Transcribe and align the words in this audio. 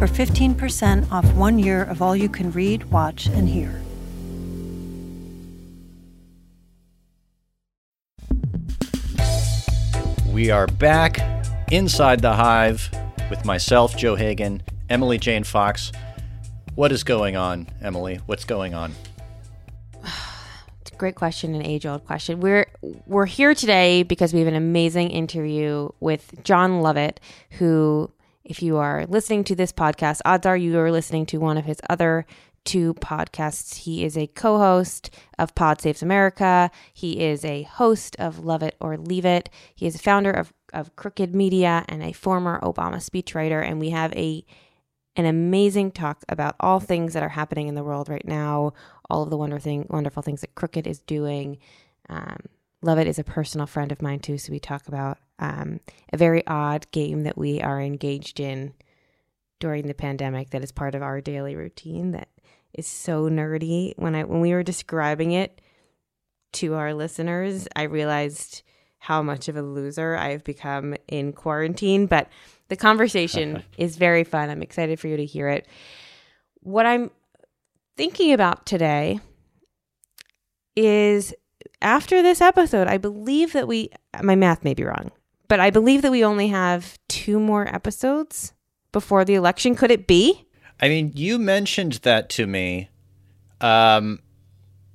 for 0.00 0.06
15% 0.06 1.12
off 1.12 1.30
one 1.34 1.58
year 1.58 1.82
of 1.82 2.00
all 2.00 2.16
you 2.16 2.26
can 2.26 2.50
read, 2.52 2.82
watch, 2.84 3.26
and 3.26 3.46
hear. 3.46 3.82
We 10.32 10.50
are 10.50 10.66
back 10.66 11.18
inside 11.70 12.22
the 12.22 12.32
hive 12.32 12.88
with 13.28 13.44
myself, 13.44 13.94
Joe 13.94 14.14
Hagan, 14.14 14.62
Emily 14.88 15.18
Jane 15.18 15.44
Fox. 15.44 15.92
What 16.76 16.92
is 16.92 17.04
going 17.04 17.36
on, 17.36 17.68
Emily? 17.82 18.20
What's 18.24 18.44
going 18.44 18.72
on? 18.72 18.94
It's 20.80 20.92
a 20.92 20.96
great 20.96 21.14
question, 21.14 21.54
an 21.54 21.60
age-old 21.60 22.06
question. 22.06 22.40
We're 22.40 22.66
we're 23.06 23.26
here 23.26 23.54
today 23.54 24.02
because 24.02 24.32
we 24.32 24.38
have 24.38 24.48
an 24.48 24.54
amazing 24.54 25.10
interview 25.10 25.90
with 26.00 26.42
Jon 26.42 26.80
Lovett, 26.80 27.20
who, 27.50 28.10
if 28.44 28.62
you 28.62 28.76
are 28.76 29.06
listening 29.06 29.44
to 29.44 29.54
this 29.54 29.72
podcast, 29.72 30.20
odds 30.24 30.46
are 30.46 30.56
you 30.56 30.78
are 30.78 30.90
listening 30.90 31.26
to 31.26 31.38
one 31.38 31.58
of 31.58 31.64
his 31.64 31.80
other 31.88 32.26
two 32.64 32.94
podcasts. 32.94 33.76
He 33.76 34.04
is 34.04 34.16
a 34.16 34.26
co-host 34.28 35.10
of 35.38 35.54
Pod 35.54 35.80
Saves 35.80 36.02
America. 36.02 36.70
He 36.92 37.20
is 37.20 37.44
a 37.44 37.62
host 37.62 38.16
of 38.18 38.44
Love 38.44 38.62
It 38.62 38.76
or 38.80 38.96
Leave 38.96 39.24
It. 39.24 39.48
He 39.74 39.86
is 39.86 39.94
a 39.94 40.00
founder 40.00 40.30
of 40.30 40.52
of 40.72 40.94
Crooked 40.94 41.34
Media 41.34 41.84
and 41.88 42.02
a 42.02 42.12
former 42.12 42.60
Obama 42.60 42.96
speechwriter. 42.96 43.64
And 43.66 43.80
we 43.80 43.90
have 43.90 44.12
a 44.12 44.44
an 45.16 45.26
amazing 45.26 45.90
talk 45.90 46.24
about 46.28 46.54
all 46.60 46.78
things 46.78 47.12
that 47.14 47.22
are 47.22 47.30
happening 47.30 47.66
in 47.66 47.74
the 47.74 47.82
world 47.82 48.08
right 48.08 48.26
now, 48.26 48.72
all 49.10 49.24
of 49.24 49.30
the 49.30 49.36
wonderful, 49.36 49.64
thing, 49.64 49.86
wonderful 49.90 50.22
things 50.22 50.40
that 50.40 50.54
Crooked 50.54 50.86
is 50.86 51.00
doing. 51.00 51.58
Um, 52.08 52.36
Lovett 52.82 53.08
is 53.08 53.18
a 53.18 53.24
personal 53.24 53.66
friend 53.66 53.90
of 53.90 54.00
mine 54.00 54.20
too, 54.20 54.38
so 54.38 54.52
we 54.52 54.60
talk 54.60 54.86
about 54.86 55.18
um, 55.40 55.80
a 56.12 56.16
very 56.16 56.46
odd 56.46 56.86
game 56.92 57.22
that 57.24 57.36
we 57.36 57.60
are 57.60 57.80
engaged 57.80 58.38
in 58.38 58.74
during 59.58 59.86
the 59.86 59.94
pandemic 59.94 60.50
that 60.50 60.62
is 60.62 60.70
part 60.70 60.94
of 60.94 61.02
our 61.02 61.20
daily 61.20 61.56
routine 61.56 62.12
that 62.12 62.28
is 62.72 62.86
so 62.86 63.28
nerdy. 63.28 63.92
When 63.96 64.14
I 64.14 64.24
when 64.24 64.40
we 64.40 64.52
were 64.52 64.62
describing 64.62 65.32
it 65.32 65.60
to 66.52 66.74
our 66.74 66.94
listeners, 66.94 67.66
I 67.74 67.82
realized 67.82 68.62
how 68.98 69.22
much 69.22 69.48
of 69.48 69.56
a 69.56 69.62
loser 69.62 70.14
I've 70.14 70.44
become 70.44 70.94
in 71.08 71.32
quarantine, 71.32 72.06
but 72.06 72.28
the 72.68 72.76
conversation 72.76 73.62
is 73.78 73.96
very 73.96 74.24
fun. 74.24 74.50
I'm 74.50 74.62
excited 74.62 75.00
for 75.00 75.08
you 75.08 75.16
to 75.16 75.24
hear 75.24 75.48
it. 75.48 75.66
What 76.60 76.84
I'm 76.86 77.10
thinking 77.96 78.32
about 78.32 78.66
today 78.66 79.20
is 80.76 81.34
after 81.80 82.22
this 82.22 82.40
episode, 82.42 82.88
I 82.88 82.98
believe 82.98 83.54
that 83.54 83.66
we, 83.66 83.90
my 84.22 84.34
math 84.34 84.64
may 84.64 84.74
be 84.74 84.84
wrong, 84.84 85.10
but 85.50 85.58
I 85.58 85.70
believe 85.70 86.02
that 86.02 86.12
we 86.12 86.24
only 86.24 86.46
have 86.46 86.96
two 87.08 87.40
more 87.40 87.66
episodes 87.66 88.52
before 88.92 89.24
the 89.24 89.34
election. 89.34 89.74
Could 89.74 89.90
it 89.90 90.06
be? 90.06 90.46
I 90.80 90.88
mean, 90.88 91.10
you 91.16 91.40
mentioned 91.40 91.94
that 92.04 92.30
to 92.30 92.46
me 92.46 92.88
um, 93.60 94.20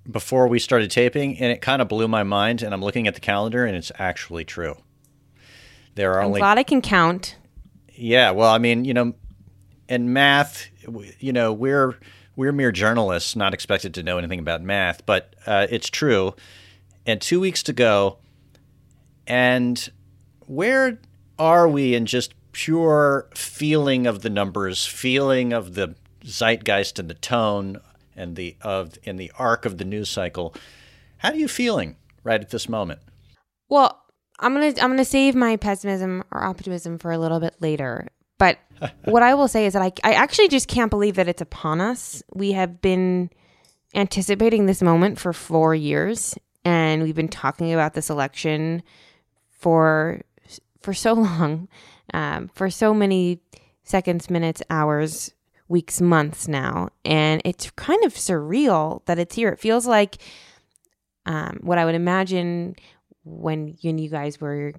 before 0.10 0.48
we 0.48 0.60
started 0.60 0.90
taping, 0.92 1.38
and 1.40 1.52
it 1.52 1.62
kind 1.62 1.82
of 1.82 1.90
blew 1.90 2.08
my 2.08 2.24
mind. 2.24 2.64
And 2.64 2.74
I'm 2.74 2.82
looking 2.82 3.06
at 3.06 3.16
the 3.16 3.20
calendar, 3.20 3.66
and 3.66 3.76
it's 3.76 3.92
actually 4.00 4.46
true. 4.46 4.78
There 5.96 6.14
are 6.14 6.22
I'm 6.22 6.28
only 6.28 6.40
glad 6.40 6.58
I 6.58 6.64
can 6.64 6.82
count. 6.82 7.36
Yeah, 7.94 8.32
well, 8.32 8.50
I 8.50 8.58
mean, 8.58 8.86
you 8.86 8.94
know, 8.94 9.14
in 9.90 10.14
math, 10.14 10.68
you 11.20 11.34
know, 11.34 11.52
we're 11.52 12.00
we're 12.38 12.54
mere 12.54 12.72
journalists, 12.72 13.36
not 13.36 13.54
expected 13.54 13.94
to 13.96 14.04
know 14.04 14.18
anything 14.18 14.40
about 14.40 14.62
math, 14.62 15.06
but 15.06 15.36
uh, 15.46 15.68
it's 15.70 15.90
true. 15.90 16.34
And 17.06 17.20
two 17.20 17.42
weeks 17.42 17.62
to 17.64 17.74
go, 17.74 18.20
and 19.28 19.92
where 20.48 21.00
are 21.38 21.68
we 21.68 21.96
in 21.96 22.06
just 22.06 22.34
pure 22.52 23.28
feeling 23.36 24.08
of 24.08 24.22
the 24.22 24.30
numbers, 24.30 24.86
feeling 24.86 25.54
of 25.54 25.76
the 25.76 25.96
zeitgeist 26.24 27.00
and 27.00 27.10
the 27.10 27.16
tone 27.16 27.80
and 28.16 28.36
the 28.36 28.56
of 28.62 28.98
in 29.04 29.18
the 29.18 29.32
arc 29.38 29.66
of 29.66 29.78
the 29.78 29.86
news 29.86 30.10
cycle? 30.10 30.56
How 31.18 31.30
are 31.30 31.36
you 31.36 31.48
feeling 31.48 31.96
right 32.24 32.42
at 32.42 32.50
this 32.50 32.70
moment? 32.70 33.00
Well, 33.70 34.02
I'm 34.40 34.54
gonna 34.54 34.74
I'm 34.82 34.92
gonna 34.92 35.06
save 35.06 35.36
my 35.36 35.58
pessimism 35.58 36.24
or 36.32 36.44
optimism 36.44 36.98
for 36.98 37.12
a 37.12 37.18
little 37.18 37.40
bit 37.40 37.56
later. 37.60 38.08
But 38.38 38.60
what 39.06 39.24
I 39.24 39.34
will 39.34 39.48
say 39.48 39.66
is 39.66 39.74
that 39.74 39.82
I 39.82 39.92
I 40.04 40.14
actually 40.14 40.50
just 40.50 40.68
can't 40.68 40.90
believe 40.90 41.16
that 41.16 41.28
it's 41.28 41.42
upon 41.42 41.82
us. 41.82 42.24
We 42.34 42.54
have 42.54 42.82
been 42.82 43.30
anticipating 43.94 44.66
this 44.66 44.82
moment 44.82 45.20
for 45.20 45.32
four 45.34 45.74
years, 45.74 46.36
and 46.64 47.04
we've 47.04 47.16
been 47.16 47.30
talking 47.30 47.74
about 47.74 47.94
this 47.94 48.10
election 48.10 48.84
for 49.52 50.22
for 50.86 50.94
so 50.94 51.14
long, 51.14 51.68
um, 52.14 52.48
for 52.54 52.70
so 52.70 52.94
many 52.94 53.40
seconds, 53.84 54.30
minutes, 54.30 54.62
hours, 54.70 55.34
weeks, 55.68 56.00
months 56.00 56.48
now, 56.48 56.90
and 57.04 57.42
it's 57.44 57.72
kind 57.72 58.06
of 58.06 58.14
surreal 58.14 59.04
that 59.06 59.18
it's 59.18 59.36
here. 59.36 59.50
It 59.50 59.60
feels 59.60 59.88
like 59.88 60.18
um, 61.26 61.58
what 61.62 61.80
I 61.80 61.86
would 61.86 61.96
imagine 61.96 62.76
when 63.24 63.76
you 63.82 63.90
and 63.90 64.00
you 64.00 64.10
guys 64.10 64.40
were 64.40 64.74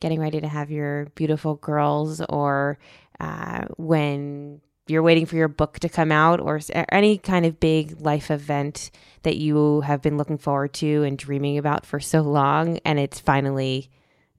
getting 0.00 0.20
ready 0.20 0.40
to 0.42 0.48
have 0.48 0.70
your 0.70 1.06
beautiful 1.14 1.54
girls 1.54 2.20
or 2.28 2.78
uh, 3.18 3.64
when 3.78 4.60
you're 4.88 5.02
waiting 5.02 5.24
for 5.24 5.36
your 5.36 5.48
book 5.48 5.78
to 5.78 5.88
come 5.88 6.12
out 6.12 6.40
or 6.40 6.60
any 6.90 7.16
kind 7.16 7.46
of 7.46 7.60
big 7.60 7.98
life 8.00 8.30
event 8.30 8.90
that 9.22 9.36
you 9.36 9.80
have 9.82 10.02
been 10.02 10.18
looking 10.18 10.38
forward 10.38 10.74
to 10.74 11.02
and 11.04 11.16
dreaming 11.16 11.56
about 11.56 11.86
for 11.86 12.00
so 12.00 12.20
long 12.20 12.78
and 12.84 12.98
it's 12.98 13.20
finally 13.20 13.88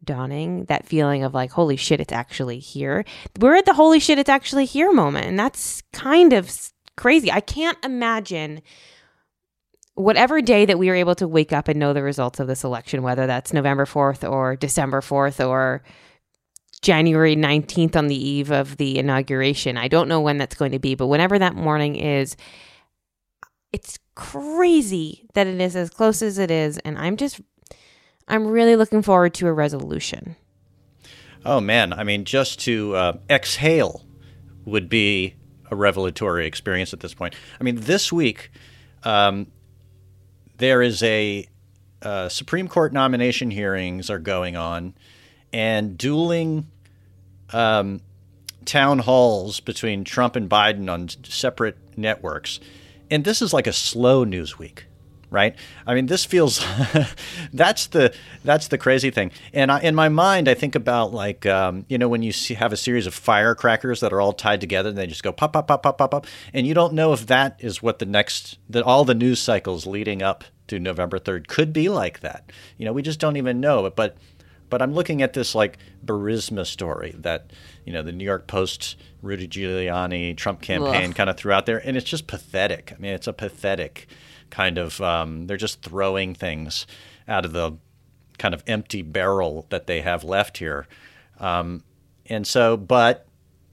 dawning 0.03 0.65
that 0.65 0.85
feeling 0.85 1.23
of 1.23 1.33
like 1.33 1.51
holy 1.51 1.75
shit 1.75 1.99
it's 1.99 2.13
actually 2.13 2.59
here 2.59 3.05
we're 3.39 3.55
at 3.55 3.65
the 3.65 3.73
holy 3.73 3.99
shit 3.99 4.17
it's 4.17 4.29
actually 4.29 4.65
here 4.65 4.91
moment 4.91 5.27
and 5.27 5.39
that's 5.39 5.83
kind 5.93 6.33
of 6.33 6.51
crazy 6.95 7.31
i 7.31 7.39
can't 7.39 7.77
imagine 7.83 8.61
whatever 9.95 10.41
day 10.41 10.65
that 10.65 10.79
we 10.79 10.89
are 10.89 10.95
able 10.95 11.15
to 11.15 11.27
wake 11.27 11.53
up 11.53 11.67
and 11.67 11.79
know 11.79 11.93
the 11.93 12.03
results 12.03 12.39
of 12.39 12.47
this 12.47 12.63
election, 12.63 13.03
whether 13.03 13.27
that's 13.27 13.53
November 13.53 13.85
4th 13.85 14.29
or 14.29 14.55
December 14.55 15.01
4th 15.01 15.45
or 15.47 15.83
January 16.81 17.35
19th 17.35 17.95
on 17.95 18.07
the 18.07 18.15
eve 18.15 18.51
of 18.51 18.77
the 18.77 18.97
inauguration. 18.97 19.77
I 19.77 19.87
don't 19.87 20.07
know 20.07 20.21
when 20.21 20.37
that's 20.37 20.55
going 20.55 20.71
to 20.71 20.79
be, 20.79 20.95
but 20.95 21.07
whenever 21.07 21.37
that 21.37 21.55
morning 21.55 21.95
is, 21.95 22.35
it's 23.71 23.99
crazy 24.15 25.27
that 25.33 25.47
it 25.47 25.61
is 25.61 25.75
as 25.75 25.89
close 25.89 26.21
as 26.21 26.37
it 26.37 26.49
is. 26.49 26.77
And 26.79 26.97
I'm 26.97 27.17
just, 27.17 27.39
I'm 28.31 28.47
really 28.47 28.77
looking 28.77 29.01
forward 29.01 29.33
to 29.35 29.47
a 29.47 29.53
resolution. 29.53 30.37
Oh, 31.45 31.59
man. 31.59 31.91
I 31.91 32.03
mean, 32.05 32.23
just 32.23 32.61
to 32.61 32.95
uh, 32.95 33.17
exhale 33.29 34.05
would 34.63 34.87
be 34.87 35.35
a 35.69 35.75
revelatory 35.75 36.47
experience 36.47 36.93
at 36.93 37.01
this 37.01 37.13
point. 37.13 37.35
I 37.59 37.63
mean, 37.63 37.75
this 37.75 38.11
week, 38.11 38.51
um, 39.03 39.47
there 40.57 40.81
is 40.81 41.03
a 41.03 41.45
uh, 42.01 42.29
Supreme 42.29 42.69
Court 42.69 42.93
nomination 42.93 43.51
hearings 43.51 44.09
are 44.09 44.19
going 44.19 44.55
on, 44.55 44.93
and 45.51 45.97
dueling 45.97 46.67
um, 47.51 47.99
town 48.63 48.99
halls 48.99 49.59
between 49.59 50.03
Trump 50.03 50.37
and 50.37 50.49
Biden 50.49 50.89
on 50.89 51.09
separate 51.25 51.77
networks. 51.97 52.59
And 53.09 53.25
this 53.25 53.41
is 53.41 53.51
like 53.51 53.67
a 53.67 53.73
slow 53.73 54.23
news 54.23 54.57
week, 54.57 54.85
right? 55.31 55.55
I 55.87 55.95
mean, 55.95 56.05
this 56.05 56.25
feels 56.25 56.63
that's 57.53 57.87
the 57.87 58.13
that's 58.43 58.67
the 58.67 58.77
crazy 58.77 59.09
thing. 59.09 59.31
And 59.53 59.71
I, 59.71 59.79
in 59.79 59.95
my 59.95 60.09
mind, 60.09 60.47
I 60.47 60.53
think 60.53 60.75
about 60.75 61.13
like 61.13 61.47
um, 61.47 61.85
you 61.87 61.97
know 61.97 62.07
when 62.07 62.21
you 62.21 62.31
see, 62.31 62.53
have 62.53 62.71
a 62.71 62.77
series 62.77 63.07
of 63.07 63.15
firecrackers 63.15 64.01
that 64.01 64.13
are 64.13 64.21
all 64.21 64.33
tied 64.33 64.61
together 64.61 64.89
and 64.89 64.97
they 64.97 65.07
just 65.07 65.23
go 65.23 65.31
pop 65.31 65.53
pop 65.53 65.67
pop 65.67 65.81
pop 65.81 65.97
pop 65.97 66.11
pop, 66.11 66.27
and 66.53 66.67
you 66.67 66.75
don't 66.75 66.93
know 66.93 67.13
if 67.13 67.25
that 67.27 67.55
is 67.59 67.81
what 67.81 67.97
the 67.97 68.05
next 68.05 68.59
that 68.69 68.83
all 68.83 69.05
the 69.05 69.15
news 69.15 69.39
cycles 69.39 69.87
leading 69.87 70.21
up 70.21 70.43
to 70.67 70.79
November 70.79 71.17
third 71.17 71.47
could 71.47 71.73
be 71.73 71.89
like 71.89 72.19
that. 72.19 72.51
You 72.77 72.85
know, 72.85 72.93
we 72.93 73.01
just 73.01 73.19
don't 73.19 73.37
even 73.37 73.59
know. 73.59 73.89
But 73.89 74.17
but 74.69 74.81
I'm 74.81 74.93
looking 74.93 75.21
at 75.21 75.33
this 75.33 75.55
like 75.55 75.77
Burisma 76.05 76.65
story 76.65 77.15
that 77.17 77.51
you 77.85 77.93
know 77.93 78.01
the 78.01 78.11
New 78.11 78.25
York 78.25 78.47
Post, 78.47 78.97
Rudy 79.21 79.47
Giuliani, 79.47 80.35
Trump 80.35 80.61
campaign 80.61 81.13
kind 81.13 81.29
of 81.29 81.37
threw 81.37 81.53
out 81.53 81.65
there, 81.65 81.77
and 81.77 81.95
it's 81.95 82.09
just 82.09 82.27
pathetic. 82.27 82.93
I 82.93 82.99
mean, 82.99 83.13
it's 83.13 83.27
a 83.27 83.33
pathetic 83.33 84.07
kind 84.51 84.77
of 84.77 85.01
um, 85.01 85.47
they're 85.47 85.57
just 85.57 85.81
throwing 85.81 86.35
things 86.35 86.85
out 87.27 87.45
of 87.45 87.53
the 87.53 87.77
kind 88.37 88.53
of 88.53 88.63
empty 88.67 89.01
barrel 89.01 89.65
that 89.69 89.87
they 89.87 90.01
have 90.01 90.23
left 90.23 90.59
here. 90.59 90.87
Um, 91.39 91.83
and 92.27 92.45
so, 92.45 92.77
but, 92.77 93.25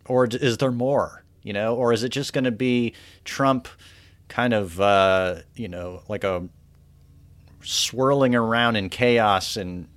or 0.07 0.27
is 0.27 0.57
there 0.59 0.73
more? 0.73 1.25
You 1.43 1.53
know, 1.53 1.75
or 1.75 1.93
is 1.93 2.03
it 2.03 2.11
just 2.11 2.33
going 2.33 2.45
to 2.45 2.51
be 2.51 2.95
Trump 3.25 3.69
kind 4.29 4.53
of, 4.53 4.81
uh, 4.81 5.37
you 5.55 5.69
know, 5.69 6.03
like 6.09 6.25
a 6.25 6.49
swirling 7.63 8.35
around 8.35 8.77
in 8.77 8.89
chaos 8.89 9.57
and 9.57 9.89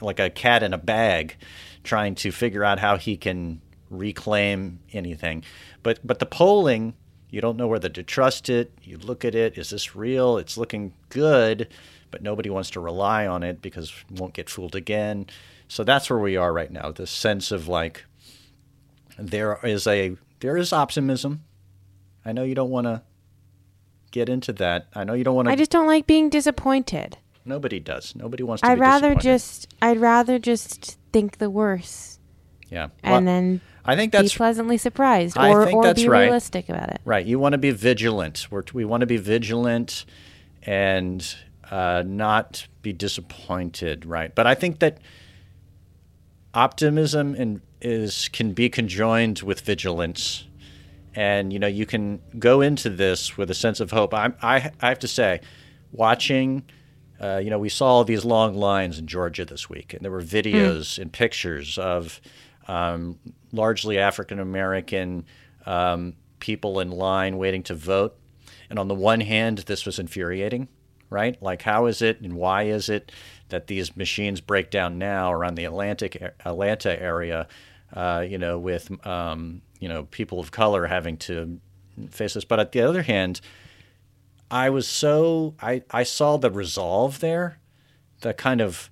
like 0.00 0.18
a 0.20 0.30
cat 0.30 0.62
in 0.62 0.72
a 0.72 0.78
bag, 0.78 1.36
trying 1.84 2.14
to 2.16 2.30
figure 2.30 2.64
out 2.64 2.78
how 2.78 2.96
he 2.96 3.16
can 3.16 3.60
reclaim 3.88 4.80
anything. 4.92 5.42
But 5.82 5.98
but 6.04 6.18
the 6.18 6.26
polling, 6.26 6.94
you 7.30 7.40
don't 7.40 7.56
know 7.56 7.68
whether 7.68 7.88
to 7.88 8.02
trust 8.02 8.48
it. 8.48 8.72
You 8.82 8.98
look 8.98 9.24
at 9.24 9.34
it, 9.34 9.56
is 9.56 9.70
this 9.70 9.94
real? 9.94 10.36
It's 10.36 10.56
looking 10.56 10.92
good, 11.08 11.68
but 12.10 12.22
nobody 12.22 12.50
wants 12.50 12.70
to 12.70 12.80
rely 12.80 13.26
on 13.26 13.42
it 13.42 13.62
because 13.62 13.92
won't 14.10 14.34
get 14.34 14.50
fooled 14.50 14.74
again. 14.74 15.26
So 15.68 15.84
that's 15.84 16.10
where 16.10 16.18
we 16.18 16.36
are 16.36 16.52
right 16.52 16.70
now. 16.70 16.90
This 16.90 17.10
sense 17.10 17.52
of 17.52 17.68
like 17.68 18.04
there 19.18 19.58
is 19.62 19.86
a 19.86 20.16
there 20.40 20.56
is 20.56 20.72
optimism. 20.72 21.44
I 22.24 22.32
know 22.32 22.42
you 22.42 22.54
don't 22.54 22.70
want 22.70 22.86
to 22.86 23.02
get 24.10 24.28
into 24.28 24.52
that. 24.54 24.88
I 24.94 25.04
know 25.04 25.14
you 25.14 25.24
don't 25.24 25.36
want 25.36 25.46
to. 25.46 25.52
I 25.52 25.56
just 25.56 25.70
don't 25.70 25.86
like 25.86 26.06
being 26.06 26.28
disappointed. 26.28 27.18
Nobody 27.44 27.80
does. 27.80 28.14
Nobody 28.16 28.42
wants 28.42 28.62
to. 28.62 28.68
I'd 28.68 28.78
rather 28.78 29.14
just 29.14 29.72
I'd 29.80 29.98
rather 29.98 30.38
just 30.38 30.98
think 31.12 31.38
the 31.38 31.50
worst 31.50 32.19
yeah. 32.70 32.88
and 33.02 33.12
Well, 33.12 33.34
then 33.34 33.60
I 33.84 33.96
think 33.96 34.12
be 34.12 34.18
that's 34.18 34.36
pleasantly 34.36 34.78
surprised 34.78 35.36
I 35.36 35.50
or 35.50 35.64
think 35.64 35.76
or 35.76 35.82
that's 35.84 36.02
be 36.02 36.08
right. 36.08 36.22
realistic 36.24 36.68
about 36.68 36.90
it. 36.90 37.00
Right. 37.04 37.26
You 37.26 37.38
want 37.38 37.52
to 37.52 37.58
be 37.58 37.70
vigilant. 37.70 38.46
We're, 38.50 38.62
we 38.72 38.84
want 38.84 39.00
to 39.00 39.06
be 39.06 39.16
vigilant 39.16 40.04
and 40.62 41.34
uh, 41.70 42.02
not 42.06 42.66
be 42.82 42.92
disappointed. 42.92 44.04
Right. 44.06 44.34
But 44.34 44.46
I 44.46 44.54
think 44.54 44.80
that 44.80 44.98
optimism 46.54 47.34
and 47.34 47.60
is 47.80 48.28
can 48.28 48.52
be 48.52 48.68
conjoined 48.68 49.40
with 49.40 49.60
vigilance, 49.62 50.46
and 51.14 51.52
you 51.52 51.58
know 51.58 51.66
you 51.66 51.86
can 51.86 52.20
go 52.38 52.60
into 52.60 52.90
this 52.90 53.36
with 53.36 53.50
a 53.50 53.54
sense 53.54 53.80
of 53.80 53.90
hope. 53.90 54.12
I 54.12 54.32
I, 54.42 54.70
I 54.80 54.88
have 54.88 54.98
to 55.00 55.08
say, 55.08 55.40
watching. 55.92 56.64
Uh, 57.20 57.36
you 57.36 57.50
know, 57.50 57.58
we 57.58 57.68
saw 57.68 57.84
all 57.84 58.04
these 58.04 58.24
long 58.24 58.54
lines 58.54 58.98
in 58.98 59.06
Georgia 59.06 59.44
this 59.44 59.68
week, 59.68 59.92
and 59.92 60.02
there 60.02 60.10
were 60.10 60.22
videos 60.22 60.98
and 60.98 61.12
pictures 61.12 61.76
of 61.76 62.18
um, 62.70 63.18
largely 63.52 63.98
African 63.98 64.38
American 64.38 65.26
um, 65.66 66.14
people 66.38 66.78
in 66.78 66.90
line 66.90 67.36
waiting 67.36 67.64
to 67.64 67.74
vote. 67.74 68.16
And 68.70 68.78
on 68.78 68.86
the 68.86 68.94
one 68.94 69.20
hand, 69.20 69.58
this 69.58 69.84
was 69.84 69.98
infuriating, 69.98 70.68
right? 71.10 71.40
Like, 71.42 71.62
how 71.62 71.86
is 71.86 72.00
it 72.00 72.20
and 72.20 72.34
why 72.34 72.64
is 72.64 72.88
it 72.88 73.10
that 73.48 73.66
these 73.66 73.96
machines 73.96 74.40
break 74.40 74.70
down 74.70 74.98
now 74.98 75.32
around 75.32 75.56
the 75.56 75.64
Atlantic 75.64 76.16
Atlanta 76.44 77.00
area? 77.00 77.48
Uh, 77.92 78.24
you 78.26 78.38
know, 78.38 78.56
with 78.56 79.04
um, 79.04 79.62
you 79.80 79.88
know 79.88 80.04
people 80.04 80.38
of 80.38 80.52
color 80.52 80.86
having 80.86 81.16
to 81.16 81.58
face 82.10 82.34
this. 82.34 82.44
But 82.44 82.60
at 82.60 82.70
the 82.70 82.82
other 82.82 83.02
hand, 83.02 83.40
I 84.48 84.70
was 84.70 84.86
so 84.86 85.56
I, 85.60 85.82
I 85.90 86.04
saw 86.04 86.36
the 86.36 86.52
resolve 86.52 87.18
there, 87.18 87.58
the 88.20 88.32
kind 88.32 88.60
of 88.60 88.90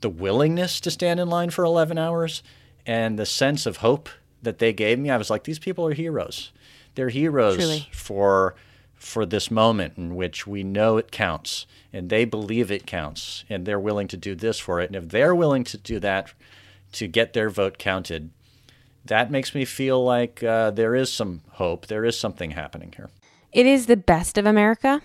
the 0.00 0.08
willingness 0.08 0.80
to 0.80 0.90
stand 0.90 1.20
in 1.20 1.28
line 1.28 1.50
for 1.50 1.62
11 1.62 1.98
hours 1.98 2.42
and 2.90 3.16
the 3.16 3.24
sense 3.24 3.66
of 3.66 3.76
hope 3.76 4.08
that 4.42 4.58
they 4.58 4.72
gave 4.72 4.98
me. 4.98 5.10
I 5.10 5.16
was 5.16 5.30
like, 5.30 5.44
these 5.44 5.60
people 5.60 5.86
are 5.86 5.94
heroes. 5.94 6.50
They're 6.96 7.08
heroes 7.08 7.54
Truly. 7.56 7.88
for 7.92 8.56
for 8.96 9.24
this 9.24 9.48
moment 9.48 9.96
in 9.96 10.16
which 10.16 10.46
we 10.46 10.62
know 10.62 10.98
it 10.98 11.10
counts 11.10 11.66
and 11.90 12.10
they 12.10 12.24
believe 12.24 12.70
it 12.70 12.86
counts 12.86 13.44
and 13.48 13.64
they're 13.64 13.80
willing 13.80 14.08
to 14.08 14.16
do 14.16 14.34
this 14.34 14.58
for 14.58 14.80
it. 14.80 14.88
And 14.88 14.96
if 14.96 15.08
they're 15.08 15.36
willing 15.36 15.62
to 15.64 15.78
do 15.78 16.00
that 16.00 16.34
to 16.92 17.06
get 17.06 17.32
their 17.32 17.48
vote 17.48 17.78
counted, 17.78 18.30
that 19.04 19.30
makes 19.30 19.54
me 19.54 19.64
feel 19.64 20.04
like 20.04 20.42
uh, 20.42 20.72
there 20.72 20.96
is 20.96 21.12
some 21.12 21.42
hope. 21.52 21.86
There 21.86 22.04
is 22.04 22.18
something 22.18 22.50
happening 22.50 22.92
here. 22.96 23.08
It 23.52 23.66
is 23.66 23.86
the 23.86 23.96
best 23.96 24.36
of 24.36 24.46
America. 24.46 25.00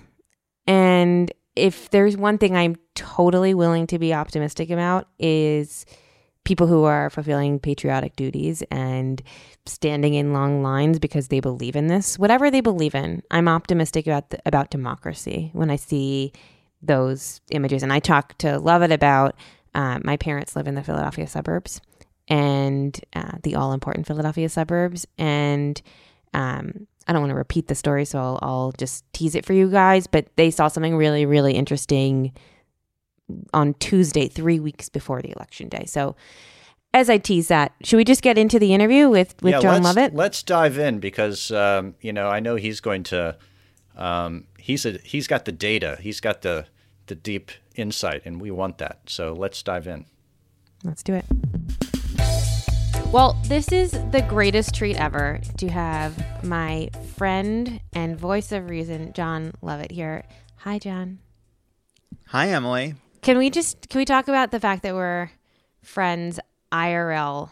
And 0.65 1.31
if 1.55 1.91
there's 1.91 2.17
one 2.17 2.39
thing 2.39 2.57
I'm 2.57 2.77
totally 2.95 3.53
willing 3.53 3.85
to 3.87 3.99
be 3.99 4.11
optimistic 4.11 4.71
about 4.71 5.07
is 5.19 5.85
people 6.45 6.67
who 6.67 6.83
are 6.83 7.09
fulfilling 7.09 7.59
patriotic 7.59 8.15
duties 8.15 8.63
and 8.71 9.21
standing 9.65 10.13
in 10.13 10.31
long 10.31 10.63
lines 10.63 10.99
because 10.99 11.27
they 11.27 11.39
believe 11.39 11.75
in 11.75 11.87
this, 11.87 12.17
whatever 12.17 12.49
they 12.49 12.61
believe 12.61 12.95
in. 12.95 13.21
I'm 13.31 13.47
optimistic 13.47 14.07
about 14.07 14.29
the, 14.29 14.39
about 14.45 14.69
democracy 14.69 15.49
when 15.53 15.69
I 15.69 15.75
see 15.75 16.31
those 16.81 17.41
images. 17.51 17.83
And 17.83 17.91
I 17.91 17.99
talk 17.99 18.37
to 18.39 18.59
Lovett 18.59 18.91
about 18.91 19.35
uh, 19.73 19.99
my 20.03 20.17
parents 20.17 20.55
live 20.55 20.67
in 20.67 20.75
the 20.75 20.83
Philadelphia 20.83 21.27
suburbs 21.27 21.81
and 22.27 22.99
uh, 23.13 23.37
the 23.43 23.55
all 23.55 23.73
important 23.73 24.07
Philadelphia 24.07 24.47
suburbs. 24.47 25.05
And 25.17 25.81
um, 26.33 26.87
I 27.07 27.13
don't 27.13 27.21
want 27.21 27.31
to 27.31 27.35
repeat 27.37 27.67
the 27.67 27.75
story, 27.75 28.05
so 28.05 28.19
I'll, 28.19 28.39
I'll 28.41 28.71
just 28.73 29.03
tease 29.13 29.35
it 29.35 29.45
for 29.45 29.53
you 29.53 29.69
guys. 29.69 30.07
But 30.07 30.27
they 30.35 30.51
saw 30.51 30.67
something 30.67 30.95
really, 30.95 31.25
really 31.25 31.53
interesting 31.53 32.33
on 33.53 33.73
Tuesday, 33.75 34.27
three 34.27 34.59
weeks 34.59 34.89
before 34.89 35.21
the 35.21 35.31
election 35.35 35.69
day. 35.69 35.85
So, 35.85 36.15
as 36.93 37.09
I 37.09 37.17
tease 37.17 37.49
that, 37.49 37.73
should 37.83 37.97
we 37.97 38.05
just 38.05 38.21
get 38.21 38.37
into 38.37 38.57
the 38.57 38.73
interview 38.73 39.09
with 39.09 39.35
with 39.41 39.53
yeah, 39.53 39.59
Jon 39.59 39.83
let's, 39.83 39.85
Lovett? 39.85 40.13
Let's 40.15 40.43
dive 40.43 40.77
in 40.77 40.99
because 40.99 41.51
um, 41.51 41.95
you 42.01 42.13
know 42.13 42.27
I 42.27 42.39
know 42.39 42.55
he's 42.55 42.79
going 42.79 43.03
to. 43.03 43.37
Um, 43.97 44.47
he's 44.57 44.85
a 44.85 44.99
he's 45.03 45.27
got 45.27 45.45
the 45.45 45.51
data. 45.51 45.97
He's 46.01 46.19
got 46.19 46.41
the 46.41 46.67
the 47.07 47.15
deep 47.15 47.51
insight, 47.75 48.21
and 48.25 48.41
we 48.41 48.51
want 48.51 48.77
that. 48.79 48.99
So 49.07 49.33
let's 49.33 49.61
dive 49.61 49.87
in. 49.87 50.05
Let's 50.83 51.03
do 51.03 51.13
it. 51.13 51.25
Well, 53.11 53.39
this 53.45 53.71
is 53.71 53.91
the 54.11 54.25
greatest 54.27 54.75
treat 54.75 54.97
ever 54.97 55.39
to 55.57 55.69
have 55.69 56.43
my 56.43 56.89
friend 57.15 57.79
and 57.93 58.19
voice 58.19 58.51
of 58.51 58.69
reason, 58.69 59.13
Jon 59.13 59.53
Lovett, 59.61 59.91
here. 59.91 60.25
Hi, 60.57 60.79
Jon. 60.79 61.19
Hi, 62.27 62.49
Emily. 62.49 62.95
Can 63.25 63.39
we 63.39 63.49
just 63.49 63.89
can 63.89 63.97
we 63.97 64.05
talk 64.05 64.27
about 64.27 64.51
the 64.51 64.59
fact 64.59 64.83
that 64.83 64.93
we're 64.93 65.31
friends 65.81 66.39
IRL 66.71 67.49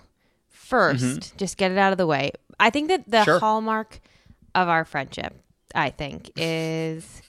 1st 0.70 1.36
Just 1.36 1.58
get 1.58 1.72
it 1.72 1.80
out 1.80 1.92
of 1.92 1.98
the 1.98 2.06
way. 2.06 2.32
I 2.60 2.70
think 2.70 2.90
that 2.90 3.10
the 3.10 3.24
Sure. 3.24 3.40
hallmark 3.40 4.00
of 4.54 4.70
our 4.70 4.86
friendship, 4.86 5.34
I 5.74 5.90
think, 5.90 6.30
is 6.38 7.24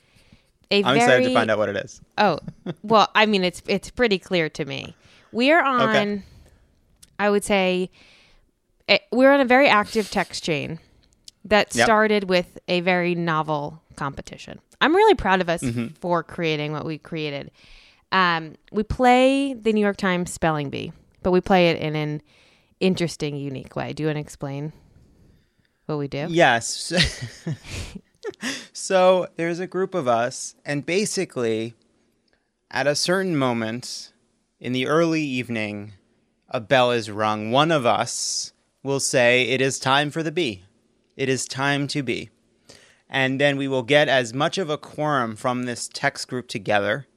a 0.71 0.79
I'm 0.83 0.85
very 0.85 0.99
excited 0.99 1.29
to 1.29 1.35
find 1.35 1.51
out 1.51 1.57
what 1.57 1.71
it 1.71 1.77
is. 1.77 2.03
Oh, 2.19 2.39
well, 2.83 3.09
I 3.15 3.25
mean, 3.25 3.45
it's 3.45 3.63
it's 3.67 3.89
pretty 3.91 4.19
clear 4.19 4.51
to 4.51 4.65
me. 4.67 4.95
We 5.33 5.51
are 5.51 5.65
on, 5.65 5.89
Okay. 5.89 6.23
I 7.19 7.31
would 7.31 7.45
say, 7.45 7.91
eh, 8.89 8.99
we're 9.11 9.33
on 9.33 9.41
a 9.41 9.45
very 9.47 9.69
active 9.69 10.11
text 10.11 10.45
chain 10.45 10.81
that 11.47 11.75
Yep. 11.75 11.85
started 11.87 12.25
with 12.29 12.59
a 12.69 12.81
very 12.81 13.15
novel 13.15 13.81
competition. 13.97 14.61
I'm 14.83 14.95
really 14.95 15.15
proud 15.15 15.41
of 15.41 15.49
us 15.49 15.63
Mm-hmm. 15.63 15.95
for 16.01 16.23
creating 16.23 16.73
what 16.73 16.85
we 16.85 16.99
created. 16.99 17.51
Um, 18.15 18.55
we 18.71 18.85
play 18.85 19.55
the 19.55 19.73
New 19.73 19.81
York 19.81 19.97
Times 19.97 20.33
spelling 20.33 20.71
bee, 20.71 20.93
but 21.25 21.33
we 21.33 21.41
play 21.41 21.71
it 21.71 21.81
in 21.81 21.97
an 21.97 22.23
interesting, 22.79 23.37
unique 23.37 23.75
way. 23.75 23.93
Do 23.93 24.05
you 24.05 24.07
want 24.07 24.17
to 24.17 24.21
explain 24.21 24.73
what 25.87 25.99
we 25.99 26.07
do? 26.07 26.29
Yes. 26.31 26.93
so 28.73 29.27
there's 29.35 29.59
a 29.59 29.67
group 29.67 29.97
of 29.97 30.07
us, 30.07 30.55
and 30.65 30.87
basically, 30.87 31.75
at 32.71 32.87
a 32.87 32.95
certain 32.95 33.37
moment 33.37 34.13
in 34.61 34.73
the 34.73 34.87
early 34.87 35.23
evening, 35.23 35.95
a 36.49 36.61
bell 36.61 36.93
is 36.93 37.11
rung. 37.11 37.51
One 37.51 37.73
of 37.73 37.85
us 37.85 38.53
will 38.85 39.01
say, 39.01 39.43
It 39.43 39.61
is 39.61 39.81
time 39.81 40.13
for 40.13 40.23
the 40.23 40.31
bee. 40.31 40.63
It 41.17 41.29
is 41.29 41.47
time 41.47 41.89
to 41.89 42.05
be. 42.05 42.31
And 43.11 43.41
then 43.41 43.57
we 43.57 43.67
will 43.67 43.83
get 43.83 44.09
as 44.09 44.33
much 44.33 44.57
of 44.57 44.71
a 44.71 44.79
quorum 44.79 45.35
from 45.35 45.65
this 45.65 45.89
text 45.93 46.29
group 46.29 46.47
together, 46.47 47.09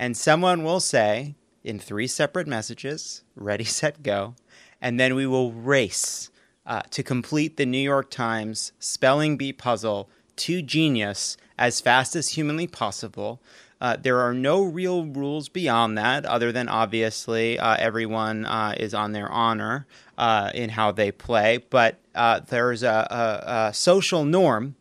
and 0.00 0.16
someone 0.16 0.64
will 0.64 0.80
say, 0.80 1.34
in 1.62 1.78
three 1.78 2.06
separate 2.06 2.46
messages, 2.46 3.22
ready, 3.36 3.64
set, 3.78 4.02
go, 4.02 4.34
and 4.80 4.98
then 4.98 5.14
we 5.14 5.26
will 5.26 5.52
race 5.52 6.30
uh, 6.64 6.80
to 6.90 7.02
complete 7.02 7.58
the 7.58 7.66
New 7.66 7.78
York 7.78 8.10
Times 8.10 8.72
spelling 8.78 9.36
bee 9.36 9.52
puzzle 9.52 10.08
to 10.36 10.62
genius 10.62 11.36
as 11.58 11.82
fast 11.82 12.16
as 12.16 12.30
humanly 12.30 12.66
possible. 12.66 13.42
Uh, 13.78 13.96
there 14.00 14.20
are 14.20 14.32
no 14.32 14.62
real 14.62 15.04
rules 15.04 15.50
beyond 15.50 15.98
that, 15.98 16.24
other 16.24 16.50
than 16.50 16.66
obviously 16.70 17.58
uh, 17.58 17.76
everyone 17.78 18.46
uh, 18.46 18.74
is 18.78 18.94
on 18.94 19.12
their 19.12 19.30
honor 19.30 19.86
uh, 20.16 20.50
in 20.54 20.70
how 20.70 20.90
they 20.90 21.12
play. 21.12 21.58
But 21.68 22.00
uh, 22.14 22.40
there's 22.40 22.82
a, 22.82 22.88
a, 22.88 23.68
a 23.68 23.74
social 23.74 24.24
norm 24.24 24.76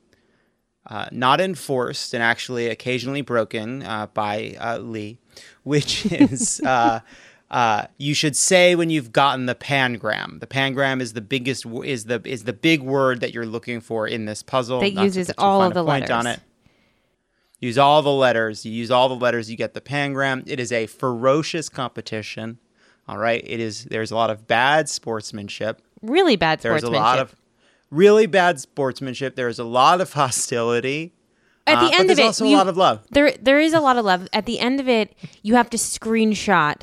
uh, 0.89 1.07
not 1.11 1.39
enforced 1.39 2.13
and 2.13 2.23
actually 2.23 2.67
occasionally 2.67 3.21
broken 3.21 3.83
uh, 3.83 4.07
by 4.07 4.57
uh, 4.59 4.79
Lee, 4.79 5.19
which 5.63 6.05
is 6.11 6.59
uh, 6.61 6.99
uh, 7.51 7.85
you 7.97 8.13
should 8.13 8.35
say 8.35 8.75
when 8.75 8.89
you've 8.89 9.11
gotten 9.11 9.45
the 9.45 9.55
pangram. 9.55 10.39
The 10.39 10.47
pangram 10.47 11.01
is 11.01 11.13
the 11.13 11.21
biggest 11.21 11.65
is 11.65 12.05
the 12.05 12.21
is 12.25 12.43
the 12.43 12.53
big 12.53 12.81
word 12.81 13.21
that 13.21 13.33
you're 13.33 13.45
looking 13.45 13.81
for 13.81 14.07
in 14.07 14.25
this 14.25 14.43
puzzle. 14.43 14.81
That 14.81 14.93
Not 14.93 15.05
uses 15.05 15.31
all 15.37 15.61
of 15.61 15.73
the 15.73 15.83
point 15.83 16.09
on 16.09 16.25
letters. 16.25 16.41
it. 16.41 16.43
Use 17.59 17.77
all 17.77 18.01
the 18.01 18.11
letters. 18.11 18.65
You 18.65 18.71
use 18.71 18.89
all 18.89 19.09
the 19.09 19.15
letters. 19.15 19.51
You 19.51 19.57
get 19.57 19.73
the 19.73 19.81
pangram. 19.81 20.43
It 20.47 20.59
is 20.59 20.71
a 20.71 20.87
ferocious 20.87 21.69
competition. 21.69 22.57
All 23.07 23.17
right. 23.17 23.43
It 23.45 23.59
is. 23.59 23.85
There's 23.85 24.11
a 24.11 24.15
lot 24.15 24.29
of 24.29 24.47
bad 24.47 24.87
sportsmanship. 24.87 25.81
Really 26.01 26.37
bad 26.37 26.61
There's 26.61 26.83
a 26.83 26.89
lot 26.89 27.19
of 27.19 27.35
really 27.91 28.25
bad 28.27 28.59
sportsmanship. 28.59 29.35
There 29.35 29.47
is 29.47 29.59
a 29.59 29.63
lot 29.63 30.01
of 30.01 30.13
hostility. 30.13 31.13
At 31.67 31.77
uh, 31.77 31.81
the 31.81 31.87
but 31.91 31.99
end 31.99 32.09
of 32.11 32.17
there's 32.17 32.19
it, 32.19 32.25
also 32.25 32.45
you- 32.45 32.55
a 32.55 32.57
lot 32.57 32.67
of 32.67 32.77
love. 32.77 33.05
There, 33.11 33.31
there 33.41 33.59
is 33.59 33.73
a 33.73 33.79
lot 33.79 33.97
of 33.97 34.05
love. 34.05 34.27
At 34.33 34.45
the 34.45 34.59
end 34.59 34.79
of 34.79 34.87
it, 34.89 35.15
you 35.43 35.55
have 35.55 35.69
to 35.71 35.77
screenshot 35.77 36.81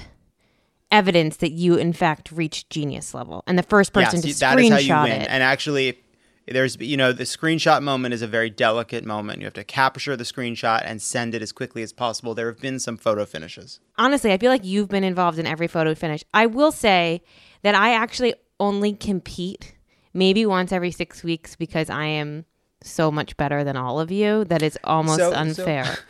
evidence 0.90 1.38
that 1.38 1.52
you, 1.52 1.76
in 1.76 1.92
fact, 1.92 2.30
reached 2.32 2.70
genius 2.70 3.14
level, 3.14 3.42
and 3.46 3.58
the 3.58 3.62
first 3.62 3.92
person 3.92 4.20
to 4.20 4.34
that 4.38 4.58
is 4.58 4.70
how 4.70 4.76
you 4.78 4.92
screenshot 4.92 5.02
win. 5.04 5.22
it. 5.22 5.28
And 5.28 5.42
actually, 5.42 5.98
there's 6.46 6.76
you 6.80 6.96
know 6.96 7.12
the 7.12 7.24
screenshot 7.24 7.82
moment 7.82 8.14
is 8.14 8.22
a 8.22 8.26
very 8.28 8.50
delicate 8.50 9.04
moment. 9.04 9.40
You 9.40 9.46
have 9.46 9.54
to 9.54 9.64
capture 9.64 10.16
the 10.16 10.24
screenshot 10.24 10.82
and 10.84 11.02
send 11.02 11.34
it 11.34 11.42
as 11.42 11.50
quickly 11.52 11.82
as 11.82 11.92
possible. 11.92 12.34
There 12.34 12.46
have 12.46 12.60
been 12.60 12.78
some 12.78 12.96
photo 12.96 13.24
finishes. 13.24 13.80
honestly, 13.98 14.32
I 14.32 14.38
feel 14.38 14.50
like 14.50 14.64
you've 14.64 14.88
been 14.88 15.04
involved 15.04 15.38
in 15.38 15.46
every 15.46 15.66
photo 15.66 15.94
finish. 15.94 16.22
I 16.32 16.46
will 16.46 16.70
say 16.72 17.22
that 17.62 17.74
I 17.74 17.94
actually 17.94 18.34
only 18.60 18.92
compete 18.92 19.74
maybe 20.16 20.44
once 20.46 20.72
every 20.72 20.90
six 20.90 21.22
weeks 21.22 21.54
because 21.54 21.88
I 21.90 22.06
am 22.06 22.44
so 22.82 23.10
much 23.12 23.36
better 23.36 23.62
than 23.64 23.76
all 23.76 24.00
of 24.00 24.10
you 24.10 24.44
that 24.46 24.62
it's 24.62 24.78
almost 24.84 25.18
So- 25.18 25.30
so- 25.32 25.36
unfair. 25.38 25.98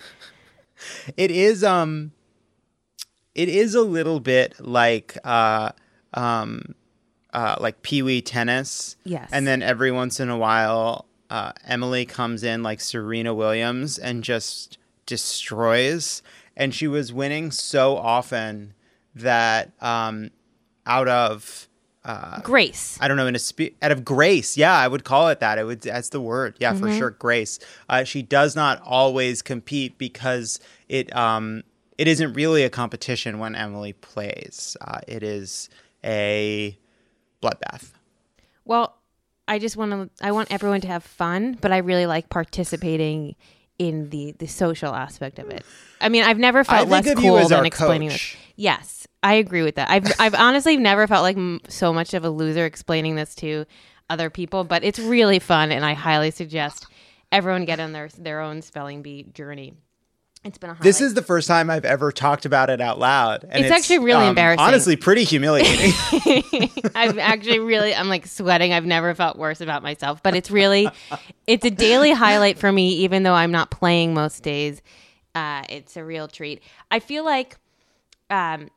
It 1.17 1.31
is 1.31 1.65
um, 1.65 2.13
it 3.35 3.49
is 3.49 3.75
a 3.75 3.81
little 3.81 4.21
bit 4.21 4.55
like 4.61 5.17
uh 5.25 5.73
um, 6.13 6.75
uh 7.33 7.57
like 7.59 7.81
pee 7.81 8.03
wee 8.03 8.21
tennis. 8.21 8.97
Yes. 9.05 9.31
And 9.33 9.47
then 9.47 9.63
every 9.63 9.91
once 9.91 10.21
in 10.21 10.29
a 10.29 10.37
while, 10.37 11.07
uh, 11.31 11.53
Emily 11.67 12.05
comes 12.05 12.43
in 12.45 12.63
like 12.63 12.83
Serena 12.83 13.33
Williams 13.35 13.97
and 13.99 14.23
just 14.23 14.77
destroys. 15.07 16.23
And 16.59 16.75
she 16.75 16.87
was 16.87 17.11
winning 17.13 17.51
so 17.51 17.97
often 17.97 18.75
that 19.15 19.73
um, 19.83 20.31
out 20.87 21.09
of 21.09 21.69
Grace. 22.43 22.99
I 23.01 23.09
don't 23.09 23.17
know 23.17 23.27
in 23.27 23.35
a 23.35 23.39
spe- 23.39 23.75
out 23.83 23.93
of 23.93 24.05
grace, 24.05 24.57
yeah, 24.57 24.75
I 24.75 24.87
would 24.87 25.05
call 25.05 25.29
it 25.29 25.41
that. 25.41 25.59
It 25.59 25.65
would 25.65 25.81
that's 25.81 26.11
the 26.11 26.21
word, 26.21 26.57
yeah, 26.61 26.73
for 26.75 26.91
sure, 26.93 27.11
grace. 27.11 27.59
Uh, 27.89 28.05
she 28.05 28.23
does 28.23 28.55
not 28.55 28.81
always 28.83 29.43
compete 29.43 29.99
because 29.99 30.61
it 30.89 31.15
um 31.17 31.63
it 31.99 32.07
isn't 32.09 32.35
really 32.35 32.63
a 32.63 32.71
competition 32.71 33.39
when 33.39 33.55
Emily 33.55 33.93
plays. 33.93 34.77
Uh, 34.81 35.01
it 35.09 35.23
is 35.23 35.69
a 36.05 36.79
bloodbath. 37.43 37.91
Well, 38.65 38.97
I 39.49 39.59
just 39.59 39.77
want 39.77 39.93
to. 39.93 40.25
I 40.25 40.33
want 40.33 40.53
everyone 40.53 40.81
to 40.83 40.89
have 40.89 41.05
fun, 41.05 41.57
but 41.61 41.73
I 41.73 41.79
really 41.79 42.07
like 42.07 42.29
participating 42.29 43.37
in 43.79 44.11
the 44.11 44.33
the 44.39 44.47
social 44.47 44.95
aspect 44.95 45.39
of 45.39 45.51
it. 45.51 45.65
I 46.01 46.09
mean, 46.09 46.25
I've 46.25 46.39
never 46.39 46.65
felt 46.65 46.89
less 46.89 47.13
cool 47.15 47.49
than 47.49 47.67
explaining 47.67 48.11
coach. 48.11 48.33
this. 48.35 48.43
Yes, 48.57 49.07
I 49.23 49.35
agree 49.35 49.63
with 49.63 49.75
that. 49.77 49.91
I've 49.91 50.07
I've 50.19 50.35
honestly 50.35 50.77
never 50.77 51.07
felt 51.07 51.23
like 51.23 51.37
m- 51.37 51.61
so 51.69 51.93
much 51.93 52.15
of 52.15 52.25
a 52.25 52.31
loser 52.31 52.65
explaining 52.65 53.17
this 53.17 53.35
to 53.37 53.67
other 54.09 54.31
people, 54.31 54.65
but 54.65 54.85
it's 54.85 54.99
really 54.99 55.39
fun, 55.39 55.73
and 55.73 55.85
I 55.85 55.95
highly 55.95 56.31
suggest 56.31 56.87
everyone 57.33 57.65
get 57.65 57.81
on 57.81 57.93
their 57.93 58.09
their 58.19 58.41
own 58.41 58.63
spelling 58.63 59.03
bee 59.03 59.25
journey. 59.35 59.75
It's 60.45 60.59
been 60.59 60.71
a 60.71 60.75
highlight. 60.75 60.85
This 60.85 61.01
is 61.01 61.15
the 61.15 61.23
first 61.23 61.49
time 61.49 61.71
I've 61.71 61.85
ever 61.85 62.13
talked 62.13 62.47
about 62.47 62.71
it 62.71 62.81
out 62.81 63.01
loud. 63.01 63.45
And 63.49 63.65
It's 63.65 63.73
actually 63.73 63.99
really 63.99 64.23
um, 64.23 64.31
embarrassing. 64.31 64.65
Honestly, 64.65 64.95
pretty 64.95 65.25
humiliating. 65.25 65.93
I'm 66.95 67.19
actually 67.19 67.59
really 67.59 67.95
I'm 67.95 68.09
like 68.09 68.27
sweating. 68.27 68.73
I've 68.73 68.87
never 68.87 69.15
felt 69.15 69.39
worse 69.39 69.61
about 69.61 69.83
myself, 69.83 70.23
but 70.23 70.37
it's 70.37 70.51
really 70.51 70.89
it's 71.47 71.65
a 71.65 71.71
daily 71.71 72.13
highlight 72.13 72.59
for 72.59 72.71
me 72.71 72.91
even 72.99 73.25
though 73.25 73.35
I'm 73.35 73.51
not 73.51 73.71
playing 73.71 74.15
most 74.15 74.43
days. 74.43 74.83
Uh, 75.35 75.65
it's 75.69 75.97
a 75.97 76.05
real 76.05 76.29
treat. 76.29 76.63
I 76.91 77.01
feel 77.01 77.25
like 77.25 77.57
um 78.31 78.69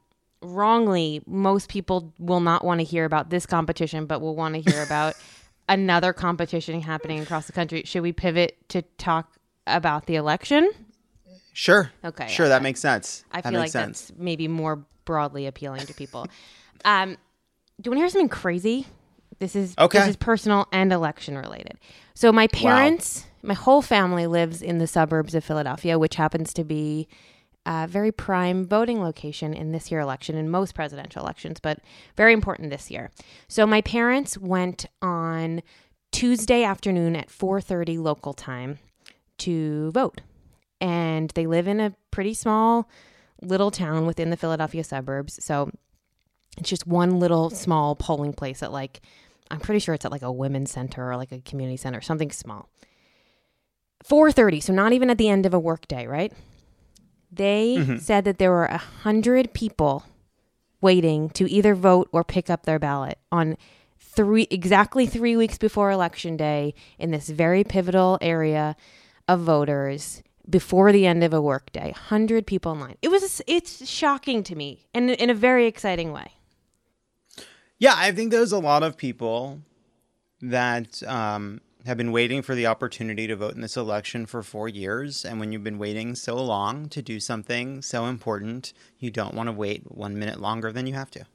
wrongly 0.42 1.22
most 1.28 1.70
people 1.70 2.14
will 2.18 2.40
not 2.40 2.64
want 2.64 2.80
to 2.80 2.84
hear 2.86 3.04
about 3.04 3.30
this 3.30 3.46
competition 3.46 4.06
but 4.06 4.22
will 4.22 4.36
want 4.36 4.56
to 4.56 4.62
hear 4.62 4.82
about 4.84 5.16
another 5.70 6.14
competition 6.14 6.82
happening 6.82 7.20
across 7.20 7.46
the 7.46 7.54
country. 7.54 7.84
Should 7.86 8.02
we 8.02 8.12
pivot 8.12 8.58
to 8.70 8.82
talk 8.98 9.36
about 9.68 10.08
the 10.08 10.16
election? 10.16 10.72
Sure. 11.60 11.92
Okay, 12.06 12.28
Sure, 12.30 12.48
that 12.48 12.62
makes 12.62 12.80
sense. 12.80 13.26
I 13.32 13.42
that 13.42 13.50
feel 13.52 13.60
like 13.60 13.72
sense. 13.72 14.08
that's 14.08 14.20
maybe 14.20 14.48
more 14.48 14.86
broadly 15.04 15.46
appealing 15.46 15.86
to 15.88 15.94
people. 15.94 16.26
um, 16.86 17.18
do 17.82 17.88
you 17.88 17.92
want 17.92 17.98
to 17.98 18.02
hear 18.02 18.10
something 18.10 18.30
crazy? 18.30 18.88
This 19.40 19.58
is 19.58 19.76
Okay. 19.78 20.00
This 20.00 20.10
is 20.10 20.16
personal 20.16 20.68
and 20.72 20.94
election 20.94 21.38
related. 21.38 21.78
So 22.14 22.32
my 22.32 22.48
parents, 22.48 23.26
my 23.42 23.54
whole 23.54 23.82
family 23.82 24.26
lives 24.26 24.62
in 24.62 24.78
the 24.78 24.88
suburbs 24.88 25.36
of 25.36 25.44
Philadelphia, 25.44 26.00
which 26.00 26.16
happens 26.16 26.54
to 26.54 26.64
be 26.64 27.10
a 27.66 27.88
very 27.88 28.12
prime 28.12 28.66
voting 28.66 29.02
location 29.02 29.54
in 29.54 29.74
this 29.74 29.92
year 29.92 30.00
election 30.00 30.38
and 30.38 30.50
most 30.50 30.74
presidential 30.76 31.22
elections, 31.22 31.60
but 31.60 31.80
very 32.16 32.32
important 32.32 32.70
this 32.70 32.90
year. 32.90 33.12
So 33.50 33.68
my 33.68 33.82
parents 33.82 34.38
went 34.38 34.86
on 35.02 35.62
Tuesday 36.12 36.64
afternoon 36.64 37.18
at 37.18 37.30
4:30 37.30 37.98
local 37.98 38.34
time 38.34 38.80
to 39.40 39.92
vote 39.92 40.22
and 40.82 41.30
they 41.32 41.46
live 41.46 41.68
in 41.68 41.80
a 41.80 41.94
pretty 42.12 42.34
small 42.34 42.90
little 43.42 43.72
town 43.72 44.06
within 44.06 44.30
the 44.30 44.38
Philadelphia 44.38 44.84
suburbs. 44.84 45.44
So 45.44 45.72
it's 46.58 46.70
just 46.70 46.88
one 46.88 47.20
little 47.20 47.50
small 47.50 47.96
polling 47.96 48.34
place 48.34 48.62
at 48.64 48.72
like 48.72 49.02
I'm 49.52 49.60
pretty 49.60 49.80
sure 49.80 49.96
it's 49.96 50.06
at 50.06 50.12
like 50.12 50.22
a 50.22 50.32
women's 50.32 50.72
center 50.72 51.10
or 51.10 51.18
like 51.18 51.32
a 51.32 51.40
community 51.40 51.78
center, 51.78 52.02
something 52.02 52.32
small. 52.32 52.70
4:30, 54.06 54.62
so 54.62 54.74
not 54.74 54.94
even 54.94 55.10
at 55.10 55.18
the 55.18 55.30
end 55.30 55.46
of 55.46 55.54
a 55.54 55.60
workday, 55.60 56.08
right? 56.08 56.32
They 57.32 57.78
mm-hmm. 57.78 57.98
said 57.98 58.26
that 58.26 58.38
there 58.38 58.52
were 58.52 58.66
a 58.66 58.78
hundred 58.78 59.54
people 59.54 60.06
waiting 60.82 61.30
to 61.32 61.50
either 61.52 61.76
vote 61.76 62.10
or 62.12 62.24
pick 62.24 62.50
up 62.50 62.66
their 62.66 62.80
ballot 62.80 63.18
on 63.32 63.58
three 64.00 64.48
exactly 64.50 65.06
three 65.06 65.36
weeks 65.36 65.58
before 65.58 65.92
election 65.92 66.38
day 66.38 66.74
in 66.98 67.12
this 67.12 67.30
very 67.30 67.64
pivotal 67.64 68.18
area 68.22 68.76
of 69.28 69.42
voters 69.42 70.24
before 70.50 70.92
the 70.92 71.06
end 71.06 71.24
of 71.24 71.34
a 71.34 71.42
workday. 71.42 71.92
Hundred 71.92 72.48
people 72.48 72.72
in 72.72 72.80
line. 72.80 72.98
It 73.02 73.10
was 73.10 73.42
it's 73.48 73.88
shocking 73.88 74.44
to 74.44 74.56
me 74.56 74.88
and 74.94 75.10
in 75.10 75.30
a 75.30 75.34
very 75.34 75.68
exciting 75.68 76.12
way. 76.12 76.34
Yeah, 77.78 77.94
I 77.96 78.12
think 78.12 78.32
there's 78.32 78.52
a 78.52 78.60
lot 78.60 78.84
of 78.84 78.98
people 78.98 79.62
that 80.42 81.02
um, 81.04 81.62
have 81.86 81.98
been 81.98 82.12
waiting 82.12 82.42
for 82.42 82.56
the 82.56 82.68
opportunity 82.68 83.26
to 83.28 83.36
vote 83.36 83.56
in 83.56 83.62
this 83.62 83.78
election 83.78 84.26
for 84.26 84.44
four 84.44 84.68
years. 84.68 85.24
And 85.24 85.40
when 85.40 85.54
you've 85.54 85.64
been 85.64 85.78
waiting 85.78 86.16
so 86.16 86.36
long 86.36 86.90
to 86.90 87.02
do 87.02 87.20
something 87.22 87.82
so 87.82 88.06
important, 88.06 88.74
you 89.00 89.12
don't 89.12 89.34
want 89.34 89.48
to 89.48 89.54
wait 89.54 89.84
one 89.90 90.20
minute 90.20 90.42
longer 90.42 90.74
than 90.74 90.88
you 90.88 90.94
have 90.94 91.12
to. 91.12 91.26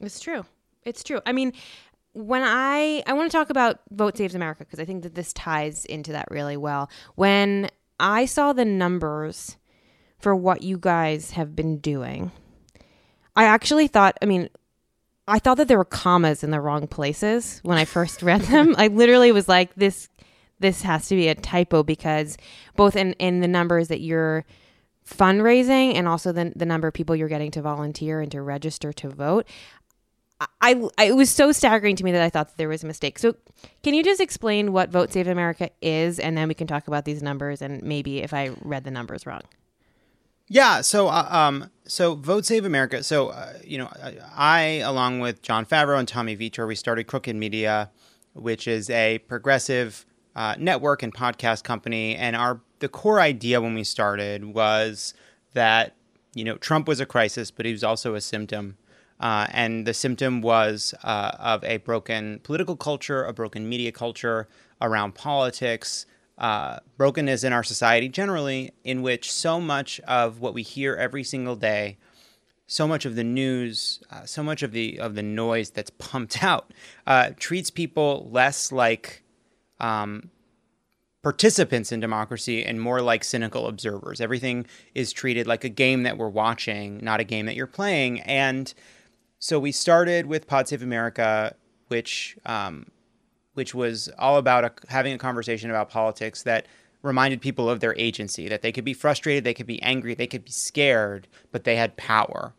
It's 0.00 0.20
true. 0.20 0.44
It's 0.84 1.02
true. 1.02 1.20
I 1.24 1.32
mean, 1.32 1.52
when 2.12 2.42
I 2.44 3.02
I 3.06 3.14
want 3.14 3.30
to 3.30 3.36
talk 3.36 3.48
about 3.48 3.80
Vote 3.90 4.16
Saves 4.16 4.34
America 4.34 4.64
because 4.64 4.80
I 4.80 4.84
think 4.84 5.02
that 5.02 5.14
this 5.14 5.32
ties 5.32 5.86
into 5.86 6.12
that 6.12 6.28
really 6.30 6.56
well. 6.56 6.90
When 7.14 7.70
I 8.02 8.26
saw 8.26 8.52
the 8.52 8.64
numbers 8.66 9.56
for 10.18 10.36
what 10.36 10.62
you 10.62 10.78
guys 10.78 11.32
have 11.32 11.56
been 11.56 11.78
doing, 11.78 12.30
I 13.34 13.44
actually 13.44 13.88
thought, 13.88 14.16
I 14.22 14.26
mean, 14.26 14.48
I 15.26 15.38
thought 15.38 15.56
that 15.56 15.68
there 15.68 15.78
were 15.78 15.84
commas 15.84 16.44
in 16.44 16.50
the 16.50 16.60
wrong 16.60 16.86
places 16.86 17.60
when 17.62 17.78
I 17.78 17.84
first 17.84 18.22
read 18.22 18.40
them. 18.42 18.74
I 18.78 18.88
literally 18.88 19.32
was 19.32 19.48
like 19.48 19.74
this 19.74 20.08
this 20.60 20.82
has 20.82 21.08
to 21.08 21.16
be 21.16 21.26
a 21.26 21.34
typo 21.34 21.82
because 21.82 22.36
both 22.76 22.94
in 22.94 23.14
in 23.14 23.40
the 23.40 23.48
numbers 23.48 23.88
that 23.88 24.00
you're 24.00 24.44
fundraising 25.08 25.94
and 25.96 26.06
also 26.06 26.30
the, 26.30 26.52
the 26.54 26.64
number 26.64 26.86
of 26.86 26.94
people 26.94 27.16
you're 27.16 27.28
getting 27.28 27.50
to 27.50 27.60
volunteer 27.60 28.20
and 28.20 28.30
to 28.30 28.40
register 28.40 28.92
to 28.92 29.08
vote 29.08 29.46
I, 30.60 30.88
I 30.98 31.04
it 31.04 31.16
was 31.16 31.30
so 31.30 31.52
staggering 31.52 31.96
to 31.96 32.04
me 32.04 32.12
that 32.12 32.22
I 32.22 32.30
thought 32.30 32.48
that 32.48 32.56
there 32.56 32.68
was 32.68 32.84
a 32.84 32.86
mistake. 32.86 33.18
So, 33.18 33.34
can 33.82 33.94
you 33.94 34.02
just 34.02 34.20
explain 34.20 34.72
what 34.72 34.90
Vote 34.90 35.12
Save 35.12 35.28
America 35.28 35.70
is, 35.80 36.18
and 36.18 36.36
then 36.36 36.48
we 36.48 36.54
can 36.54 36.66
talk 36.66 36.88
about 36.88 37.04
these 37.04 37.22
numbers 37.22 37.62
and 37.62 37.82
maybe 37.82 38.20
if 38.20 38.32
I 38.32 38.50
read 38.62 38.84
the 38.84 38.90
numbers 38.90 39.26
wrong. 39.26 39.42
Yeah. 40.48 40.82
So, 40.82 41.08
uh, 41.08 41.26
um, 41.30 41.70
so 41.86 42.14
Vote 42.14 42.44
Save 42.44 42.64
America. 42.64 43.02
So, 43.02 43.28
uh, 43.28 43.54
you 43.64 43.78
know, 43.78 43.86
I, 44.02 44.16
I, 44.34 44.60
along 44.84 45.20
with 45.20 45.40
Jon 45.40 45.64
Favreau 45.64 45.98
and 45.98 46.06
Tommy 46.06 46.36
Vitor, 46.36 46.66
we 46.66 46.74
started 46.74 47.04
Crooked 47.04 47.34
Media, 47.34 47.90
which 48.34 48.68
is 48.68 48.90
a 48.90 49.18
progressive 49.20 50.04
uh, 50.36 50.54
network 50.58 51.02
and 51.02 51.14
podcast 51.14 51.64
company. 51.64 52.16
And 52.16 52.36
our 52.36 52.60
the 52.80 52.88
core 52.88 53.20
idea 53.20 53.60
when 53.60 53.74
we 53.74 53.84
started 53.84 54.44
was 54.44 55.14
that 55.54 55.94
you 56.34 56.44
know 56.44 56.56
Trump 56.56 56.88
was 56.88 57.00
a 57.00 57.06
crisis, 57.06 57.50
but 57.50 57.64
he 57.64 57.72
was 57.72 57.84
also 57.84 58.14
a 58.14 58.20
symptom. 58.20 58.76
Uh, 59.22 59.46
and 59.52 59.86
the 59.86 59.94
symptom 59.94 60.42
was 60.42 60.94
uh, 61.04 61.30
of 61.38 61.62
a 61.62 61.76
broken 61.78 62.40
political 62.42 62.76
culture, 62.76 63.24
a 63.24 63.32
broken 63.32 63.68
media 63.68 63.92
culture 63.92 64.48
around 64.80 65.14
politics, 65.14 66.06
uh, 66.38 66.80
brokenness 66.96 67.44
in 67.44 67.52
our 67.52 67.62
society 67.62 68.08
generally, 68.08 68.72
in 68.82 69.00
which 69.00 69.30
so 69.30 69.60
much 69.60 70.00
of 70.00 70.40
what 70.40 70.54
we 70.54 70.62
hear 70.62 70.96
every 70.96 71.22
single 71.22 71.54
day, 71.54 71.96
so 72.66 72.88
much 72.88 73.04
of 73.04 73.14
the 73.14 73.22
news, 73.22 74.02
uh, 74.10 74.24
so 74.24 74.42
much 74.42 74.64
of 74.64 74.72
the 74.72 74.98
of 74.98 75.14
the 75.14 75.22
noise 75.22 75.70
that's 75.70 75.90
pumped 75.98 76.42
out, 76.42 76.72
uh, 77.06 77.30
treats 77.38 77.70
people 77.70 78.28
less 78.32 78.72
like 78.72 79.22
um, 79.78 80.30
participants 81.22 81.92
in 81.92 82.00
democracy 82.00 82.64
and 82.64 82.80
more 82.80 83.00
like 83.00 83.22
cynical 83.22 83.68
observers. 83.68 84.20
Everything 84.20 84.66
is 84.96 85.12
treated 85.12 85.46
like 85.46 85.62
a 85.62 85.68
game 85.68 86.02
that 86.02 86.18
we're 86.18 86.28
watching, 86.28 86.98
not 87.04 87.20
a 87.20 87.24
game 87.24 87.46
that 87.46 87.54
you're 87.54 87.68
playing. 87.68 88.20
And 88.22 88.74
so 89.42 89.58
we 89.58 89.72
started 89.72 90.26
with 90.26 90.46
Pod 90.46 90.68
Save 90.68 90.84
America, 90.84 91.56
which 91.88 92.38
um, 92.46 92.86
which 93.54 93.74
was 93.74 94.08
all 94.16 94.36
about 94.36 94.64
a, 94.64 94.72
having 94.88 95.12
a 95.12 95.18
conversation 95.18 95.68
about 95.68 95.90
politics 95.90 96.44
that 96.44 96.66
reminded 97.02 97.40
people 97.40 97.68
of 97.68 97.80
their 97.80 97.92
agency, 97.98 98.48
that 98.48 98.62
they 98.62 98.70
could 98.70 98.84
be 98.84 98.94
frustrated, 98.94 99.42
they 99.42 99.52
could 99.52 99.66
be 99.66 99.82
angry, 99.82 100.14
they 100.14 100.28
could 100.28 100.44
be 100.44 100.52
scared, 100.52 101.26
but 101.50 101.64
they 101.64 101.74
had 101.74 101.96
power. 101.96 102.54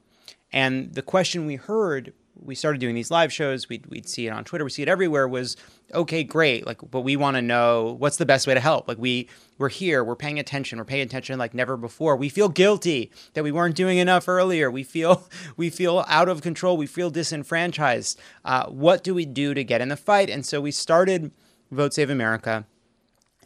And 0.51 0.93
the 0.93 1.01
question 1.01 1.45
we 1.45 1.55
heard, 1.55 2.11
we 2.35 2.55
started 2.55 2.79
doing 2.79 2.95
these 2.95 3.11
live 3.11 3.31
shows, 3.31 3.69
we'd, 3.69 3.85
we'd 3.87 4.07
see 4.07 4.27
it 4.27 4.31
on 4.31 4.43
Twitter, 4.43 4.63
we 4.63 4.69
see 4.69 4.81
it 4.81 4.89
everywhere, 4.89 5.27
was 5.27 5.55
okay, 5.93 6.23
great. 6.23 6.65
Like, 6.65 6.79
but 6.89 7.01
we 7.01 7.15
want 7.15 7.35
to 7.35 7.41
know 7.41 7.95
what's 7.99 8.17
the 8.17 8.25
best 8.25 8.47
way 8.47 8.53
to 8.53 8.59
help. 8.59 8.87
Like, 8.87 8.97
we, 8.97 9.29
we're 9.57 9.69
here, 9.69 10.03
we're 10.03 10.15
paying 10.15 10.39
attention, 10.39 10.79
we're 10.79 10.85
paying 10.85 11.03
attention 11.03 11.37
like 11.37 11.53
never 11.53 11.77
before. 11.77 12.15
We 12.15 12.29
feel 12.29 12.49
guilty 12.49 13.11
that 13.33 13.43
we 13.43 13.51
weren't 13.51 13.75
doing 13.75 13.97
enough 13.97 14.27
earlier. 14.27 14.71
We 14.71 14.83
feel, 14.83 15.27
we 15.57 15.69
feel 15.69 16.03
out 16.07 16.29
of 16.29 16.41
control. 16.41 16.77
We 16.77 16.87
feel 16.87 17.09
disenfranchised. 17.09 18.19
Uh, 18.43 18.65
what 18.67 19.03
do 19.03 19.13
we 19.13 19.25
do 19.25 19.53
to 19.53 19.63
get 19.63 19.81
in 19.81 19.89
the 19.89 19.97
fight? 19.97 20.29
And 20.29 20.45
so 20.45 20.59
we 20.59 20.71
started 20.71 21.31
Vote 21.71 21.93
Save 21.93 22.09
America 22.09 22.65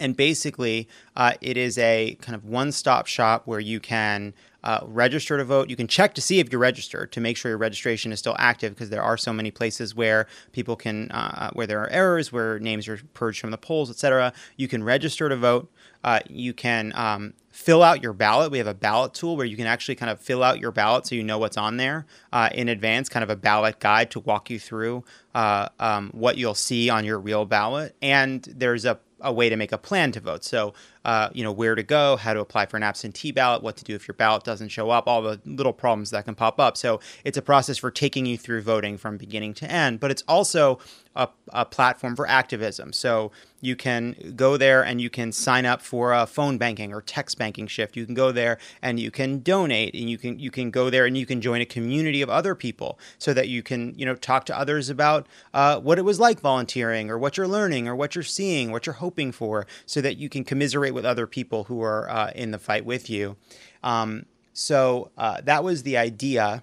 and 0.00 0.16
basically, 0.16 0.88
uh, 1.16 1.34
it 1.40 1.56
is 1.56 1.78
a 1.78 2.16
kind 2.20 2.34
of 2.34 2.44
one 2.44 2.72
stop 2.72 3.06
shop 3.06 3.42
where 3.46 3.60
you 3.60 3.80
can 3.80 4.34
uh, 4.68 4.80
register 4.84 5.38
to 5.38 5.44
vote. 5.44 5.70
You 5.70 5.76
can 5.76 5.88
check 5.88 6.12
to 6.12 6.20
see 6.20 6.40
if 6.40 6.52
you're 6.52 6.60
registered 6.60 7.10
to 7.12 7.22
make 7.22 7.38
sure 7.38 7.48
your 7.48 7.56
registration 7.56 8.12
is 8.12 8.18
still 8.18 8.36
active 8.38 8.74
because 8.74 8.90
there 8.90 9.02
are 9.02 9.16
so 9.16 9.32
many 9.32 9.50
places 9.50 9.94
where 9.94 10.26
people 10.52 10.76
can, 10.76 11.10
uh, 11.10 11.48
where 11.54 11.66
there 11.66 11.80
are 11.80 11.88
errors, 11.88 12.32
where 12.32 12.58
names 12.58 12.86
are 12.86 13.00
purged 13.14 13.40
from 13.40 13.50
the 13.50 13.56
polls, 13.56 13.88
etc. 13.88 14.30
You 14.58 14.68
can 14.68 14.84
register 14.84 15.26
to 15.30 15.36
vote. 15.36 15.70
Uh, 16.04 16.20
you 16.28 16.52
can 16.52 16.92
um, 16.94 17.32
fill 17.50 17.82
out 17.82 18.02
your 18.02 18.12
ballot. 18.12 18.50
We 18.50 18.58
have 18.58 18.66
a 18.66 18.74
ballot 18.74 19.14
tool 19.14 19.38
where 19.38 19.46
you 19.46 19.56
can 19.56 19.66
actually 19.66 19.94
kind 19.94 20.10
of 20.10 20.20
fill 20.20 20.42
out 20.42 20.60
your 20.60 20.70
ballot 20.70 21.06
so 21.06 21.14
you 21.14 21.24
know 21.24 21.38
what's 21.38 21.56
on 21.56 21.78
there 21.78 22.04
uh, 22.30 22.50
in 22.52 22.68
advance, 22.68 23.08
kind 23.08 23.24
of 23.24 23.30
a 23.30 23.36
ballot 23.36 23.80
guide 23.80 24.10
to 24.10 24.20
walk 24.20 24.50
you 24.50 24.58
through 24.58 25.02
uh, 25.34 25.70
um, 25.80 26.10
what 26.12 26.36
you'll 26.36 26.54
see 26.54 26.90
on 26.90 27.06
your 27.06 27.18
real 27.18 27.46
ballot. 27.46 27.96
And 28.02 28.42
there's 28.42 28.84
a 28.84 29.00
a 29.20 29.32
way 29.32 29.48
to 29.48 29.56
make 29.56 29.72
a 29.72 29.78
plan 29.78 30.12
to 30.12 30.20
vote. 30.20 30.44
So, 30.44 30.74
uh, 31.04 31.30
you 31.32 31.42
know, 31.42 31.52
where 31.52 31.74
to 31.74 31.82
go, 31.82 32.16
how 32.16 32.34
to 32.34 32.40
apply 32.40 32.66
for 32.66 32.76
an 32.76 32.82
absentee 32.82 33.32
ballot, 33.32 33.62
what 33.62 33.76
to 33.78 33.84
do 33.84 33.94
if 33.94 34.06
your 34.06 34.14
ballot 34.14 34.44
doesn't 34.44 34.68
show 34.68 34.90
up, 34.90 35.06
all 35.06 35.22
the 35.22 35.40
little 35.44 35.72
problems 35.72 36.10
that 36.10 36.24
can 36.24 36.34
pop 36.34 36.60
up. 36.60 36.76
So, 36.76 37.00
it's 37.24 37.38
a 37.38 37.42
process 37.42 37.78
for 37.78 37.90
taking 37.90 38.26
you 38.26 38.38
through 38.38 38.62
voting 38.62 38.98
from 38.98 39.16
beginning 39.16 39.54
to 39.54 39.70
end, 39.70 40.00
but 40.00 40.10
it's 40.10 40.22
also 40.28 40.78
a, 41.16 41.28
a 41.50 41.64
platform 41.64 42.16
for 42.16 42.26
activism. 42.28 42.92
So, 42.92 43.32
you 43.60 43.76
can 43.76 44.34
go 44.36 44.56
there 44.56 44.84
and 44.84 45.00
you 45.00 45.10
can 45.10 45.32
sign 45.32 45.66
up 45.66 45.82
for 45.82 46.12
a 46.12 46.26
phone 46.26 46.58
banking 46.58 46.92
or 46.92 47.02
text 47.02 47.38
banking 47.38 47.66
shift. 47.66 47.96
You 47.96 48.06
can 48.06 48.14
go 48.14 48.30
there 48.30 48.58
and 48.82 49.00
you 49.00 49.10
can 49.10 49.40
donate 49.40 49.94
and 49.94 50.08
you 50.08 50.18
can 50.18 50.38
you 50.38 50.50
can 50.50 50.70
go 50.70 50.90
there 50.90 51.06
and 51.06 51.16
you 51.16 51.26
can 51.26 51.40
join 51.40 51.60
a 51.60 51.66
community 51.66 52.22
of 52.22 52.30
other 52.30 52.54
people 52.54 52.98
so 53.18 53.34
that 53.34 53.48
you 53.48 53.62
can 53.62 53.94
you 53.96 54.06
know 54.06 54.14
talk 54.14 54.44
to 54.46 54.58
others 54.58 54.88
about 54.88 55.26
uh, 55.54 55.80
what 55.80 55.98
it 55.98 56.02
was 56.02 56.20
like 56.20 56.40
volunteering 56.40 57.10
or 57.10 57.18
what 57.18 57.36
you're 57.36 57.48
learning 57.48 57.88
or 57.88 57.96
what 57.96 58.14
you're 58.14 58.22
seeing, 58.22 58.70
what 58.70 58.86
you're 58.86 58.94
hoping 58.94 59.32
for, 59.32 59.66
so 59.86 60.00
that 60.00 60.16
you 60.16 60.28
can 60.28 60.44
commiserate 60.44 60.94
with 60.94 61.04
other 61.04 61.26
people 61.26 61.64
who 61.64 61.82
are 61.82 62.08
uh, 62.08 62.30
in 62.34 62.50
the 62.50 62.58
fight 62.58 62.84
with 62.84 63.10
you. 63.10 63.36
Um, 63.82 64.26
so 64.52 65.10
uh, 65.16 65.40
that 65.42 65.62
was 65.62 65.82
the 65.82 65.96
idea 65.96 66.62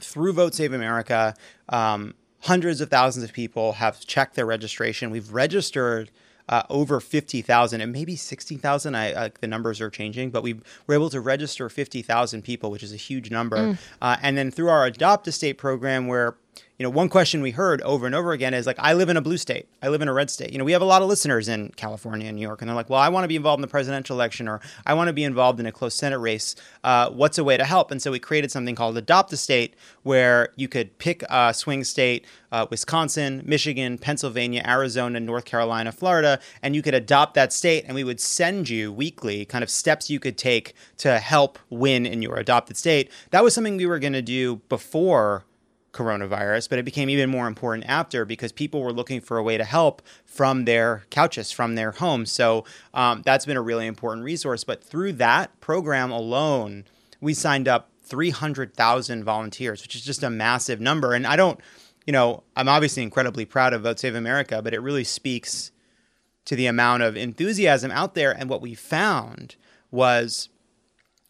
through 0.00 0.32
Vote 0.32 0.54
Save 0.54 0.72
America. 0.72 1.34
Um, 1.68 2.14
hundreds 2.42 2.80
of 2.80 2.90
thousands 2.90 3.24
of 3.24 3.32
people 3.32 3.74
have 3.74 4.00
checked 4.00 4.34
their 4.34 4.46
registration. 4.46 5.10
We've 5.10 5.32
registered 5.32 6.10
uh, 6.48 6.62
over 6.68 7.00
50,000 7.00 7.80
and 7.80 7.92
maybe 7.92 8.16
60,000. 8.16 8.94
I 8.94 9.12
uh, 9.12 9.28
the 9.40 9.46
numbers 9.46 9.80
are 9.80 9.90
changing, 9.90 10.30
but 10.30 10.42
we 10.42 10.60
were 10.86 10.94
able 10.94 11.10
to 11.10 11.20
register 11.20 11.68
50,000 11.68 12.42
people, 12.42 12.70
which 12.70 12.82
is 12.82 12.92
a 12.92 12.96
huge 12.96 13.30
number. 13.30 13.56
Mm. 13.56 13.78
Uh, 14.00 14.16
and 14.22 14.36
then 14.36 14.50
through 14.50 14.68
our 14.68 14.84
Adopt 14.86 15.28
a 15.28 15.32
State 15.32 15.56
program, 15.56 16.08
where 16.08 16.36
you 16.82 16.88
know, 16.88 16.90
one 16.90 17.08
question 17.08 17.42
we 17.42 17.52
heard 17.52 17.80
over 17.82 18.06
and 18.06 18.14
over 18.14 18.32
again 18.32 18.54
is 18.54 18.66
like, 18.66 18.76
I 18.80 18.94
live 18.94 19.08
in 19.08 19.16
a 19.16 19.20
blue 19.20 19.36
state. 19.36 19.68
I 19.80 19.88
live 19.88 20.02
in 20.02 20.08
a 20.08 20.12
red 20.12 20.30
state. 20.30 20.50
You 20.50 20.58
know, 20.58 20.64
we 20.64 20.72
have 20.72 20.82
a 20.82 20.84
lot 20.84 21.00
of 21.00 21.06
listeners 21.06 21.48
in 21.48 21.68
California 21.76 22.26
and 22.26 22.34
New 22.34 22.42
York, 22.42 22.60
and 22.60 22.68
they're 22.68 22.74
like, 22.74 22.90
well, 22.90 22.98
I 22.98 23.08
want 23.08 23.22
to 23.22 23.28
be 23.28 23.36
involved 23.36 23.58
in 23.58 23.62
the 23.62 23.68
presidential 23.68 24.16
election 24.16 24.48
or 24.48 24.60
I 24.84 24.94
want 24.94 25.06
to 25.06 25.12
be 25.12 25.22
involved 25.22 25.60
in 25.60 25.66
a 25.66 25.70
close 25.70 25.94
Senate 25.94 26.18
race. 26.18 26.56
Uh, 26.82 27.08
what's 27.10 27.38
a 27.38 27.44
way 27.44 27.56
to 27.56 27.62
help? 27.62 27.92
And 27.92 28.02
so 28.02 28.10
we 28.10 28.18
created 28.18 28.50
something 28.50 28.74
called 28.74 28.98
Adopt 28.98 29.32
a 29.32 29.36
State, 29.36 29.76
where 30.02 30.48
you 30.56 30.66
could 30.66 30.98
pick 30.98 31.22
a 31.30 31.54
swing 31.54 31.84
state, 31.84 32.26
uh, 32.50 32.66
Wisconsin, 32.68 33.42
Michigan, 33.46 33.96
Pennsylvania, 33.96 34.64
Arizona, 34.66 35.20
North 35.20 35.44
Carolina, 35.44 35.92
Florida, 35.92 36.40
and 36.64 36.74
you 36.74 36.82
could 36.82 36.94
adopt 36.94 37.34
that 37.34 37.52
state, 37.52 37.84
and 37.86 37.94
we 37.94 38.02
would 38.02 38.18
send 38.18 38.68
you 38.68 38.92
weekly 38.92 39.44
kind 39.44 39.62
of 39.62 39.70
steps 39.70 40.10
you 40.10 40.18
could 40.18 40.36
take 40.36 40.74
to 40.96 41.20
help 41.20 41.60
win 41.70 42.04
in 42.04 42.22
your 42.22 42.38
adopted 42.38 42.76
state. 42.76 43.08
That 43.30 43.44
was 43.44 43.54
something 43.54 43.76
we 43.76 43.86
were 43.86 44.00
going 44.00 44.14
to 44.14 44.22
do 44.22 44.56
before 44.68 45.44
coronavirus, 45.92 46.68
but 46.68 46.78
it 46.78 46.84
became 46.84 47.10
even 47.10 47.30
more 47.30 47.46
important 47.46 47.86
after 47.86 48.24
because 48.24 48.50
people 48.50 48.82
were 48.82 48.92
looking 48.92 49.20
for 49.20 49.38
a 49.38 49.42
way 49.42 49.56
to 49.56 49.64
help 49.64 50.02
from 50.24 50.64
their 50.64 51.04
couches, 51.10 51.52
from 51.52 51.74
their 51.74 51.92
homes. 51.92 52.32
So 52.32 52.64
um, 52.94 53.22
that's 53.24 53.46
been 53.46 53.56
a 53.56 53.62
really 53.62 53.86
important 53.86 54.24
resource. 54.24 54.64
But 54.64 54.82
through 54.82 55.14
that 55.14 55.60
program 55.60 56.10
alone, 56.10 56.84
we 57.20 57.34
signed 57.34 57.68
up 57.68 57.90
300,000 58.02 59.24
volunteers, 59.24 59.82
which 59.82 59.94
is 59.94 60.04
just 60.04 60.22
a 60.22 60.30
massive 60.30 60.80
number. 60.80 61.14
And 61.14 61.26
I 61.26 61.36
don't, 61.36 61.60
you 62.06 62.12
know, 62.12 62.42
I'm 62.56 62.68
obviously 62.68 63.02
incredibly 63.02 63.44
proud 63.44 63.72
of 63.72 63.82
Vote 63.82 63.98
Save 63.98 64.14
America, 64.14 64.60
but 64.62 64.74
it 64.74 64.80
really 64.80 65.04
speaks 65.04 65.72
to 66.46 66.56
the 66.56 66.66
amount 66.66 67.02
of 67.02 67.16
enthusiasm 67.16 67.90
out 67.90 68.14
there. 68.14 68.32
And 68.32 68.50
what 68.50 68.60
we 68.60 68.74
found 68.74 69.56
was 69.90 70.48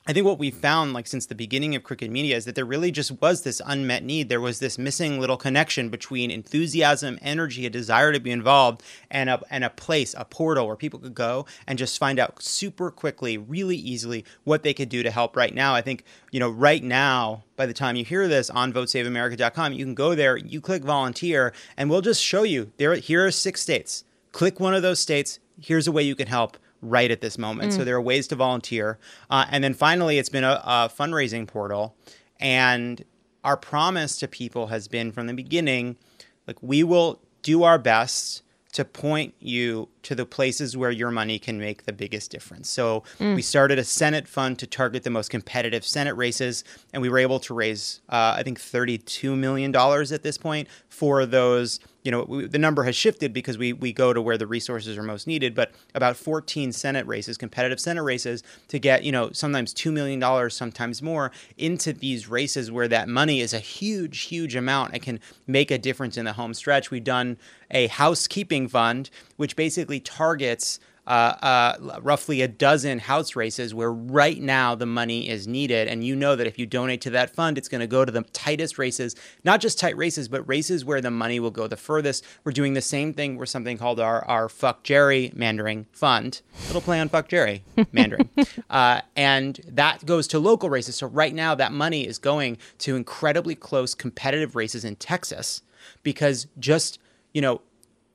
I 0.05 0.13
think 0.13 0.27
what 0.27 0.41
we 0.41 0.51
found, 0.51 0.95
like 0.95 1.07
since 1.07 1.27
the 1.27 1.35
beginning 1.37 1.77
of 1.77 1.85
Crooked 1.85 2.11
Media, 2.11 2.37
is 2.37 2.45
that 2.47 2.57
there 2.57 2.65
really 2.65 2.91
just 2.91 3.21
was 3.21 3.43
this 3.43 3.63
unmet 3.65 4.03
need. 4.03 4.29
There 4.29 4.41
was 4.41 4.59
this 4.59 4.77
missing 4.77 5.21
little 5.21 5.37
connection 5.37 5.91
between 5.91 6.29
enthusiasm, 6.29 7.21
energy, 7.23 7.67
a 7.67 7.71
desire 7.71 8.13
to 8.13 8.19
be 8.19 8.33
involved, 8.33 8.83
and 9.13 9.31
a 9.31 9.41
and 9.49 9.63
a 9.63 9.71
place, 9.71 10.13
a 10.19 10.25
portal 10.25 10.67
where 10.67 10.75
people 10.75 10.99
could 10.99 11.15
go 11.15 11.47
and 11.69 11.79
just 11.79 12.01
find 12.01 12.19
out 12.19 12.43
super 12.43 12.91
quickly, 12.91 13.39
really 13.39 13.77
easily, 13.77 14.25
what 14.43 14.65
they 14.65 14.75
could 14.75 14.89
do 14.89 15.05
to 15.05 15.11
help. 15.13 15.37
Right 15.37 15.55
now, 15.55 15.73
I 15.73 15.83
think 15.83 16.05
you 16.33 16.41
know, 16.41 16.51
right 16.51 16.83
now, 16.83 17.45
by 17.55 17.67
the 17.67 17.73
time 17.73 17.95
you 17.95 18.05
hear 18.05 18.27
this 18.27 18.51
on 18.51 18.73
VoteSaveAmerica.com, 18.73 19.73
you 19.73 19.85
can 19.85 19.95
go 19.95 20.17
there, 20.17 20.37
you 20.37 20.61
click 20.61 20.83
volunteer, 20.83 21.53
and 21.77 21.89
we'll 21.89 22.01
just 22.01 22.21
show 22.21 22.43
you 22.43 22.73
there. 22.77 22.97
Here 22.97 23.25
are 23.25 23.31
six 23.31 23.63
states. 23.63 24.03
Click 24.33 24.59
one 24.59 24.75
of 24.75 24.83
those 24.83 24.99
states. 24.99 25.39
Here's 25.61 25.87
a 25.87 25.93
way 25.93 26.03
you 26.03 26.17
can 26.17 26.27
help 26.27 26.57
right 26.83 27.11
at 27.11 27.21
this 27.21 27.39
moment. 27.39 27.73
Mm. 27.73 27.77
So 27.77 27.85
there 27.85 27.97
are 27.97 28.03
ways 28.03 28.27
to 28.29 28.37
volunteer. 28.37 28.99
Uh, 29.31 29.47
and 29.51 29.65
then 29.65 29.73
finally, 29.73 30.19
it's 30.19 30.29
been 30.29 30.45
a, 30.45 30.61
a 30.65 30.91
fundraising 30.95 31.47
portal. 31.47 31.97
And 32.39 33.05
our 33.45 33.57
promise 33.57 34.19
to 34.19 34.29
people 34.29 34.67
has 34.67 34.89
been 34.89 35.13
from 35.13 35.27
the 35.27 35.35
beginning 35.35 35.97
like, 36.47 36.63
we 36.63 36.83
will 36.83 37.21
do 37.43 37.63
our 37.63 37.79
best 37.79 38.43
to 38.73 38.85
point 38.85 39.35
you 39.39 39.89
to 40.03 40.15
the 40.15 40.25
places 40.25 40.77
where 40.77 40.91
your 40.91 41.11
money 41.11 41.39
can 41.39 41.59
make 41.59 41.85
the 41.85 41.93
biggest 41.93 42.31
difference. 42.31 42.71
So 42.71 43.03
mm. 43.19 43.35
we 43.35 43.43
started 43.43 43.79
a 43.79 43.85
Senate 43.85 44.27
fund 44.27 44.59
to 44.61 44.67
target 44.67 45.03
the 45.03 45.11
most 45.11 45.31
competitive 45.31 45.85
Senate 45.85 46.17
races, 46.17 46.65
and 46.93 47.03
we 47.03 47.11
were 47.11 47.19
able 47.19 47.39
to 47.41 47.55
raise, 47.55 48.01
uh, 48.09 48.35
I 48.39 48.43
think, 48.43 48.59
$32 48.59 49.37
million 49.37 49.77
at 49.77 50.23
this 50.23 50.39
point 50.39 50.69
for 50.89 51.27
those. 51.27 51.81
You 52.03 52.11
know, 52.11 52.25
we, 52.25 52.47
the 52.47 52.59
number 52.59 52.83
has 52.85 52.97
shifted 52.97 53.33
because 53.33 53.59
we, 53.59 53.73
we 53.73 53.93
go 53.93 54.13
to 54.13 54.21
where 54.21 54.37
the 54.37 54.47
resources 54.47 54.99
are 54.99 55.03
most 55.03 55.27
needed, 55.27 55.55
but 55.55 55.73
about 55.95 56.17
14 56.17 56.73
Senate 56.73 57.07
races, 57.07 57.37
competitive 57.39 57.79
Senate 57.79 58.03
races, 58.03 58.43
to 58.69 58.79
get, 58.79 59.05
you 59.05 59.13
know, 59.13 59.31
sometimes 59.33 59.73
$2 59.73 59.93
million, 59.93 60.51
sometimes 60.51 61.03
more, 61.03 61.31
into 61.57 61.93
these 61.93 62.29
races 62.29 62.71
where 62.71 62.89
that 62.89 63.09
money 63.09 63.41
is 63.41 63.55
a 63.55 63.59
huge, 63.59 64.23
huge 64.23 64.57
amount 64.57 64.93
and 64.93 65.03
can 65.03 65.21
make 65.47 65.71
a 65.71 65.79
difference 65.79 66.17
in 66.17 66.25
the 66.25 66.33
home 66.33 66.55
stretch. 66.55 66.91
We've 66.91 67.05
done 67.05 67.37
a 67.71 67.87
housekeeping 67.87 68.69
fund, 68.69 69.11
which 69.37 69.57
basically 69.57 70.01
targets 70.01 70.81
uh, 71.07 71.11
uh, 71.81 72.01
roughly 72.01 72.43
a 72.43 72.49
dozen 72.49 73.01
house 73.01 73.35
races 73.35 73.75
where 73.75 73.93
right 73.93 74.41
now 74.41 74.75
the 74.75 74.87
money 74.87 75.29
is 75.29 75.49
needed. 75.49 75.89
And 75.89 76.05
you 76.05 76.15
know 76.15 76.37
that 76.37 76.47
if 76.47 76.59
you 76.59 76.67
donate 76.67 77.01
to 77.03 77.11
that 77.11 77.35
fund, 77.35 77.59
it's 77.59 77.69
going 77.69 77.81
to 77.81 77.87
go 77.87 78.05
to 78.05 78.13
the 78.13 78.23
tightest 78.33 78.79
races, 78.79 79.17
not 79.43 79.61
just 79.61 79.79
tight 79.79 79.97
races, 79.97 80.29
but 80.29 80.47
races 80.49 80.85
where 80.85 81.01
the 81.01 81.11
money 81.11 81.41
will 81.41 81.51
go 81.51 81.67
the 81.67 81.77
furthest. 81.77 82.25
We're 82.45 82.53
doing 82.53 82.75
the 82.75 82.81
same 82.81 83.15
thing 83.15 83.37
with 83.37 83.49
something 83.49 83.79
called 83.79 83.99
our, 83.99 84.25
our 84.27 84.49
Fuck 84.49 84.85
Jerry 84.85 85.33
Mandering 85.35 85.87
Fund. 85.93 86.41
Little 86.69 86.81
play 86.81 87.01
on 87.01 87.09
Fuck 87.09 87.29
Jerry 87.29 87.65
Mandering. 87.93 88.29
uh, 88.71 89.01
and 89.17 89.61
that 89.67 90.07
goes 90.07 90.29
to 90.29 90.39
local 90.39 90.71
races. 90.71 90.97
So 90.97 91.09
right 91.09 91.35
now, 91.35 91.55
that 91.57 91.73
money 91.73 92.07
is 92.07 92.19
going 92.19 92.59
to 92.79 92.95
incredibly 92.95 93.57
close 93.57 93.95
competitive 93.95 94.55
races 94.55 94.85
in 94.85 94.97
Texas 94.97 95.63
because 96.05 96.47
just, 96.61 97.01
you 97.33 97.41
know, 97.43 97.61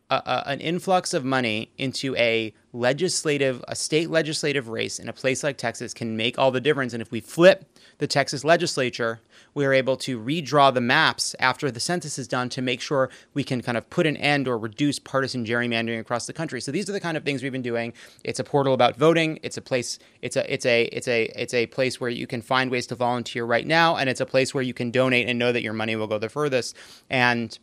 a, 0.10 0.16
a, 0.16 0.44
an 0.48 0.60
influx 0.60 1.14
of 1.14 1.26
money 1.26 1.72
into 1.78 2.16
a 2.16 2.54
legislative, 2.78 3.64
a 3.68 3.76
state 3.76 4.10
legislative 4.10 4.70
race 4.70 5.00
in 5.00 5.10
a 5.10 5.14
place 5.14 5.44
like 5.44 5.58
Texas 5.58 5.94
can 5.94 6.16
make 6.16 6.38
all 6.38 6.52
the 6.52 6.62
difference. 6.62 6.94
And 6.94 7.02
if 7.02 7.12
we 7.12 7.20
flip 7.20 7.66
the 7.98 8.08
Texas 8.08 8.44
legislature, 8.44 9.20
we 9.54 9.66
are 9.66 9.74
able 9.74 9.98
to 9.98 10.20
redraw 10.20 10.74
the 10.74 10.82
maps 10.82 11.36
after 11.40 11.72
the 11.72 11.80
census 11.80 12.20
is 12.20 12.28
done 12.28 12.50
to 12.50 12.62
make 12.62 12.80
sure 12.80 13.10
we 13.34 13.44
can 13.44 13.62
kind 13.62 13.78
of 13.78 13.90
put 13.90 14.06
an 14.06 14.16
end 14.18 14.48
or 14.48 14.58
reduce 14.58 15.00
partisan 15.00 15.46
gerrymandering 15.46 16.00
across 16.00 16.28
the 16.28 16.34
country. 16.34 16.62
So 16.62 16.72
these 16.72 16.88
are 16.90 16.94
the 16.94 17.00
kind 17.00 17.18
of 17.18 17.24
things 17.24 17.42
we've 17.42 17.52
been 17.52 17.62
doing. 17.62 17.94
It's 18.24 18.40
a 18.40 18.44
portal 18.44 18.74
about 18.74 18.96
voting. 18.96 19.40
It's 19.42 19.58
a 19.58 19.62
place. 19.62 19.98
It's 20.22 20.36
a 20.36 20.54
it's 20.54 20.66
a 20.66 20.84
it's 20.86 21.08
a 21.08 21.24
it's 21.36 21.54
a 21.54 21.66
place 21.68 22.00
where 22.00 22.10
you 22.10 22.28
can 22.28 22.42
find 22.42 22.70
ways 22.70 22.88
to 22.88 22.96
volunteer 22.96 23.46
right 23.46 23.66
now, 23.66 23.98
and 23.98 24.10
it's 24.10 24.22
a 24.22 24.26
place 24.26 24.54
where 24.54 24.64
you 24.64 24.74
can 24.74 24.92
donate 24.92 25.28
and 25.28 25.40
know 25.40 25.52
that 25.52 25.64
your 25.64 25.74
money 25.74 25.96
will 25.96 26.08
go 26.08 26.20
the 26.20 26.30
furthest. 26.30 26.76
And 27.10 27.58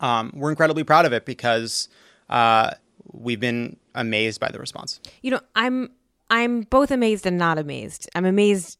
um, 0.00 0.32
we're 0.34 0.50
incredibly 0.50 0.84
proud 0.84 1.06
of 1.06 1.12
it 1.12 1.24
because 1.24 1.88
uh, 2.28 2.72
we've 3.14 3.40
been 3.40 3.76
amazed 3.94 4.40
by 4.40 4.50
the 4.50 4.58
response. 4.58 5.00
You 5.22 5.32
know, 5.32 5.40
I'm 5.54 5.90
I'm 6.30 6.62
both 6.62 6.90
amazed 6.90 7.26
and 7.26 7.38
not 7.38 7.58
amazed. 7.58 8.08
I'm 8.14 8.24
amazed 8.24 8.78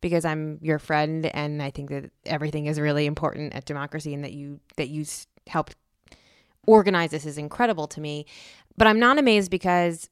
because 0.00 0.24
I'm 0.24 0.58
your 0.62 0.78
friend 0.78 1.26
and 1.26 1.62
I 1.62 1.70
think 1.70 1.90
that 1.90 2.10
everything 2.24 2.66
is 2.66 2.80
really 2.80 3.06
important 3.06 3.54
at 3.54 3.66
democracy 3.66 4.14
and 4.14 4.24
that 4.24 4.32
you 4.32 4.60
that 4.76 4.88
you 4.88 5.04
helped 5.46 5.76
organize 6.66 7.10
this 7.10 7.26
is 7.26 7.38
incredible 7.38 7.86
to 7.88 8.00
me. 8.00 8.26
But 8.76 8.86
I'm 8.86 8.98
not 8.98 9.18
amazed 9.18 9.50
because 9.50 10.08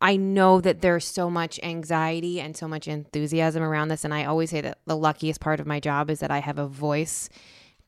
I 0.00 0.16
know 0.16 0.60
that 0.60 0.82
there's 0.82 1.06
so 1.06 1.30
much 1.30 1.58
anxiety 1.62 2.40
and 2.40 2.56
so 2.56 2.68
much 2.68 2.86
enthusiasm 2.86 3.62
around 3.62 3.88
this 3.88 4.04
and 4.04 4.14
I 4.14 4.24
always 4.24 4.50
say 4.50 4.60
that 4.60 4.78
the 4.86 4.96
luckiest 4.96 5.40
part 5.40 5.58
of 5.58 5.66
my 5.66 5.80
job 5.80 6.10
is 6.10 6.20
that 6.20 6.30
I 6.30 6.38
have 6.38 6.58
a 6.58 6.66
voice 6.66 7.28